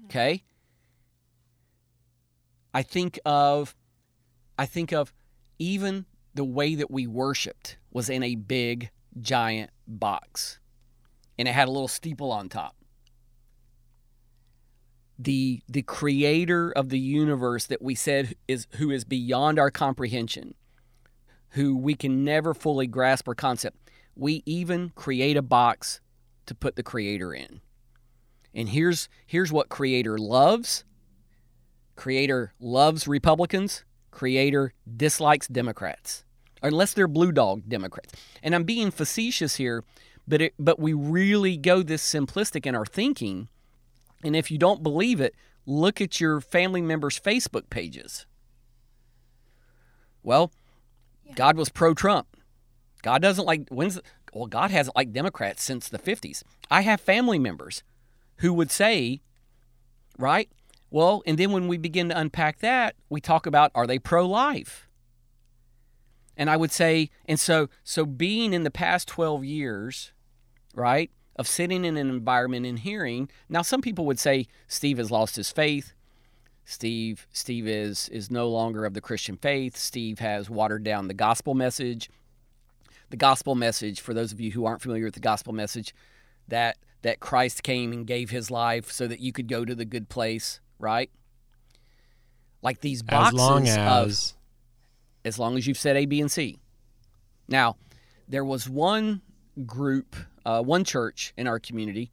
Okay? 0.06 0.42
I 2.74 2.82
think 2.82 3.18
of 3.24 3.74
I 4.58 4.66
think 4.66 4.92
of 4.92 5.12
even 5.58 6.06
the 6.34 6.44
way 6.44 6.74
that 6.76 6.90
we 6.90 7.06
worshiped 7.06 7.76
was 7.90 8.08
in 8.08 8.22
a 8.22 8.34
big 8.36 8.90
giant 9.20 9.70
box. 9.86 10.59
And 11.40 11.48
it 11.48 11.52
had 11.52 11.68
a 11.68 11.70
little 11.70 11.88
steeple 11.88 12.30
on 12.30 12.50
top. 12.50 12.76
The 15.18 15.62
the 15.66 15.80
creator 15.80 16.70
of 16.70 16.90
the 16.90 16.98
universe 16.98 17.64
that 17.64 17.80
we 17.80 17.94
said 17.94 18.34
is 18.46 18.66
who 18.72 18.90
is 18.90 19.04
beyond 19.04 19.58
our 19.58 19.70
comprehension, 19.70 20.54
who 21.52 21.78
we 21.78 21.94
can 21.94 22.24
never 22.24 22.52
fully 22.52 22.86
grasp 22.86 23.26
or 23.26 23.34
concept. 23.34 23.78
We 24.14 24.42
even 24.44 24.90
create 24.90 25.38
a 25.38 25.42
box 25.42 26.02
to 26.44 26.54
put 26.54 26.76
the 26.76 26.82
creator 26.82 27.32
in. 27.32 27.62
And 28.52 28.68
here's 28.68 29.08
here's 29.26 29.50
what 29.50 29.70
creator 29.70 30.18
loves. 30.18 30.84
Creator 31.96 32.52
loves 32.60 33.08
Republicans. 33.08 33.84
Creator 34.10 34.74
dislikes 34.94 35.48
Democrats, 35.48 36.26
unless 36.62 36.92
they're 36.92 37.08
blue 37.08 37.32
dog 37.32 37.62
Democrats. 37.66 38.12
And 38.42 38.54
I'm 38.54 38.64
being 38.64 38.90
facetious 38.90 39.56
here 39.56 39.84
but 40.30 40.40
it, 40.40 40.54
but 40.58 40.78
we 40.78 40.92
really 40.92 41.56
go 41.56 41.82
this 41.82 42.02
simplistic 42.02 42.64
in 42.64 42.74
our 42.74 42.86
thinking. 42.86 43.48
And 44.22 44.36
if 44.36 44.50
you 44.50 44.58
don't 44.58 44.82
believe 44.82 45.20
it, 45.20 45.34
look 45.66 46.00
at 46.00 46.20
your 46.20 46.40
family 46.40 46.80
members' 46.82 47.18
Facebook 47.20 47.68
pages. 47.70 48.26
Well, 50.22 50.52
Yeah. 51.24 51.34
God 51.34 51.56
was 51.56 51.68
pro 51.68 51.94
Trump. 51.94 52.36
God 53.02 53.22
doesn't 53.22 53.44
like 53.44 53.68
when's 53.70 53.94
the- 53.96 54.02
well, 54.32 54.46
God 54.46 54.70
hasn't 54.70 54.96
liked 54.96 55.12
Democrats 55.12 55.62
since 55.62 55.88
the 55.88 55.98
50s. 55.98 56.44
I 56.70 56.82
have 56.82 57.00
family 57.00 57.38
members 57.38 57.82
who 58.36 58.52
would 58.52 58.70
say, 58.70 59.22
right? 60.18 60.50
Well, 60.90 61.22
and 61.26 61.38
then 61.38 61.50
when 61.52 61.66
we 61.68 61.76
begin 61.78 62.08
to 62.10 62.18
unpack 62.18 62.58
that, 62.58 62.94
we 63.08 63.20
talk 63.20 63.46
about 63.46 63.70
are 63.74 63.86
they 63.86 63.98
pro 63.98 64.26
life? 64.26 64.88
And 66.36 66.48
I 66.50 66.56
would 66.56 66.72
say, 66.72 67.10
and 67.26 67.38
so 67.40 67.68
so 67.84 68.06
being 68.06 68.52
in 68.52 68.64
the 68.64 68.70
past 68.70 69.08
12 69.08 69.44
years, 69.44 70.12
right, 70.74 71.10
of 71.36 71.46
sitting 71.48 71.84
in 71.84 71.96
an 71.96 72.10
environment 72.10 72.66
and 72.66 72.78
hearing, 72.80 73.30
now 73.48 73.62
some 73.62 73.80
people 73.80 74.06
would 74.06 74.18
say 74.18 74.46
Steve 74.68 74.98
has 74.98 75.10
lost 75.10 75.36
his 75.36 75.50
faith. 75.50 75.92
Steve 76.64 77.26
Steve 77.32 77.66
is 77.66 78.08
is 78.10 78.30
no 78.30 78.48
longer 78.48 78.84
of 78.84 78.94
the 78.94 79.00
Christian 79.00 79.36
faith. 79.36 79.76
Steve 79.76 80.18
has 80.20 80.48
watered 80.48 80.84
down 80.84 81.08
the 81.08 81.14
gospel 81.14 81.54
message. 81.54 82.10
The 83.08 83.16
gospel 83.16 83.56
message, 83.56 84.00
for 84.00 84.14
those 84.14 84.32
of 84.32 84.40
you 84.40 84.52
who 84.52 84.64
aren't 84.66 84.82
familiar 84.82 85.06
with 85.06 85.14
the 85.14 85.20
gospel 85.20 85.52
message, 85.52 85.94
that 86.46 86.76
that 87.02 87.18
Christ 87.18 87.62
came 87.62 87.92
and 87.92 88.06
gave 88.06 88.30
his 88.30 88.50
life 88.50 88.92
so 88.92 89.06
that 89.06 89.20
you 89.20 89.32
could 89.32 89.48
go 89.48 89.64
to 89.64 89.74
the 89.74 89.84
good 89.84 90.08
place, 90.08 90.60
right? 90.78 91.10
Like 92.62 92.80
these 92.80 93.02
boxes 93.02 93.40
As 93.40 93.48
long 93.48 93.62
of 93.62 94.08
as 94.08 94.34
as 95.24 95.38
long 95.38 95.56
as 95.56 95.66
you've 95.66 95.78
said 95.78 95.96
A, 95.96 96.06
B, 96.06 96.20
and 96.20 96.30
C. 96.30 96.58
Now, 97.48 97.76
there 98.28 98.44
was 98.44 98.68
one 98.68 99.22
group, 99.66 100.16
uh, 100.44 100.62
one 100.62 100.84
church 100.84 101.32
in 101.36 101.46
our 101.46 101.58
community, 101.58 102.10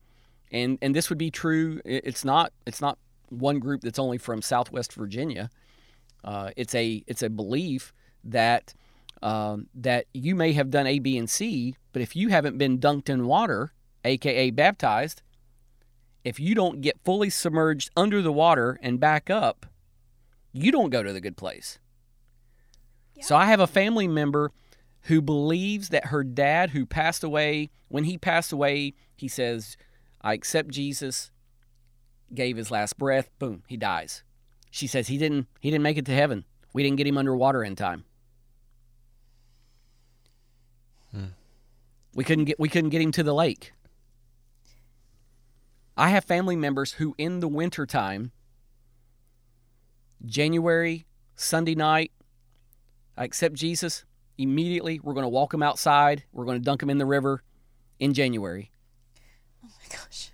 and 0.52 0.78
and 0.82 0.95
this 0.95 1.10
would 1.10 1.18
be 1.18 1.32
true. 1.32 1.82
It's 1.86 2.24
not 2.24 2.54
it's 2.66 2.82
not 2.82 2.98
one 3.30 3.60
group 3.60 3.82
that's 3.82 4.00
only 4.00 4.18
from 4.18 4.41
Southwest 4.41 4.93
Virginia. 4.93 5.50
Uh, 6.24 6.52
it's 6.56 6.76
a 6.76 7.04
it's 7.08 7.24
a 7.24 7.30
belief 7.30 7.93
that 8.24 8.74
um, 9.22 9.68
that 9.74 10.06
you 10.14 10.36
may 10.36 10.54
have 10.54 10.70
done 10.70 10.88
A, 10.88 11.00
B, 11.00 11.18
and 11.18 11.30
C, 11.30 11.76
but 11.91 12.02
if 12.02 12.16
you 12.16 12.30
haven't 12.30 12.58
been 12.58 12.80
dunked 12.80 13.10
in 13.10 13.26
water, 13.26 13.74
aka 14.04 14.52
baptized, 14.52 15.22
if 16.24 16.39
you 16.39 16.54
don't 16.54 16.82
get 16.82 17.00
fully 17.04 17.30
submerged 17.30 17.89
under 17.95 18.22
the 18.22 18.32
water 18.32 18.80
and 18.82 19.00
back 19.00 19.30
up, 19.30 19.66
you 20.54 20.72
don't 20.72 20.89
go 20.89 21.04
to 21.04 21.14
the 21.14 21.22
good 21.22 21.38
place. 21.38 21.80
So 23.20 23.36
I 23.36 23.45
have 23.45 23.60
a 23.60 23.68
family 23.68 24.08
member 24.08 24.52
who 25.04 25.22
believes 25.22 25.89
that 25.89 26.08
her 26.08 26.24
dad, 26.24 26.72
who 26.72 26.86
passed 26.86 27.24
away, 27.24 27.70
when 27.88 28.04
he 28.04 28.18
passed 28.18 28.52
away, 28.52 28.93
he 29.16 29.28
says, 29.28 29.78
I 30.22 30.34
accept 30.34 30.70
Jesus, 30.70 31.32
gave 32.34 32.58
his 32.58 32.72
last 32.72 32.98
breath, 32.98 33.30
boom, 33.39 33.64
he 33.68 33.78
dies. 33.78 34.24
She 34.70 34.88
says 34.88 35.08
he 35.08 35.18
didn't 35.18 35.48
he 35.60 35.72
didn't 35.72 35.84
make 35.84 35.98
it 35.98 36.06
to 36.06 36.14
heaven. 36.14 36.45
We 36.74 36.84
didn't 36.84 36.98
get 36.98 37.08
him 37.08 37.18
underwater 37.18 37.64
in 37.64 37.76
time. 37.76 38.04
Hmm. 41.12 41.26
We 42.14 42.24
couldn't 42.24 42.45
get 42.45 42.60
we 42.60 42.70
couldn't 42.70 42.89
get 42.89 43.02
him 43.02 43.12
to 43.14 43.24
the 43.24 43.34
lake. 43.34 43.74
I 45.95 46.10
have 46.10 46.26
family 46.26 46.56
members 46.56 46.93
who 46.93 47.16
in 47.18 47.39
the 47.39 47.48
wintertime, 47.48 48.32
January, 50.24 51.08
Sunday 51.36 51.74
night, 51.74 52.12
I 53.18 53.24
accept 53.24 53.56
Jesus, 53.56 54.06
immediately 54.38 55.00
we're 55.02 55.14
going 55.14 55.24
to 55.26 55.30
walk 55.30 55.54
him 55.54 55.64
outside. 55.64 56.24
We're 56.34 56.46
going 56.46 56.60
to 56.60 56.64
dunk 56.64 56.82
him 56.84 56.90
in 56.90 56.98
the 56.98 57.06
river 57.06 57.44
in 58.00 58.14
January 58.14 58.70
Oh 59.64 59.68
my 59.68 59.98
gosh. 59.98 60.32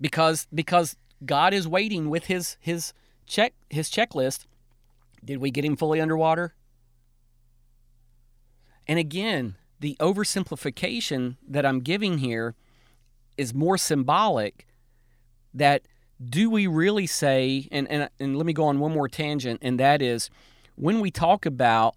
because 0.00 0.46
because 0.52 0.96
God 1.24 1.54
is 1.54 1.68
waiting 1.68 2.10
with 2.10 2.26
his 2.26 2.56
his 2.60 2.92
check 3.26 3.52
his 3.68 3.90
checklist. 3.90 4.46
Did 5.24 5.38
we 5.38 5.50
get 5.50 5.64
him 5.64 5.76
fully 5.76 6.00
underwater? 6.00 6.54
And 8.86 8.98
again, 8.98 9.56
the 9.78 9.96
oversimplification 10.00 11.36
that 11.46 11.64
I'm 11.64 11.80
giving 11.80 12.18
here 12.18 12.54
is 13.36 13.54
more 13.54 13.78
symbolic 13.78 14.66
that 15.54 15.82
do 16.22 16.50
we 16.50 16.66
really 16.66 17.06
say 17.06 17.68
and, 17.70 17.88
and 17.90 18.08
and 18.18 18.36
let 18.36 18.46
me 18.46 18.52
go 18.52 18.64
on 18.66 18.78
one 18.78 18.92
more 18.92 19.08
tangent 19.08 19.60
and 19.62 19.80
that 19.80 20.02
is 20.02 20.28
when 20.76 21.00
we 21.00 21.10
talk 21.10 21.46
about 21.46 21.94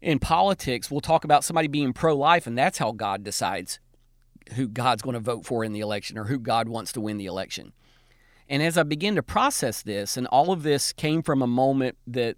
in 0.00 0.18
politics 0.18 0.90
we'll 0.90 1.00
talk 1.00 1.24
about 1.24 1.42
somebody 1.42 1.68
being 1.68 1.92
pro-life 1.92 2.46
and 2.46 2.56
that's 2.56 2.78
how 2.78 2.92
God 2.92 3.24
decides 3.24 3.80
who 4.54 4.68
God's 4.68 5.02
going 5.02 5.14
to 5.14 5.20
vote 5.20 5.44
for 5.44 5.64
in 5.64 5.72
the 5.72 5.80
election 5.80 6.18
or 6.18 6.24
who 6.24 6.38
God 6.38 6.68
wants 6.68 6.92
to 6.92 7.00
win 7.00 7.18
the 7.18 7.26
election. 7.26 7.72
And 8.48 8.62
as 8.62 8.78
I 8.78 8.84
begin 8.84 9.16
to 9.16 9.22
process 9.22 9.82
this, 9.82 10.16
and 10.16 10.26
all 10.28 10.52
of 10.52 10.62
this 10.62 10.92
came 10.92 11.22
from 11.22 11.42
a 11.42 11.46
moment 11.46 11.96
that, 12.06 12.36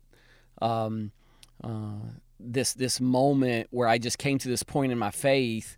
um, 0.63 1.13
uh, 1.63 1.99
this 2.41 2.73
this 2.73 3.01
moment 3.01 3.67
where 3.71 3.89
I 3.89 3.99
just 3.99 4.17
came 4.17 4.39
to 4.39 4.49
this 4.49 4.63
point 4.63 4.93
in 4.93 4.99
my 4.99 5.11
faith, 5.11 5.77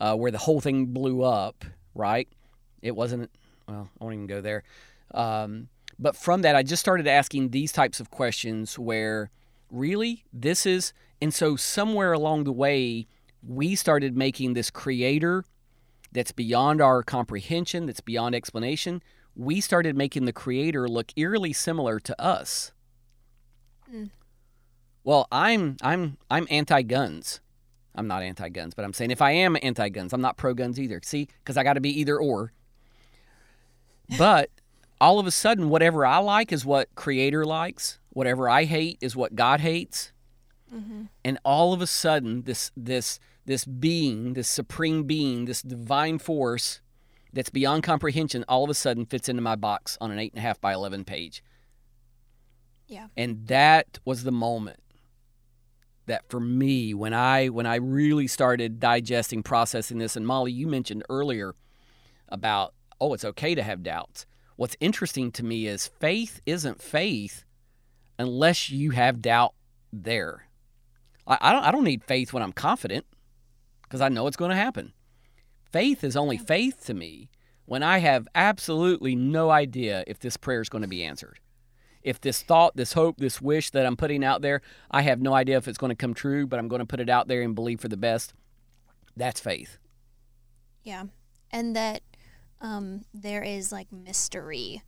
uh, 0.00 0.14
where 0.14 0.30
the 0.30 0.38
whole 0.38 0.60
thing 0.60 0.86
blew 0.86 1.22
up. 1.22 1.64
Right? 1.94 2.28
It 2.82 2.96
wasn't. 2.96 3.30
Well, 3.66 3.88
I 4.00 4.04
won't 4.04 4.14
even 4.14 4.26
go 4.26 4.40
there. 4.40 4.64
Um, 5.14 5.68
but 5.98 6.16
from 6.16 6.42
that, 6.42 6.56
I 6.56 6.62
just 6.62 6.80
started 6.80 7.06
asking 7.06 7.50
these 7.50 7.70
types 7.72 8.00
of 8.00 8.10
questions 8.10 8.78
where, 8.78 9.30
really, 9.70 10.24
this 10.32 10.66
is, 10.66 10.92
and 11.22 11.32
so 11.32 11.54
somewhere 11.54 12.12
along 12.12 12.44
the 12.44 12.52
way, 12.52 13.06
we 13.46 13.76
started 13.76 14.16
making 14.16 14.54
this 14.54 14.70
creator 14.70 15.44
that's 16.10 16.32
beyond 16.32 16.80
our 16.80 17.04
comprehension, 17.04 17.86
that's 17.86 18.00
beyond 18.00 18.34
explanation, 18.34 19.00
we 19.36 19.60
started 19.60 19.96
making 19.96 20.24
the 20.24 20.32
creator 20.32 20.88
look 20.88 21.12
eerily 21.16 21.52
similar 21.52 22.00
to 22.00 22.20
us. 22.20 22.72
Mm. 23.90 24.10
Well, 25.04 25.28
I'm 25.30 25.76
I'm 25.80 26.18
I'm 26.28 26.46
anti-guns. 26.50 27.40
I'm 27.94 28.08
not 28.08 28.22
anti-guns, 28.22 28.74
but 28.74 28.84
I'm 28.84 28.92
saying 28.92 29.12
if 29.12 29.22
I 29.22 29.30
am 29.30 29.56
anti-guns, 29.62 30.12
I'm 30.12 30.20
not 30.20 30.36
pro-guns 30.36 30.80
either. 30.80 31.00
See, 31.04 31.28
because 31.38 31.56
I 31.56 31.62
got 31.62 31.74
to 31.74 31.80
be 31.80 32.00
either 32.00 32.18
or. 32.18 32.52
But 34.18 34.50
all 35.00 35.20
of 35.20 35.26
a 35.26 35.30
sudden, 35.30 35.68
whatever 35.68 36.04
I 36.04 36.18
like 36.18 36.52
is 36.52 36.64
what 36.64 36.94
Creator 36.96 37.44
likes. 37.44 38.00
Whatever 38.10 38.48
I 38.48 38.64
hate 38.64 38.98
is 39.00 39.14
what 39.16 39.36
God 39.36 39.60
hates 39.60 40.11
Mm-hmm. 40.74 41.02
and 41.22 41.38
all 41.44 41.74
of 41.74 41.82
a 41.82 41.86
sudden 41.86 42.42
this 42.42 42.70
this 42.76 43.20
this 43.44 43.64
being 43.66 44.32
this 44.32 44.48
supreme 44.48 45.02
being 45.04 45.44
this 45.44 45.60
divine 45.60 46.18
force 46.18 46.80
that's 47.30 47.50
beyond 47.50 47.82
comprehension 47.82 48.42
all 48.48 48.64
of 48.64 48.70
a 48.70 48.74
sudden 48.74 49.04
fits 49.04 49.28
into 49.28 49.42
my 49.42 49.54
box 49.54 49.98
on 50.00 50.10
an 50.10 50.18
eight 50.18 50.32
and 50.32 50.38
a 50.38 50.42
half 50.42 50.60
by 50.62 50.72
11 50.72 51.04
page 51.04 51.44
Yeah. 52.88 53.08
and 53.18 53.46
that 53.48 53.98
was 54.06 54.24
the 54.24 54.32
moment 54.32 54.80
that 56.06 56.22
for 56.28 56.40
me 56.40 56.94
when 56.94 57.12
i 57.12 57.48
when 57.48 57.66
i 57.66 57.76
really 57.76 58.26
started 58.26 58.80
digesting 58.80 59.42
processing 59.42 59.98
this 59.98 60.16
and 60.16 60.26
molly 60.26 60.52
you 60.52 60.66
mentioned 60.66 61.02
earlier 61.10 61.54
about 62.28 62.72
oh 63.00 63.12
it's 63.14 63.24
okay 63.24 63.54
to 63.54 63.62
have 63.62 63.82
doubts 63.82 64.24
what's 64.56 64.76
interesting 64.80 65.30
to 65.32 65.44
me 65.44 65.66
is 65.66 65.86
faith 65.86 66.40
isn't 66.46 66.80
faith 66.82 67.44
unless 68.18 68.70
you 68.70 68.90
have 68.92 69.20
doubt 69.20 69.52
there 69.92 70.46
I, 71.26 71.38
I 71.40 71.52
don't 71.52 71.64
I 71.64 71.70
don't 71.70 71.84
need 71.84 72.04
faith 72.04 72.32
when 72.32 72.42
I'm 72.42 72.52
confident 72.52 73.06
because 73.82 74.00
I 74.00 74.08
know 74.08 74.26
it's 74.26 74.36
going 74.36 74.50
to 74.50 74.56
happen. 74.56 74.92
Faith 75.70 76.04
is 76.04 76.16
only 76.16 76.38
faith 76.38 76.84
to 76.86 76.94
me 76.94 77.30
when 77.64 77.82
I 77.82 77.98
have 77.98 78.28
absolutely 78.34 79.14
no 79.14 79.50
idea 79.50 80.04
if 80.06 80.18
this 80.18 80.36
prayer 80.36 80.60
is 80.60 80.68
going 80.68 80.82
to 80.82 80.88
be 80.88 81.04
answered. 81.04 81.38
If 82.02 82.20
this 82.20 82.42
thought, 82.42 82.76
this 82.76 82.94
hope, 82.94 83.18
this 83.18 83.40
wish 83.40 83.70
that 83.70 83.86
I'm 83.86 83.96
putting 83.96 84.24
out 84.24 84.42
there, 84.42 84.60
I 84.90 85.02
have 85.02 85.20
no 85.20 85.34
idea 85.34 85.56
if 85.56 85.68
it's 85.68 85.78
going 85.78 85.90
to 85.90 85.96
come 85.96 86.14
true, 86.14 86.46
but 86.46 86.58
I'm 86.58 86.68
going 86.68 86.80
to 86.80 86.86
put 86.86 87.00
it 87.00 87.08
out 87.08 87.28
there 87.28 87.42
and 87.42 87.54
believe 87.54 87.80
for 87.80 87.88
the 87.88 87.96
best. 87.96 88.34
That's 89.16 89.40
faith. 89.40 89.78
Yeah. 90.82 91.04
And 91.50 91.76
that 91.76 92.02
um, 92.60 93.04
there 93.14 93.42
is 93.42 93.70
like 93.70 93.92
mystery 93.92 94.82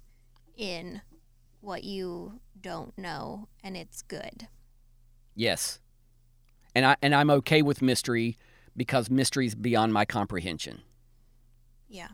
in 0.56 1.02
what 1.60 1.84
you 1.84 2.40
don't 2.60 2.96
know, 2.98 3.48
and 3.62 3.76
it's 3.76 4.02
good. 4.02 4.48
Yes. 5.34 5.78
And 6.74 6.84
I 6.86 6.96
and 7.02 7.14
I'm 7.14 7.30
okay 7.30 7.62
with 7.62 7.82
mystery 7.82 8.36
because 8.76 9.10
mystery 9.10 9.46
is 9.46 9.54
beyond 9.54 9.92
my 9.92 10.04
comprehension. 10.04 10.82
Yeah. 11.88 12.08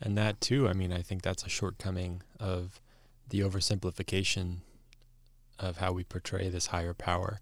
And 0.00 0.16
that 0.18 0.40
too, 0.40 0.68
I 0.68 0.72
mean, 0.72 0.92
I 0.92 1.02
think 1.02 1.22
that's 1.22 1.44
a 1.44 1.48
shortcoming 1.48 2.22
of 2.38 2.80
the 3.28 3.40
oversimplification 3.40 4.58
of 5.58 5.78
how 5.78 5.92
we 5.92 6.04
portray 6.04 6.48
this 6.48 6.68
higher 6.68 6.94
power 6.94 7.38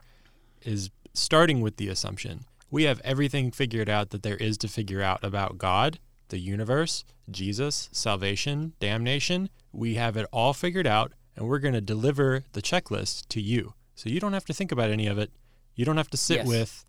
is 0.63 0.91
starting 1.13 1.61
with 1.61 1.77
the 1.77 1.89
assumption 1.89 2.45
we 2.73 2.85
have 2.85 3.03
everything 3.05 3.51
figured 3.51 3.91
out 3.91 4.11
that 4.11 4.23
there 4.23 4.39
is 4.39 4.57
to 4.57 4.67
figure 4.67 5.03
out 5.03 5.23
about 5.23 5.59
God, 5.59 5.99
the 6.31 6.39
universe, 6.39 7.05
Jesus, 7.31 7.91
salvation, 7.93 8.73
damnation. 8.81 9.51
We 9.73 9.95
have 9.97 10.17
it 10.17 10.27
all 10.33 10.55
figured 10.55 10.87
out 10.87 11.13
and 11.37 11.47
we're 11.47 11.59
going 11.59 11.75
to 11.75 11.83
deliver 11.83 12.45
the 12.53 12.63
checklist 12.63 13.29
to 13.29 13.43
you. 13.43 13.75
So 13.95 14.09
you 14.09 14.21
don't 14.21 14.33
have 14.33 14.47
to 14.47 14.55
think 14.55 14.73
about 14.73 14.89
any 14.89 15.07
of 15.07 15.19
it. 15.19 15.31
You 15.75 15.85
don't 15.85 15.97
have 15.97 16.11
to 16.11 16.17
sit 16.17 16.39
Yes. 16.39 16.47
with 16.47 16.85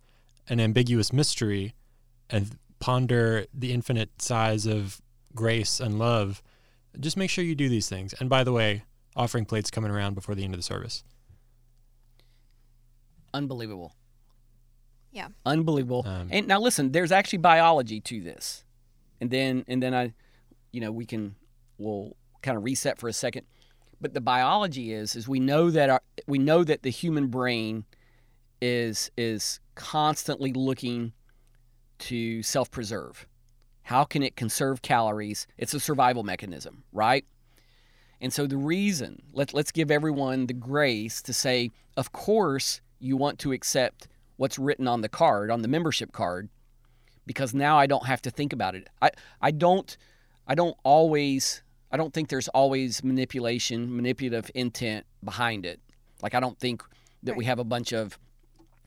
an 0.47 0.59
ambiguous 0.59 1.13
mystery 1.13 1.73
and 2.29 2.57
ponder 2.79 3.45
the 3.53 3.71
infinite 3.71 4.21
size 4.21 4.65
of 4.65 5.01
grace 5.35 5.79
and 5.79 5.97
love, 5.97 6.43
just 6.99 7.15
make 7.17 7.29
sure 7.29 7.43
you 7.43 7.55
do 7.55 7.69
these 7.69 7.87
things. 7.87 8.13
And 8.13 8.29
by 8.29 8.43
the 8.43 8.51
way, 8.51 8.83
offering 9.15 9.45
plates 9.45 9.71
coming 9.71 9.89
around 9.91 10.15
before 10.15 10.35
the 10.35 10.43
end 10.43 10.53
of 10.53 10.59
the 10.59 10.63
service. 10.63 11.03
Unbelievable. 13.33 13.95
Yeah. 15.11 15.29
Unbelievable. 15.45 16.03
Um, 16.05 16.27
and 16.31 16.47
now 16.47 16.59
listen, 16.59 16.91
there's 16.91 17.11
actually 17.11 17.39
biology 17.39 17.99
to 18.01 18.21
this. 18.21 18.63
And 19.21 19.29
then 19.31 19.63
and 19.67 19.81
then 19.81 19.93
I 19.93 20.13
you 20.71 20.81
know, 20.81 20.91
we 20.91 21.05
can 21.05 21.35
we'll 21.77 22.15
kind 22.41 22.57
of 22.57 22.63
reset 22.63 22.99
for 22.99 23.07
a 23.07 23.13
second. 23.13 23.45
But 24.01 24.13
the 24.13 24.21
biology 24.21 24.91
is 24.91 25.15
is 25.15 25.27
we 25.27 25.39
know 25.39 25.69
that 25.71 25.89
our 25.89 26.01
we 26.27 26.37
know 26.39 26.63
that 26.63 26.83
the 26.83 26.89
human 26.89 27.27
brain 27.27 27.85
is 28.65 29.11
is 29.17 29.59
constantly 29.75 30.53
looking 30.53 31.11
to 31.99 32.41
self-preserve. 32.41 33.27
How 33.81 34.05
can 34.05 34.23
it 34.23 34.37
conserve 34.37 34.81
calories? 34.81 35.47
It's 35.57 35.73
a 35.73 35.81
survival 35.81 36.23
mechanism, 36.23 36.83
right? 36.93 37.25
And 38.21 38.31
so 38.31 38.47
the 38.47 38.55
reason, 38.55 39.21
let, 39.33 39.53
let's 39.53 39.73
give 39.73 39.91
everyone 39.91 40.47
the 40.47 40.53
grace 40.53 41.21
to 41.23 41.33
say, 41.33 41.71
of 41.97 42.13
course, 42.13 42.79
you 42.99 43.17
want 43.17 43.37
to 43.39 43.51
accept 43.51 44.07
what's 44.37 44.57
written 44.57 44.87
on 44.87 45.01
the 45.01 45.09
card, 45.09 45.51
on 45.51 45.61
the 45.61 45.67
membership 45.67 46.13
card, 46.13 46.47
because 47.25 47.53
now 47.53 47.77
I 47.77 47.85
don't 47.85 48.05
have 48.05 48.21
to 48.21 48.31
think 48.31 48.53
about 48.53 48.75
it. 48.75 48.87
I, 49.01 49.11
I 49.41 49.51
don't 49.51 49.97
I 50.47 50.55
don't 50.55 50.77
always 50.83 51.63
I 51.91 51.97
don't 51.97 52.13
think 52.13 52.29
there's 52.29 52.47
always 52.47 53.03
manipulation, 53.03 53.93
manipulative 53.93 54.49
intent 54.55 55.05
behind 55.21 55.65
it. 55.65 55.81
Like 56.21 56.33
I 56.33 56.39
don't 56.39 56.57
think 56.57 56.81
that 57.23 57.35
we 57.35 57.43
have 57.43 57.59
a 57.59 57.65
bunch 57.65 57.91
of 57.91 58.17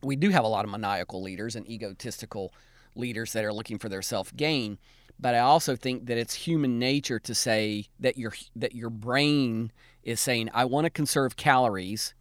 we 0.07 0.17
do 0.17 0.31
have 0.31 0.45
a 0.45 0.49
lot 0.49 0.65
of 0.65 0.71
maniacal 0.71 1.23
leaders 1.23 1.57
and 1.57 1.69
egotistical 1.69 2.53
leaders 2.95 3.33
that 3.33 3.45
are 3.45 3.53
looking 3.53 3.79
for 3.79 3.89
their 3.89 4.03
self 4.03 4.35
gain, 4.35 4.79
but 5.19 5.35
I 5.35 5.41
also 5.41 5.77
think 5.77 6.07
that 6.07 6.19
it's 6.19 6.35
human 6.35 6.79
nature 6.79 7.19
to 7.19 7.35
say 7.35 7.87
that 8.01 8.17
your 8.17 8.33
that 8.55 8.75
your 8.75 8.91
brain 8.91 9.73
is 10.03 10.21
saying 10.21 10.51
I 10.55 10.65
want 10.65 10.85
to 10.85 10.91
conserve 10.91 11.37
calories, 11.37 12.15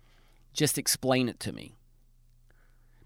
just 0.53 0.77
explain 0.77 1.29
it 1.29 1.39
to 1.41 1.51
me. 1.51 1.75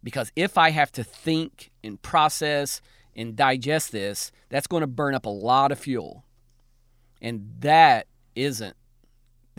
Because 0.01 0.31
if 0.35 0.57
I 0.57 0.69
have 0.69 0.91
to 0.93 1.03
think 1.03 1.71
and 1.83 2.01
process 2.01 2.81
and 3.15 3.35
digest 3.35 3.91
this, 3.91 4.31
that's 4.47 4.67
going 4.67 4.81
to 4.81 4.87
burn 4.87 5.13
up 5.13 5.25
a 5.25 5.29
lot 5.29 5.73
of 5.73 5.79
fuel. 5.79 6.23
And 7.21 7.53
that 7.59 8.07
isn't 8.33 8.77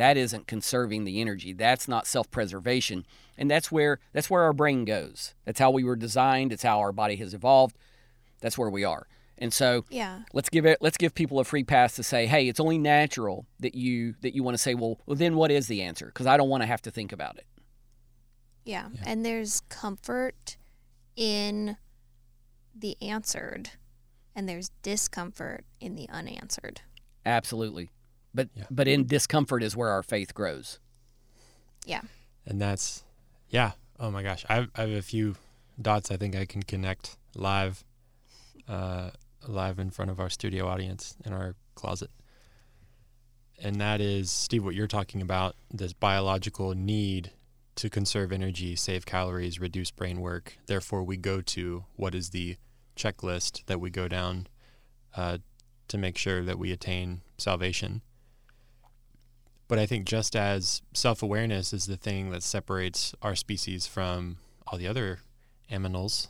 that 0.01 0.17
isn't 0.17 0.47
conserving 0.47 1.05
the 1.05 1.21
energy. 1.21 1.53
That's 1.53 1.87
not 1.87 2.07
self-preservation. 2.07 3.07
And 3.37 3.51
that's 3.51 3.71
where 3.71 4.01
that's 4.13 4.31
where 4.31 4.43
our 4.43 4.53
brain 4.53 4.85
goes. 4.85 5.35
That's 5.45 5.61
how 5.61 5.71
we 5.71 5.85
were 5.85 5.97
designed, 5.97 6.53
it's 6.53 6.63
how 6.63 6.81
our 6.81 6.93
body 6.93 7.17
has 7.17 7.35
evolved. 7.35 7.77
That's 8.41 8.57
where 8.57 8.71
we 8.71 8.85
are. 8.85 9.07
And 9.37 9.53
so 9.53 9.85
Yeah. 9.89 10.23
let's 10.33 10.49
give 10.49 10.67
it 10.67 10.79
let's 10.81 10.97
give 10.97 11.15
people 11.15 11.39
a 11.39 11.45
free 11.45 11.65
pass 11.65 11.97
to 11.97 12.03
say, 12.03 12.27
"Hey, 12.27 12.49
it's 12.49 12.61
only 12.61 12.79
natural 12.79 13.47
that 13.59 13.75
you 13.75 14.15
that 14.23 14.35
you 14.35 14.43
want 14.43 14.55
to 14.55 14.63
say, 14.63 14.75
well, 14.75 14.99
well 15.07 15.17
then 15.17 15.37
what 15.37 15.51
is 15.51 15.67
the 15.67 15.83
answer?" 15.83 16.07
Because 16.07 16.27
I 16.27 16.37
don't 16.37 16.49
want 16.49 16.63
to 16.63 16.67
have 16.67 16.83
to 16.83 16.91
think 16.91 17.13
about 17.13 17.37
it. 17.37 17.47
Yeah. 18.65 18.89
Yeah. 18.95 19.03
And 19.07 19.25
there's 19.25 19.61
comfort 19.69 20.57
in 21.17 21.77
the 22.75 22.97
answered, 23.03 23.71
and 24.35 24.49
there's 24.49 24.71
discomfort 24.83 25.65
in 25.81 25.95
the 25.95 26.09
unanswered. 26.09 26.83
Absolutely. 27.27 27.91
But 28.35 28.49
Yeah. 28.55 28.65
but 28.71 28.87
in 28.89 29.07
discomfort 29.07 29.63
is 29.63 29.77
where 29.77 29.89
our 29.91 30.03
faith 30.03 30.35
grows. 30.35 30.79
Yeah. 31.87 32.03
and 32.47 32.61
that's 32.61 33.05
yeah 33.49 33.73
oh 33.99 34.11
my 34.11 34.23
gosh 34.23 34.45
I 34.49 34.55
have, 34.57 34.69
I 34.77 34.83
have 34.83 34.91
a 34.91 35.03
few 35.03 35.37
dots 35.81 36.11
i 36.11 36.17
think 36.19 36.37
i 36.37 36.45
can 36.45 36.63
connect 36.63 37.17
live 37.35 37.85
uh, 38.69 39.11
live 39.49 39.79
in 39.79 39.91
front 39.91 40.11
of 40.11 40.21
our 40.21 40.29
studio 40.31 40.69
audience 40.69 41.17
in 41.25 41.33
our 41.33 41.55
closet 41.75 42.11
and 43.63 43.81
that 43.81 44.01
is 44.01 44.31
steve 44.31 44.63
what 44.65 44.75
you're 44.75 44.87
talking 44.87 45.23
about 45.23 45.57
this 45.73 45.93
biological 45.93 46.75
need 46.75 47.33
to 47.77 47.89
conserve 47.91 48.31
energy 48.31 48.77
save 48.77 49.07
calories 49.07 49.59
reduce 49.59 49.91
brain 49.91 50.21
work 50.21 50.57
therefore 50.67 51.03
we 51.03 51.17
go 51.17 51.41
to 51.41 51.85
what 51.97 52.15
is 52.15 52.31
the 52.31 52.57
checklist 52.97 53.65
that 53.67 53.81
we 53.81 53.89
go 53.91 54.07
down 54.07 54.47
uh, 55.17 55.39
to 55.89 55.97
make 55.99 56.17
sure 56.19 56.43
that 56.45 56.59
we 56.59 56.71
attain 56.73 57.23
salvation 57.39 58.03
but 59.71 59.79
I 59.79 59.87
think 59.87 60.05
just 60.05 60.35
as 60.35 60.83
self 60.93 61.23
awareness 61.23 61.73
is 61.73 61.87
the 61.87 61.97
thing 61.97 62.31
that 62.31 62.43
separates 62.43 63.15
our 63.23 63.37
species 63.37 63.87
from 63.87 64.39
all 64.67 64.77
the 64.77 64.89
other 64.89 65.21
aminals 65.71 66.27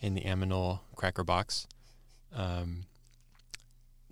in 0.00 0.14
the 0.14 0.22
aminal 0.22 0.80
cracker 0.96 1.22
box, 1.22 1.66
um, 2.34 2.86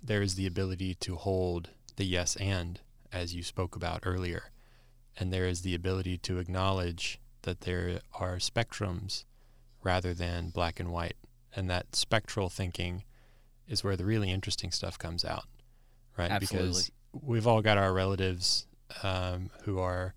there 0.01 0.21
is 0.21 0.35
the 0.35 0.45
ability 0.45 0.93
to 0.99 1.15
hold 1.15 1.71
the 1.95 2.05
yes 2.05 2.35
and, 2.35 2.79
as 3.11 3.33
you 3.33 3.41
spoke 3.41 3.75
about 3.75 4.03
earlier. 4.05 4.51
And 5.19 5.33
there 5.33 5.47
is 5.47 5.61
the 5.61 5.73
ability 5.73 6.19
to 6.19 6.37
acknowledge 6.37 7.19
that 7.41 7.61
there 7.61 8.01
are 8.13 8.35
spectrums 8.35 9.25
rather 9.81 10.13
than 10.13 10.51
black 10.51 10.79
and 10.79 10.91
white. 10.91 11.17
And 11.55 11.67
that 11.71 11.95
spectral 11.95 12.49
thinking 12.49 13.03
is 13.67 13.83
where 13.83 13.97
the 13.97 14.05
really 14.05 14.29
interesting 14.29 14.69
stuff 14.69 14.99
comes 14.99 15.25
out, 15.25 15.45
right? 16.15 16.29
Absolutely. 16.29 16.67
Because 16.67 16.91
we've 17.13 17.47
all 17.47 17.61
got 17.61 17.77
our 17.77 17.93
relatives 17.93 18.67
um, 19.03 19.49
who 19.63 19.79
are 19.79 20.13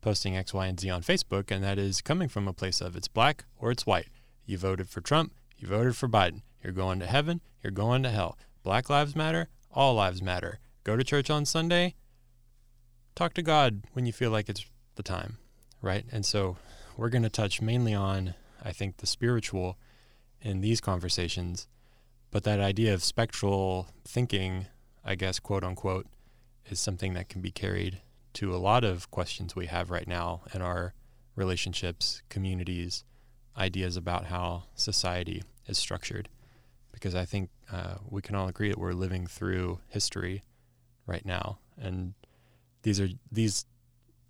posting 0.00 0.36
X, 0.36 0.54
Y, 0.54 0.66
and 0.66 0.78
Z 0.78 0.90
on 0.90 1.02
Facebook, 1.02 1.50
and 1.50 1.62
that 1.64 1.78
is 1.78 2.00
coming 2.00 2.28
from 2.28 2.48
a 2.48 2.52
place 2.52 2.80
of 2.80 2.96
it's 2.96 3.08
black 3.08 3.44
or 3.58 3.70
it's 3.70 3.86
white. 3.86 4.08
You 4.46 4.58
voted 4.58 4.88
for 4.88 5.00
Trump, 5.00 5.32
you 5.56 5.68
voted 5.68 5.96
for 5.96 6.08
Biden. 6.08 6.42
You're 6.62 6.72
going 6.72 6.98
to 7.00 7.06
heaven, 7.06 7.40
you're 7.62 7.70
going 7.70 8.02
to 8.02 8.10
hell. 8.10 8.38
Black 8.62 8.90
lives 8.90 9.14
matter, 9.14 9.48
all 9.72 9.94
lives 9.94 10.22
matter. 10.22 10.58
Go 10.84 10.96
to 10.96 11.04
church 11.04 11.30
on 11.30 11.44
Sunday, 11.44 11.94
talk 13.14 13.34
to 13.34 13.42
God 13.42 13.82
when 13.92 14.06
you 14.06 14.12
feel 14.12 14.30
like 14.30 14.48
it's 14.48 14.64
the 14.96 15.02
time, 15.02 15.38
right? 15.82 16.04
And 16.10 16.24
so 16.24 16.56
we're 16.96 17.08
going 17.08 17.22
to 17.22 17.28
touch 17.28 17.60
mainly 17.60 17.94
on, 17.94 18.34
I 18.62 18.72
think, 18.72 18.98
the 18.98 19.06
spiritual 19.06 19.76
in 20.40 20.60
these 20.60 20.80
conversations, 20.80 21.66
but 22.30 22.44
that 22.44 22.60
idea 22.60 22.94
of 22.94 23.04
spectral 23.04 23.88
thinking, 24.04 24.66
I 25.04 25.14
guess, 25.14 25.38
quote 25.38 25.64
unquote, 25.64 26.06
is 26.68 26.80
something 26.80 27.14
that 27.14 27.28
can 27.28 27.40
be 27.40 27.50
carried 27.50 28.00
to 28.34 28.54
a 28.54 28.58
lot 28.58 28.84
of 28.84 29.10
questions 29.10 29.56
we 29.56 29.66
have 29.66 29.90
right 29.90 30.06
now 30.06 30.42
in 30.54 30.62
our 30.62 30.94
relationships, 31.34 32.22
communities, 32.28 33.04
ideas 33.56 33.96
about 33.96 34.26
how 34.26 34.64
society 34.74 35.42
is 35.66 35.78
structured. 35.78 36.28
Because 36.92 37.14
I 37.14 37.24
think 37.24 37.50
uh, 37.72 37.94
we 38.08 38.22
can 38.22 38.34
all 38.34 38.48
agree 38.48 38.68
that 38.68 38.78
we're 38.78 38.92
living 38.92 39.26
through 39.26 39.80
history 39.88 40.42
right 41.06 41.24
now, 41.24 41.58
and 41.80 42.14
these 42.82 43.00
are 43.00 43.08
these 43.30 43.64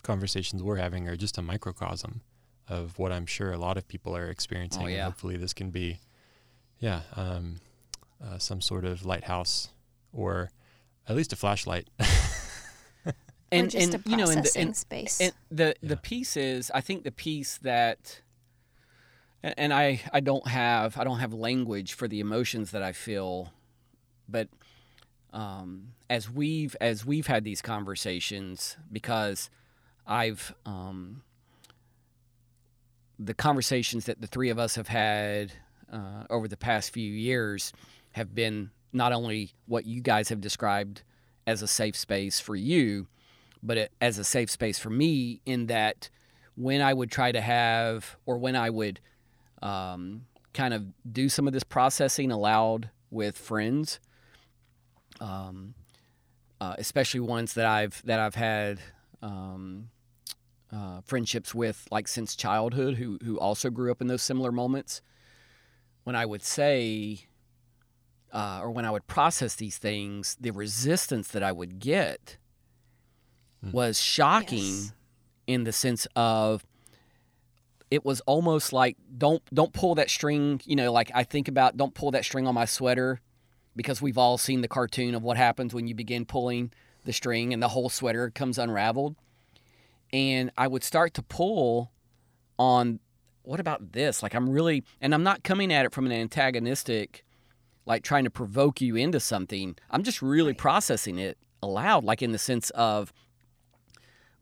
conversations 0.02 0.62
we're 0.62 0.76
having 0.76 1.08
are 1.08 1.16
just 1.16 1.38
a 1.38 1.42
microcosm 1.42 2.20
of 2.68 2.98
what 2.98 3.12
I'm 3.12 3.26
sure 3.26 3.52
a 3.52 3.58
lot 3.58 3.76
of 3.76 3.88
people 3.88 4.16
are 4.16 4.28
experiencing. 4.28 4.82
Oh, 4.82 4.86
and 4.86 4.94
yeah. 4.94 5.04
hopefully, 5.04 5.36
this 5.36 5.52
can 5.52 5.70
be, 5.70 5.98
yeah, 6.78 7.02
um, 7.16 7.56
uh, 8.22 8.38
some 8.38 8.60
sort 8.60 8.84
of 8.84 9.06
lighthouse 9.06 9.68
or 10.12 10.50
at 11.08 11.16
least 11.16 11.32
a 11.32 11.36
flashlight. 11.36 11.88
or 13.52 13.66
just 13.66 13.94
a 13.94 14.02
you 14.04 14.16
know, 14.16 14.28
and 14.28 14.44
the, 14.44 14.52
and, 14.58 14.76
space. 14.76 15.20
and 15.20 15.32
the 15.50 15.74
Yeah. 15.80 15.88
the 15.90 15.96
piece 15.96 16.36
is, 16.36 16.70
I 16.74 16.80
think 16.80 17.04
the 17.04 17.12
piece 17.12 17.58
that, 17.58 18.20
and, 19.42 19.54
and 19.56 19.74
I 19.74 20.00
I 20.12 20.20
don't 20.20 20.46
have 20.48 20.98
I 20.98 21.04
don't 21.04 21.18
have 21.20 21.32
language 21.32 21.94
for 21.94 22.08
the 22.08 22.20
emotions 22.20 22.70
that 22.72 22.82
I 22.82 22.92
feel, 22.92 23.52
but 24.28 24.48
um, 25.32 25.94
as 26.10 26.30
we've 26.30 26.76
as 26.80 27.04
we've 27.04 27.26
had 27.26 27.44
these 27.44 27.62
conversations, 27.62 28.76
because 28.92 29.50
I've 30.06 30.54
um, 30.66 31.22
the 33.18 33.34
conversations 33.34 34.04
that 34.06 34.20
the 34.20 34.26
three 34.26 34.50
of 34.50 34.58
us 34.58 34.74
have 34.76 34.88
had 34.88 35.52
uh, 35.92 36.24
over 36.30 36.48
the 36.48 36.56
past 36.56 36.90
few 36.90 37.10
years 37.10 37.72
have 38.12 38.34
been 38.34 38.70
not 38.92 39.12
only 39.12 39.52
what 39.66 39.86
you 39.86 40.00
guys 40.00 40.28
have 40.28 40.40
described 40.40 41.02
as 41.46 41.62
a 41.62 41.66
safe 41.66 41.96
space 41.96 42.40
for 42.40 42.56
you, 42.56 43.06
but 43.62 43.90
as 44.00 44.18
a 44.18 44.24
safe 44.24 44.50
space 44.50 44.78
for 44.78 44.90
me 44.90 45.40
in 45.44 45.66
that 45.66 46.10
when 46.56 46.80
I 46.80 46.92
would 46.92 47.10
try 47.10 47.32
to 47.32 47.40
have 47.40 48.16
or 48.26 48.38
when 48.38 48.56
I 48.56 48.70
would 48.70 49.00
um, 49.62 50.26
kind 50.52 50.74
of 50.74 50.86
do 51.10 51.28
some 51.28 51.46
of 51.46 51.52
this 51.52 51.64
processing 51.64 52.30
aloud 52.30 52.90
with 53.10 53.38
friends, 53.38 54.00
um, 55.20 55.74
uh, 56.60 56.74
especially 56.78 57.20
ones 57.20 57.54
that 57.54 57.66
I've 57.66 58.02
that 58.04 58.18
I've 58.18 58.34
had 58.34 58.80
um, 59.22 59.90
uh, 60.72 61.00
friendships 61.04 61.54
with 61.54 61.86
like 61.90 62.08
since 62.08 62.34
childhood 62.34 62.96
who 62.96 63.18
who 63.24 63.38
also 63.38 63.70
grew 63.70 63.90
up 63.90 64.00
in 64.00 64.08
those 64.08 64.22
similar 64.22 64.52
moments. 64.52 65.00
When 66.04 66.16
I 66.16 66.26
would 66.26 66.42
say 66.42 67.27
uh, 68.32 68.60
or 68.62 68.70
when 68.70 68.84
I 68.84 68.90
would 68.90 69.06
process 69.06 69.54
these 69.54 69.78
things, 69.78 70.36
the 70.40 70.50
resistance 70.50 71.28
that 71.28 71.42
I 71.42 71.52
would 71.52 71.78
get 71.80 72.36
Hmm. 73.62 73.72
was 73.72 74.00
shocking 74.00 74.58
Yes. 74.58 74.92
in 75.48 75.64
the 75.64 75.72
sense 75.72 76.06
of 76.14 76.64
it 77.90 78.04
was 78.04 78.20
almost 78.20 78.72
like 78.72 78.96
don't 79.16 79.42
don't 79.52 79.72
pull 79.72 79.94
that 79.96 80.10
string 80.10 80.60
you 80.64 80.76
know 80.76 80.92
like 80.92 81.10
i 81.14 81.24
think 81.24 81.48
about 81.48 81.76
don't 81.76 81.92
pull 81.94 82.10
that 82.12 82.24
string 82.24 82.46
on 82.46 82.54
my 82.54 82.64
sweater 82.66 83.20
because 83.74 84.00
we've 84.00 84.16
all 84.18 84.38
seen 84.38 84.60
the 84.60 84.68
cartoon 84.68 85.14
of 85.14 85.22
what 85.24 85.36
happens 85.36 85.74
when 85.74 85.88
you 85.88 85.94
begin 85.96 86.24
pulling 86.24 86.70
the 87.04 87.12
string 87.12 87.52
and 87.52 87.60
the 87.60 87.68
whole 87.68 87.88
sweater 87.88 88.30
comes 88.30 88.58
unraveled 88.58 89.16
and 90.12 90.52
i 90.56 90.68
would 90.68 90.84
start 90.84 91.12
to 91.14 91.22
pull 91.22 91.90
on 92.60 93.00
what 93.42 93.58
about 93.58 93.90
this 93.92 94.22
like 94.22 94.34
i'm 94.34 94.48
really 94.50 94.84
and 95.00 95.12
i'm 95.14 95.24
not 95.24 95.42
coming 95.42 95.72
at 95.72 95.84
it 95.84 95.92
from 95.92 96.06
an 96.06 96.12
antagonistic 96.12 97.24
like 97.88 98.04
trying 98.04 98.22
to 98.24 98.30
provoke 98.30 98.80
you 98.80 98.94
into 98.94 99.18
something 99.18 99.74
i'm 99.90 100.04
just 100.04 100.22
really 100.22 100.50
Right. 100.52 100.58
processing 100.58 101.18
it 101.18 101.36
aloud 101.62 102.04
like 102.04 102.22
in 102.22 102.30
the 102.30 102.38
sense 102.38 102.70
of 102.70 103.12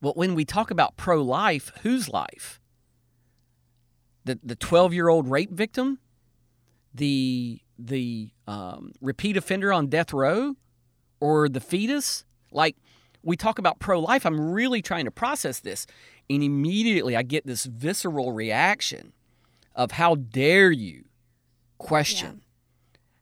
well 0.03 0.13
when 0.15 0.35
we 0.35 0.45
talk 0.45 0.71
about 0.71 0.97
pro-life 0.99 1.73
whose 1.83 2.09
life 2.11 2.61
the 4.27 4.39
the 4.43 4.57
12 4.57 4.93
year 4.93 5.09
old 5.09 5.31
rape 5.31 5.53
victim, 5.53 5.99
the 6.93 7.61
the 7.79 8.31
um, 8.49 8.91
repeat 9.01 9.37
offender 9.37 9.73
on 9.73 9.87
death 9.87 10.13
row, 10.13 10.57
or 11.21 11.49
the 11.49 11.61
fetus. 11.61 12.25
Like 12.51 12.77
we 13.23 13.37
talk 13.37 13.59
about 13.59 13.79
pro 13.79 14.01
life, 14.01 14.27
I'm 14.27 14.41
really 14.53 14.83
trying 14.83 15.05
to 15.05 15.11
process 15.11 15.61
this, 15.61 15.87
and 16.29 16.43
immediately 16.43 17.15
I 17.17 17.23
get 17.23 17.47
this 17.47 17.65
visceral 17.67 18.33
reaction 18.33 19.13
of 19.75 19.93
how 19.93 20.17
dare 20.17 20.73
you 20.73 21.05
question, 21.79 22.43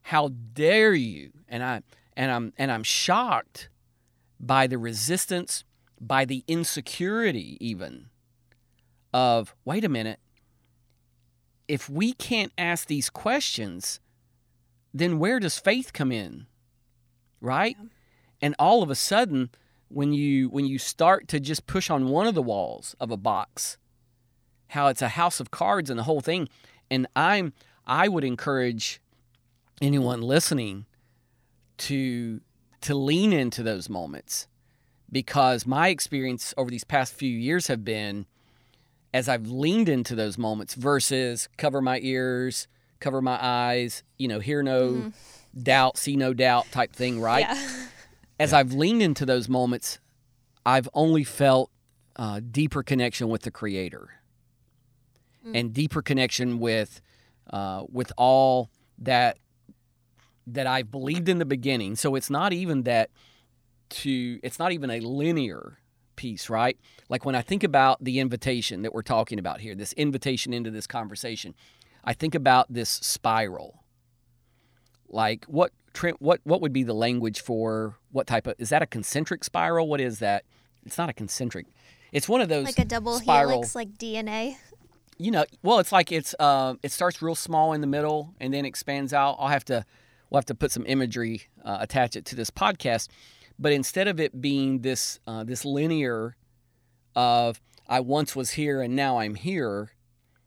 how 0.05 0.29
dare 0.53 0.93
you, 0.93 1.31
and 1.47 1.63
I 1.63 1.81
and 2.15 2.31
I'm 2.31 2.53
and 2.57 2.71
I'm 2.71 2.83
shocked 2.83 3.69
by 4.39 4.67
the 4.67 4.77
resistance, 4.77 5.63
by 5.99 6.25
the 6.25 6.43
insecurity 6.47 7.57
even 7.59 8.07
of 9.13 9.55
wait 9.63 9.83
a 9.83 9.89
minute 9.89 10.19
if 11.67 11.89
we 11.89 12.13
can't 12.13 12.51
ask 12.57 12.87
these 12.87 13.09
questions, 13.09 13.99
then 14.93 15.19
where 15.19 15.39
does 15.39 15.59
faith 15.59 15.93
come 15.93 16.11
in? 16.11 16.45
Right? 17.41 17.75
Yeah. 17.79 17.87
And 18.41 18.55
all 18.59 18.83
of 18.83 18.89
a 18.89 18.95
sudden, 18.95 19.49
when 19.87 20.13
you 20.13 20.49
when 20.49 20.65
you 20.65 20.77
start 20.77 21.27
to 21.29 21.39
just 21.39 21.67
push 21.67 21.89
on 21.89 22.09
one 22.09 22.27
of 22.27 22.35
the 22.35 22.41
walls 22.41 22.95
of 22.99 23.11
a 23.11 23.17
box, 23.17 23.77
how 24.69 24.87
it's 24.87 25.01
a 25.01 25.09
house 25.09 25.39
of 25.39 25.51
cards 25.51 25.89
and 25.89 25.97
the 25.97 26.03
whole 26.03 26.21
thing, 26.21 26.47
and 26.89 27.07
I'm 27.15 27.53
I 27.85 28.07
would 28.07 28.23
encourage 28.23 29.01
anyone 29.81 30.21
listening 30.21 30.85
to 31.77 32.41
to 32.81 32.95
lean 32.95 33.33
into 33.33 33.63
those 33.63 33.89
moments. 33.89 34.47
Because 35.11 35.65
my 35.65 35.89
experience 35.89 36.53
over 36.57 36.69
these 36.69 36.83
past 36.83 37.13
few 37.13 37.29
years 37.29 37.67
have 37.67 37.85
been 37.85 38.25
as 39.13 39.29
I've 39.29 39.47
leaned 39.47 39.87
into 39.87 40.13
those 40.13 40.37
moments 40.37 40.73
versus 40.73 41.47
cover 41.57 41.81
my 41.81 41.99
ears, 42.01 42.67
cover 42.99 43.21
my 43.21 43.37
eyes, 43.41 44.03
you 44.17 44.27
know, 44.27 44.39
hear 44.39 44.61
no 44.61 45.13
doubt, 45.61 45.97
see 45.97 46.15
no 46.15 46.33
doubt 46.33 46.69
type 46.71 46.91
thing, 46.91 47.21
right? 47.21 47.45
Yeah. 47.47 47.85
As 48.39 48.51
I've 48.51 48.73
leaned 48.73 49.01
into 49.01 49.25
those 49.25 49.47
moments, 49.47 49.99
I've 50.65 50.89
only 50.93 51.23
felt 51.23 51.71
uh, 52.17 52.41
deeper 52.51 52.83
connection 52.83 53.29
with 53.29 53.43
the 53.43 53.51
Creator. 53.51 54.09
And 55.53 55.73
deeper 55.73 56.01
connection 56.01 56.59
with 56.59 57.01
uh, 57.51 57.83
with 57.89 58.11
all 58.17 58.71
that 58.97 59.37
that 60.47 60.67
I've 60.67 60.91
believed 60.91 61.29
in 61.29 61.39
the 61.39 61.45
beginning. 61.45 61.95
So 61.95 62.15
it's 62.15 62.29
not 62.29 62.53
even 62.53 62.83
that 62.83 63.09
to 63.89 64.39
it's 64.43 64.59
not 64.59 64.71
even 64.71 64.89
a 64.89 64.99
linear 64.99 65.79
piece, 66.15 66.49
right? 66.49 66.77
Like 67.09 67.25
when 67.25 67.35
I 67.35 67.41
think 67.41 67.63
about 67.63 68.03
the 68.03 68.19
invitation 68.19 68.81
that 68.83 68.93
we're 68.93 69.01
talking 69.01 69.39
about 69.39 69.61
here, 69.61 69.75
this 69.75 69.93
invitation 69.93 70.53
into 70.53 70.71
this 70.71 70.87
conversation, 70.87 71.53
I 72.03 72.13
think 72.13 72.35
about 72.35 72.71
this 72.71 72.89
spiral. 72.89 73.83
Like 75.09 75.45
what 75.45 75.71
Trent, 75.93 76.21
what 76.21 76.41
what 76.43 76.61
would 76.61 76.73
be 76.73 76.83
the 76.83 76.93
language 76.93 77.41
for 77.41 77.95
what 78.11 78.27
type 78.27 78.47
of 78.47 78.55
is 78.57 78.69
that 78.69 78.81
a 78.81 78.85
concentric 78.87 79.43
spiral? 79.43 79.87
What 79.87 80.01
is 80.01 80.19
that? 80.19 80.43
It's 80.85 80.97
not 80.97 81.09
a 81.09 81.13
concentric. 81.13 81.67
It's 82.11 82.27
one 82.29 82.41
of 82.41 82.49
those 82.49 82.65
Like 82.65 82.79
a 82.79 82.85
double 82.85 83.19
spiral, 83.19 83.51
helix, 83.51 83.75
like 83.75 83.97
DNA. 83.97 84.55
you 85.17 85.31
know, 85.31 85.45
well, 85.63 85.79
it's 85.79 85.91
like 85.91 86.11
it's 86.11 86.35
uh, 86.39 86.75
it 86.83 86.91
starts 86.91 87.21
real 87.21 87.35
small 87.35 87.73
in 87.73 87.81
the 87.81 87.87
middle 87.87 88.33
and 88.39 88.53
then 88.53 88.65
expands 88.65 89.13
out. 89.13 89.35
I'll 89.39 89.47
have 89.47 89.65
to 89.65 89.85
we'll 90.35 90.39
have 90.41 90.45
to 90.45 90.53
put 90.53 90.69
some 90.69 90.85
imagery 90.85 91.43
uh, 91.63 91.77
attach 91.79 92.17
it 92.17 92.25
to 92.25 92.35
this 92.35 92.49
podcast, 92.49 93.07
but 93.57 93.71
instead 93.71 94.05
of 94.09 94.19
it 94.19 94.41
being 94.41 94.81
this 94.81 95.17
uh, 95.25 95.45
this 95.45 95.63
linear 95.63 96.35
of 97.15 97.61
I 97.87 98.01
once 98.01 98.35
was 98.35 98.51
here 98.51 98.81
and 98.81 98.97
now 98.97 99.19
I'm 99.19 99.35
here, 99.35 99.91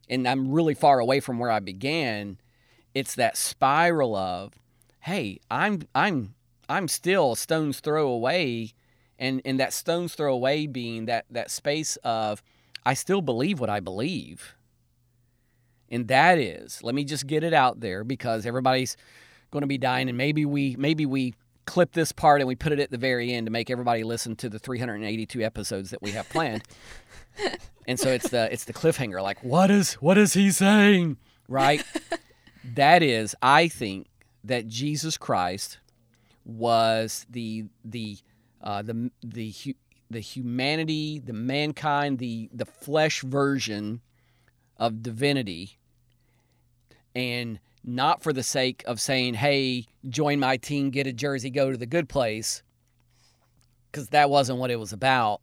and 0.07 0.29
I'm 0.29 0.53
really 0.53 0.75
far 0.75 0.99
away 0.99 1.21
from 1.21 1.39
where 1.39 1.51
I 1.51 1.61
began, 1.61 2.39
it's 2.95 3.15
that 3.15 3.39
spiral 3.39 4.15
of, 4.15 4.53
hey, 5.01 5.39
I'm 5.51 5.81
I'm 5.95 6.35
I'm 6.69 6.87
still 6.87 7.33
a 7.33 7.37
stone's 7.39 7.81
throw 7.81 8.09
away, 8.09 8.75
and 9.19 9.41
and 9.47 9.59
that 9.59 9.73
stone's 9.73 10.15
throw 10.15 10.35
away 10.35 10.67
being 10.67 11.07
that 11.07 11.25
that 11.31 11.51
space 11.51 11.97
of 12.05 12.43
I 12.85 12.93
still 12.93 13.23
believe 13.23 13.59
what 13.59 13.71
I 13.71 13.81
believe. 13.81 14.55
And 15.91 16.09
that 16.09 16.37
is, 16.37 16.85
let 16.85 16.95
me 16.95 17.05
just 17.05 17.27
get 17.27 17.43
it 17.43 17.55
out 17.55 17.81
there 17.81 18.05
because 18.05 18.45
everybody's 18.45 18.95
going 19.51 19.63
to 19.63 19.67
be 19.67 19.79
dying 19.79 20.09
and 20.09 20.19
maybe 20.19 20.45
we 20.45 20.77
maybe 20.79 21.07
we 21.07 21.35
clip 21.65 21.93
this 21.93 22.13
part 22.13 22.41
and 22.41 22.49
we 22.49 22.55
put 22.55 22.73
it 22.73 22.81
at 22.81 22.91
the 22.91 22.97
very 22.97 23.33
end 23.33 23.47
to 23.47 23.51
make 23.51 23.69
everybody 23.71 24.03
listen 24.03 24.35
to 24.37 24.49
the 24.49 24.59
382 24.59 25.43
episodes 25.43 25.91
that 25.91 26.01
we 26.01 26.13
have 26.13 26.29
planned. 26.31 26.63
and 27.87 28.01
so 28.01 28.09
it's 28.09 28.31
the 28.31 28.53
it's 28.53 28.65
the 28.65 28.73
cliffhanger 28.73 29.23
like 29.23 29.43
what 29.45 29.71
is 29.71 29.95
what 29.95 30.19
is 30.19 30.33
he 30.33 30.51
saying? 30.51 31.19
Right? 31.49 31.85
that 32.75 33.03
is 33.03 33.35
I 33.43 33.69
think 33.69 34.07
that 34.45 34.67
Jesus 34.67 35.17
Christ 35.17 35.79
was 36.45 37.27
the 37.29 37.67
the 37.85 38.19
uh, 38.63 38.83
the 38.83 39.11
the 39.23 39.51
hu- 39.51 39.75
the 40.11 40.21
humanity, 40.21 41.19
the 41.19 41.33
mankind, 41.33 42.19
the 42.19 42.49
the 42.53 42.65
flesh 42.65 43.23
version 43.23 44.01
of 44.79 45.03
divinity, 45.03 45.79
and 47.15 47.61
not 47.85 48.23
for 48.23 48.33
the 48.33 48.43
sake 48.43 48.83
of 48.87 49.01
saying, 49.01 49.35
"Hey, 49.35 49.87
join 50.09 50.41
my 50.41 50.57
team, 50.57 50.91
get 50.91 51.07
a 51.07 51.13
jersey, 51.13 51.51
go 51.51 51.71
to 51.71 51.77
the 51.77 51.87
good 51.87 52.09
place," 52.09 52.63
because 53.91 54.09
that 54.09 54.31
wasn't 54.31 54.59
what 54.59 54.71
it 54.71 54.79
was 54.79 54.93
about. 54.93 55.41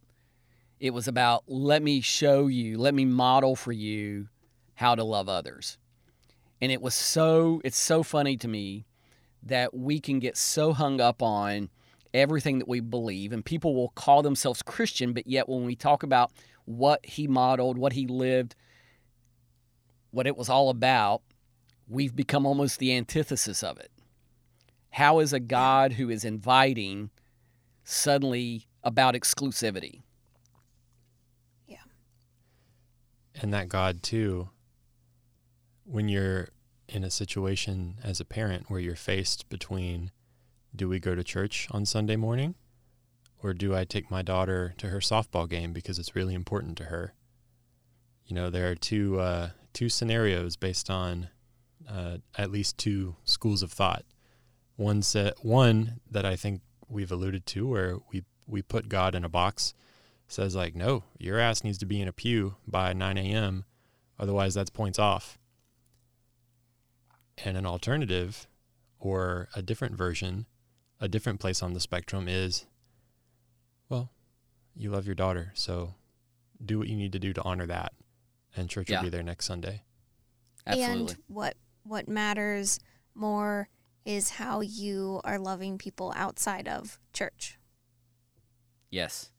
It 0.80 0.92
was 0.92 1.08
about 1.08 1.44
let 1.48 1.82
me 1.82 2.02
show 2.02 2.48
you, 2.48 2.78
let 2.78 2.94
me 2.94 3.06
model 3.06 3.56
for 3.56 3.72
you 3.72 4.28
how 4.76 4.96
to 4.96 5.04
love 5.04 5.30
others. 5.30 5.78
And 6.62 6.72
it 6.72 6.82
was 6.82 6.94
so 6.94 7.62
it's 7.64 7.78
so 7.78 8.04
funny 8.04 8.38
to 8.38 8.48
me 8.48 8.86
that 9.44 9.74
we 9.74 10.00
can 10.00 10.20
get 10.20 10.38
so 10.38 10.74
hung 10.74 11.00
up 11.00 11.22
on 11.22 11.70
everything 12.14 12.60
that 12.60 12.68
we 12.68 12.80
believe 12.80 13.34
and 13.34 13.44
people 13.44 13.76
will 13.76 13.90
call 13.90 14.22
themselves 14.22 14.62
Christian 14.62 15.12
but 15.12 15.28
yet 15.28 15.50
when 15.50 15.66
we 15.66 15.76
talk 15.76 16.02
about 16.02 16.32
what 16.64 17.06
he 17.06 17.28
modeled, 17.28 17.78
what 17.78 17.94
he 17.94 18.08
lived, 18.08 18.56
what 20.12 20.26
it 20.26 20.36
was 20.36 20.50
all 20.50 20.70
about, 20.70 21.22
we've 21.88 22.16
become 22.16 22.46
almost 22.46 22.80
the 22.80 22.96
antithesis 22.96 23.64
of 23.64 23.78
it. 23.80 23.92
How 24.92 25.20
is 25.20 25.34
a 25.34 25.40
God 25.40 25.94
who 25.94 26.10
is 26.10 26.24
inviting 26.24 27.10
suddenly 27.84 28.68
about 28.84 29.14
exclusivity? 29.14 30.02
Yeah. 31.68 31.78
And 33.42 33.54
that 33.54 33.70
God 33.70 34.02
too, 34.02 34.50
when 35.84 36.08
you're 36.08 36.50
in 36.88 37.04
a 37.04 37.12
situation 37.12 37.96
as 38.04 38.20
a 38.20 38.26
parent 38.26 38.70
where 38.70 38.80
you're 38.80 38.96
faced 38.96 39.50
between 39.50 40.12
do 40.76 40.88
we 40.88 41.00
go 41.00 41.16
to 41.16 41.24
church 41.24 41.68
on 41.72 41.86
Sunday 41.86 42.16
morning 42.16 42.56
or 43.42 43.54
do 43.54 43.76
I 43.76 43.86
take 43.86 44.10
my 44.10 44.22
daughter 44.22 44.74
to 44.78 44.88
her 44.88 45.00
softball 45.00 45.50
game 45.50 45.74
because 45.74 46.00
it's 46.00 46.16
really 46.16 46.34
important 46.34 46.78
to 46.78 46.86
her? 46.86 47.14
You 48.26 48.36
know, 48.36 48.50
there 48.50 48.72
are 48.72 48.76
two 48.76 49.20
uh, 49.20 49.50
two 49.74 49.90
scenarios 49.90 50.56
based 50.56 50.90
on 50.90 51.30
uh, 51.90 52.18
at 52.38 52.52
least 52.52 52.78
two 52.78 53.16
schools 53.24 53.62
of 53.64 53.72
thought. 53.72 54.04
One 54.76 55.02
set 55.02 55.44
one 55.46 56.00
that 56.10 56.26
I 56.26 56.36
think 56.36 56.62
we've 56.90 57.12
alluded 57.12 57.46
to 57.48 57.68
where 57.68 57.98
we 58.12 58.24
we 58.48 58.62
put 58.62 58.90
God 58.90 59.16
in 59.16 59.24
a 59.26 59.30
box 59.30 59.74
says 60.28 60.56
like, 60.56 60.76
no, 60.76 61.04
your 61.18 61.40
ass 61.40 61.64
needs 61.64 61.78
to 61.80 61.86
be 61.86 62.02
in 62.02 62.08
a 62.08 62.14
pew 62.14 62.56
by 62.68 62.94
9 62.94 63.18
a.m. 63.18 63.64
Otherwise, 64.20 64.54
that's 64.56 64.70
points 64.70 64.98
off. 65.00 65.38
And 67.44 67.58
an 67.58 67.66
alternative 67.66 68.48
or 69.00 69.50
a 69.56 69.62
different 69.62 69.96
version, 69.96 70.46
a 71.00 71.08
different 71.08 71.40
place 71.40 71.62
on 71.62 71.74
the 71.74 71.80
spectrum 71.80 72.28
is, 72.28 72.66
well, 73.90 74.10
you 74.76 74.90
love 74.90 75.06
your 75.06 75.16
daughter, 75.16 75.52
so 75.54 75.94
do 76.64 76.80
what 76.80 76.88
you 76.88 76.96
need 76.96 77.12
to 77.12 77.20
do 77.20 77.34
to 77.34 77.44
honor 77.44 77.68
that. 77.68 77.94
And 78.56 78.70
church 78.70 78.90
Yeah. 78.90 78.98
will 78.98 79.04
be 79.04 79.10
there 79.10 79.24
next 79.24 79.46
Sunday. 79.46 79.84
Absolutely. 80.66 81.14
And 81.14 81.24
what 81.28 81.58
what 81.86 82.08
matters 82.08 82.80
more 83.14 83.70
is 84.06 84.32
how 84.32 84.62
you 84.62 85.22
are 85.24 85.40
loving 85.40 85.78
people 85.78 86.14
outside 86.16 86.68
of 86.68 87.00
church. 87.14 87.58
Yes. 88.90 89.32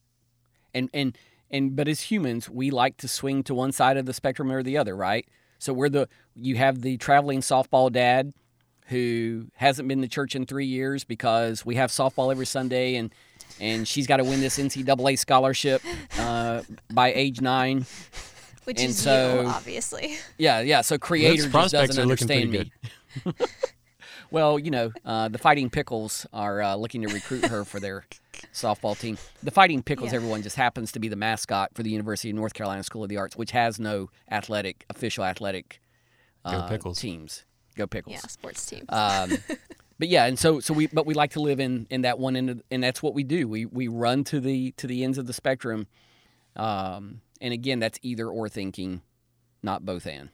And 0.74 0.90
and 0.92 1.16
and 1.50 1.76
but 1.76 1.88
as 1.88 2.02
humans, 2.02 2.50
we 2.50 2.70
like 2.70 2.96
to 2.98 3.08
swing 3.08 3.42
to 3.44 3.54
one 3.54 3.72
side 3.72 3.96
of 3.96 4.06
the 4.06 4.12
spectrum 4.12 4.50
or 4.50 4.62
the 4.62 4.76
other, 4.76 4.96
right? 4.96 5.26
So 5.58 5.72
we're 5.72 5.88
the 5.88 6.08
you 6.34 6.56
have 6.56 6.82
the 6.82 6.96
traveling 6.96 7.40
softball 7.40 7.90
dad 7.90 8.32
who 8.88 9.46
hasn't 9.54 9.88
been 9.88 10.00
to 10.02 10.08
church 10.08 10.34
in 10.34 10.46
three 10.46 10.66
years 10.66 11.04
because 11.04 11.64
we 11.64 11.76
have 11.76 11.90
softball 11.90 12.30
every 12.30 12.46
Sunday 12.46 12.96
and 12.96 13.12
and 13.60 13.88
she's 13.88 14.06
got 14.06 14.18
to 14.18 14.24
win 14.24 14.40
this 14.40 14.58
NCAA 14.58 15.18
scholarship 15.18 15.82
uh, 16.18 16.62
by 16.92 17.12
age 17.12 17.40
nine. 17.40 17.86
Which 18.66 18.80
And 18.80 18.90
is 18.90 18.98
so- 19.02 19.42
you, 19.42 19.48
obviously. 19.48 20.16
Yeah, 20.38 20.60
yeah. 20.60 20.82
So 20.82 20.98
creator 20.98 21.48
just 21.48 21.72
doesn't 21.72 22.02
understand 22.02 22.50
me. 22.50 22.72
Well, 24.32 24.58
you 24.58 24.72
know, 24.72 24.92
uh, 25.04 25.28
the 25.28 25.38
Fighting 25.38 25.70
Pickles 25.70 26.26
are 26.32 26.60
uh, 26.60 26.74
looking 26.74 27.02
to 27.02 27.08
recruit 27.14 27.44
her 27.46 27.64
for 27.64 27.78
their 27.78 28.04
softball 28.52 28.98
team. 28.98 29.18
The 29.44 29.52
Fighting 29.52 29.84
Pickles, 29.84 30.10
Yeah. 30.10 30.16
everyone 30.16 30.42
just 30.42 30.56
happens 30.56 30.90
to 30.92 30.98
be 30.98 31.06
the 31.06 31.14
mascot 31.16 31.70
for 31.74 31.84
the 31.84 31.90
University 31.90 32.30
of 32.30 32.36
North 32.36 32.52
Carolina 32.52 32.82
School 32.82 33.04
of 33.04 33.08
the 33.08 33.18
Arts, 33.18 33.36
which 33.36 33.52
has 33.52 33.78
no 33.78 34.10
athletic, 34.30 34.84
official 34.90 35.24
athletic 35.24 35.80
Go 36.44 36.50
uh, 36.56 36.68
Pickles. 36.68 36.98
teams. 36.98 37.44
Go 37.76 37.86
Pickles. 37.86 38.14
Yeah, 38.14 38.20
sports 38.28 38.66
teams. 38.66 38.86
Um, 38.88 39.38
but 39.98 40.08
yeah, 40.08 40.26
and 40.26 40.36
so 40.36 40.58
so 40.58 40.74
we 40.74 40.88
but 40.88 41.06
we 41.06 41.14
like 41.14 41.30
to 41.32 41.40
live 41.40 41.60
in 41.60 41.86
in 41.88 42.02
that 42.02 42.18
one 42.18 42.34
end, 42.36 42.50
of, 42.50 42.62
and 42.70 42.82
that's 42.82 43.02
what 43.02 43.14
we 43.14 43.22
do. 43.22 43.46
We 43.46 43.64
we 43.64 43.86
run 43.86 44.24
to 44.24 44.40
the 44.40 44.72
to 44.72 44.86
the 44.88 45.04
ends 45.04 45.18
of 45.18 45.26
the 45.28 45.32
spectrum, 45.32 45.86
um, 46.56 47.20
and 47.40 47.52
again, 47.52 47.78
that's 47.78 47.98
either 48.02 48.28
or 48.28 48.48
thinking, 48.48 49.02
not 49.62 49.84
both 49.84 50.06
and. 50.06 50.30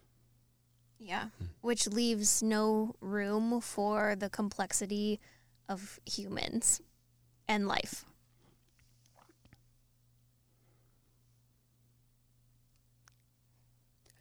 yeah. 0.99 1.27
Which 1.61 1.87
leaves 1.87 2.43
no 2.43 2.95
room 3.01 3.61
for 3.61 4.15
the 4.17 4.29
complexity 4.31 5.21
of 5.69 5.99
humans 6.05 6.81
and 7.49 7.67
life. 7.67 8.05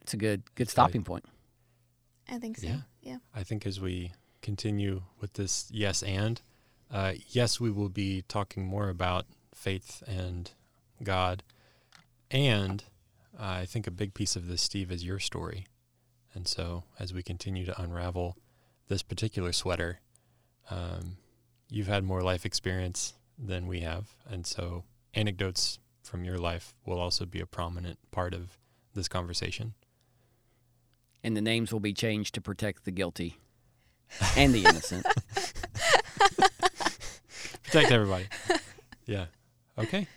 It's 0.02 0.14
a 0.14 0.18
good 0.18 0.44
good 0.56 0.66
That's 0.68 0.72
stopping 0.72 1.04
point. 1.04 1.26
I 2.30 2.38
think 2.38 2.58
so. 2.58 2.68
Yeah. 2.68 2.78
Yeah. 3.02 3.18
I 3.36 3.44
think 3.44 3.66
as 3.66 3.80
we 3.80 4.12
continue 4.42 5.04
with 5.20 5.34
this 5.34 5.68
yes 5.72 6.02
and, 6.04 6.42
uh, 6.92 7.14
yes, 7.30 7.60
we 7.60 7.72
will 7.72 7.90
be 7.90 8.24
talking 8.28 8.66
more 8.66 8.90
about 8.90 9.26
faith 9.54 10.02
and 10.08 10.52
God. 11.04 11.44
And 12.32 12.84
uh, 13.38 13.46
I 13.46 13.66
think 13.66 13.88
a 13.88 13.92
big 13.92 14.14
piece 14.14 14.36
of 14.36 14.48
this, 14.48 14.62
Steve, 14.62 14.92
is 14.92 15.04
your 15.04 15.20
story. 15.20 15.68
And 16.34 16.48
so 16.48 16.86
as 16.98 17.14
we 17.14 17.22
continue 17.24 17.66
to 17.66 17.82
unravel 17.82 18.38
this 18.88 19.04
particular 19.04 19.52
sweater, 19.52 20.00
um, 20.70 21.18
you've 21.70 21.88
had 21.88 22.04
more 22.06 22.22
life 22.22 22.46
experience 22.46 23.14
than 23.38 23.68
we 23.68 23.82
have. 23.82 24.16
And 24.30 24.48
so 24.48 24.86
anecdotes 25.14 25.80
from 26.04 26.24
your 26.24 26.38
life 26.38 26.74
will 26.86 27.00
also 27.00 27.26
be 27.26 27.42
a 27.42 27.46
prominent 27.46 28.00
part 28.12 28.34
of 28.34 28.58
this 28.94 29.10
conversation. 29.10 29.74
And 31.24 31.36
the 31.36 31.42
names 31.42 31.72
will 31.72 31.80
be 31.80 31.94
changed 31.94 32.34
to 32.36 32.42
protect 32.42 32.86
the 32.86 32.92
guilty 32.92 33.38
and 34.36 34.54
the 34.54 34.64
innocent. 34.66 35.06
Protect 37.64 37.92
everybody. 37.92 38.26
yeah. 39.06 39.26
Okay. 39.78 40.08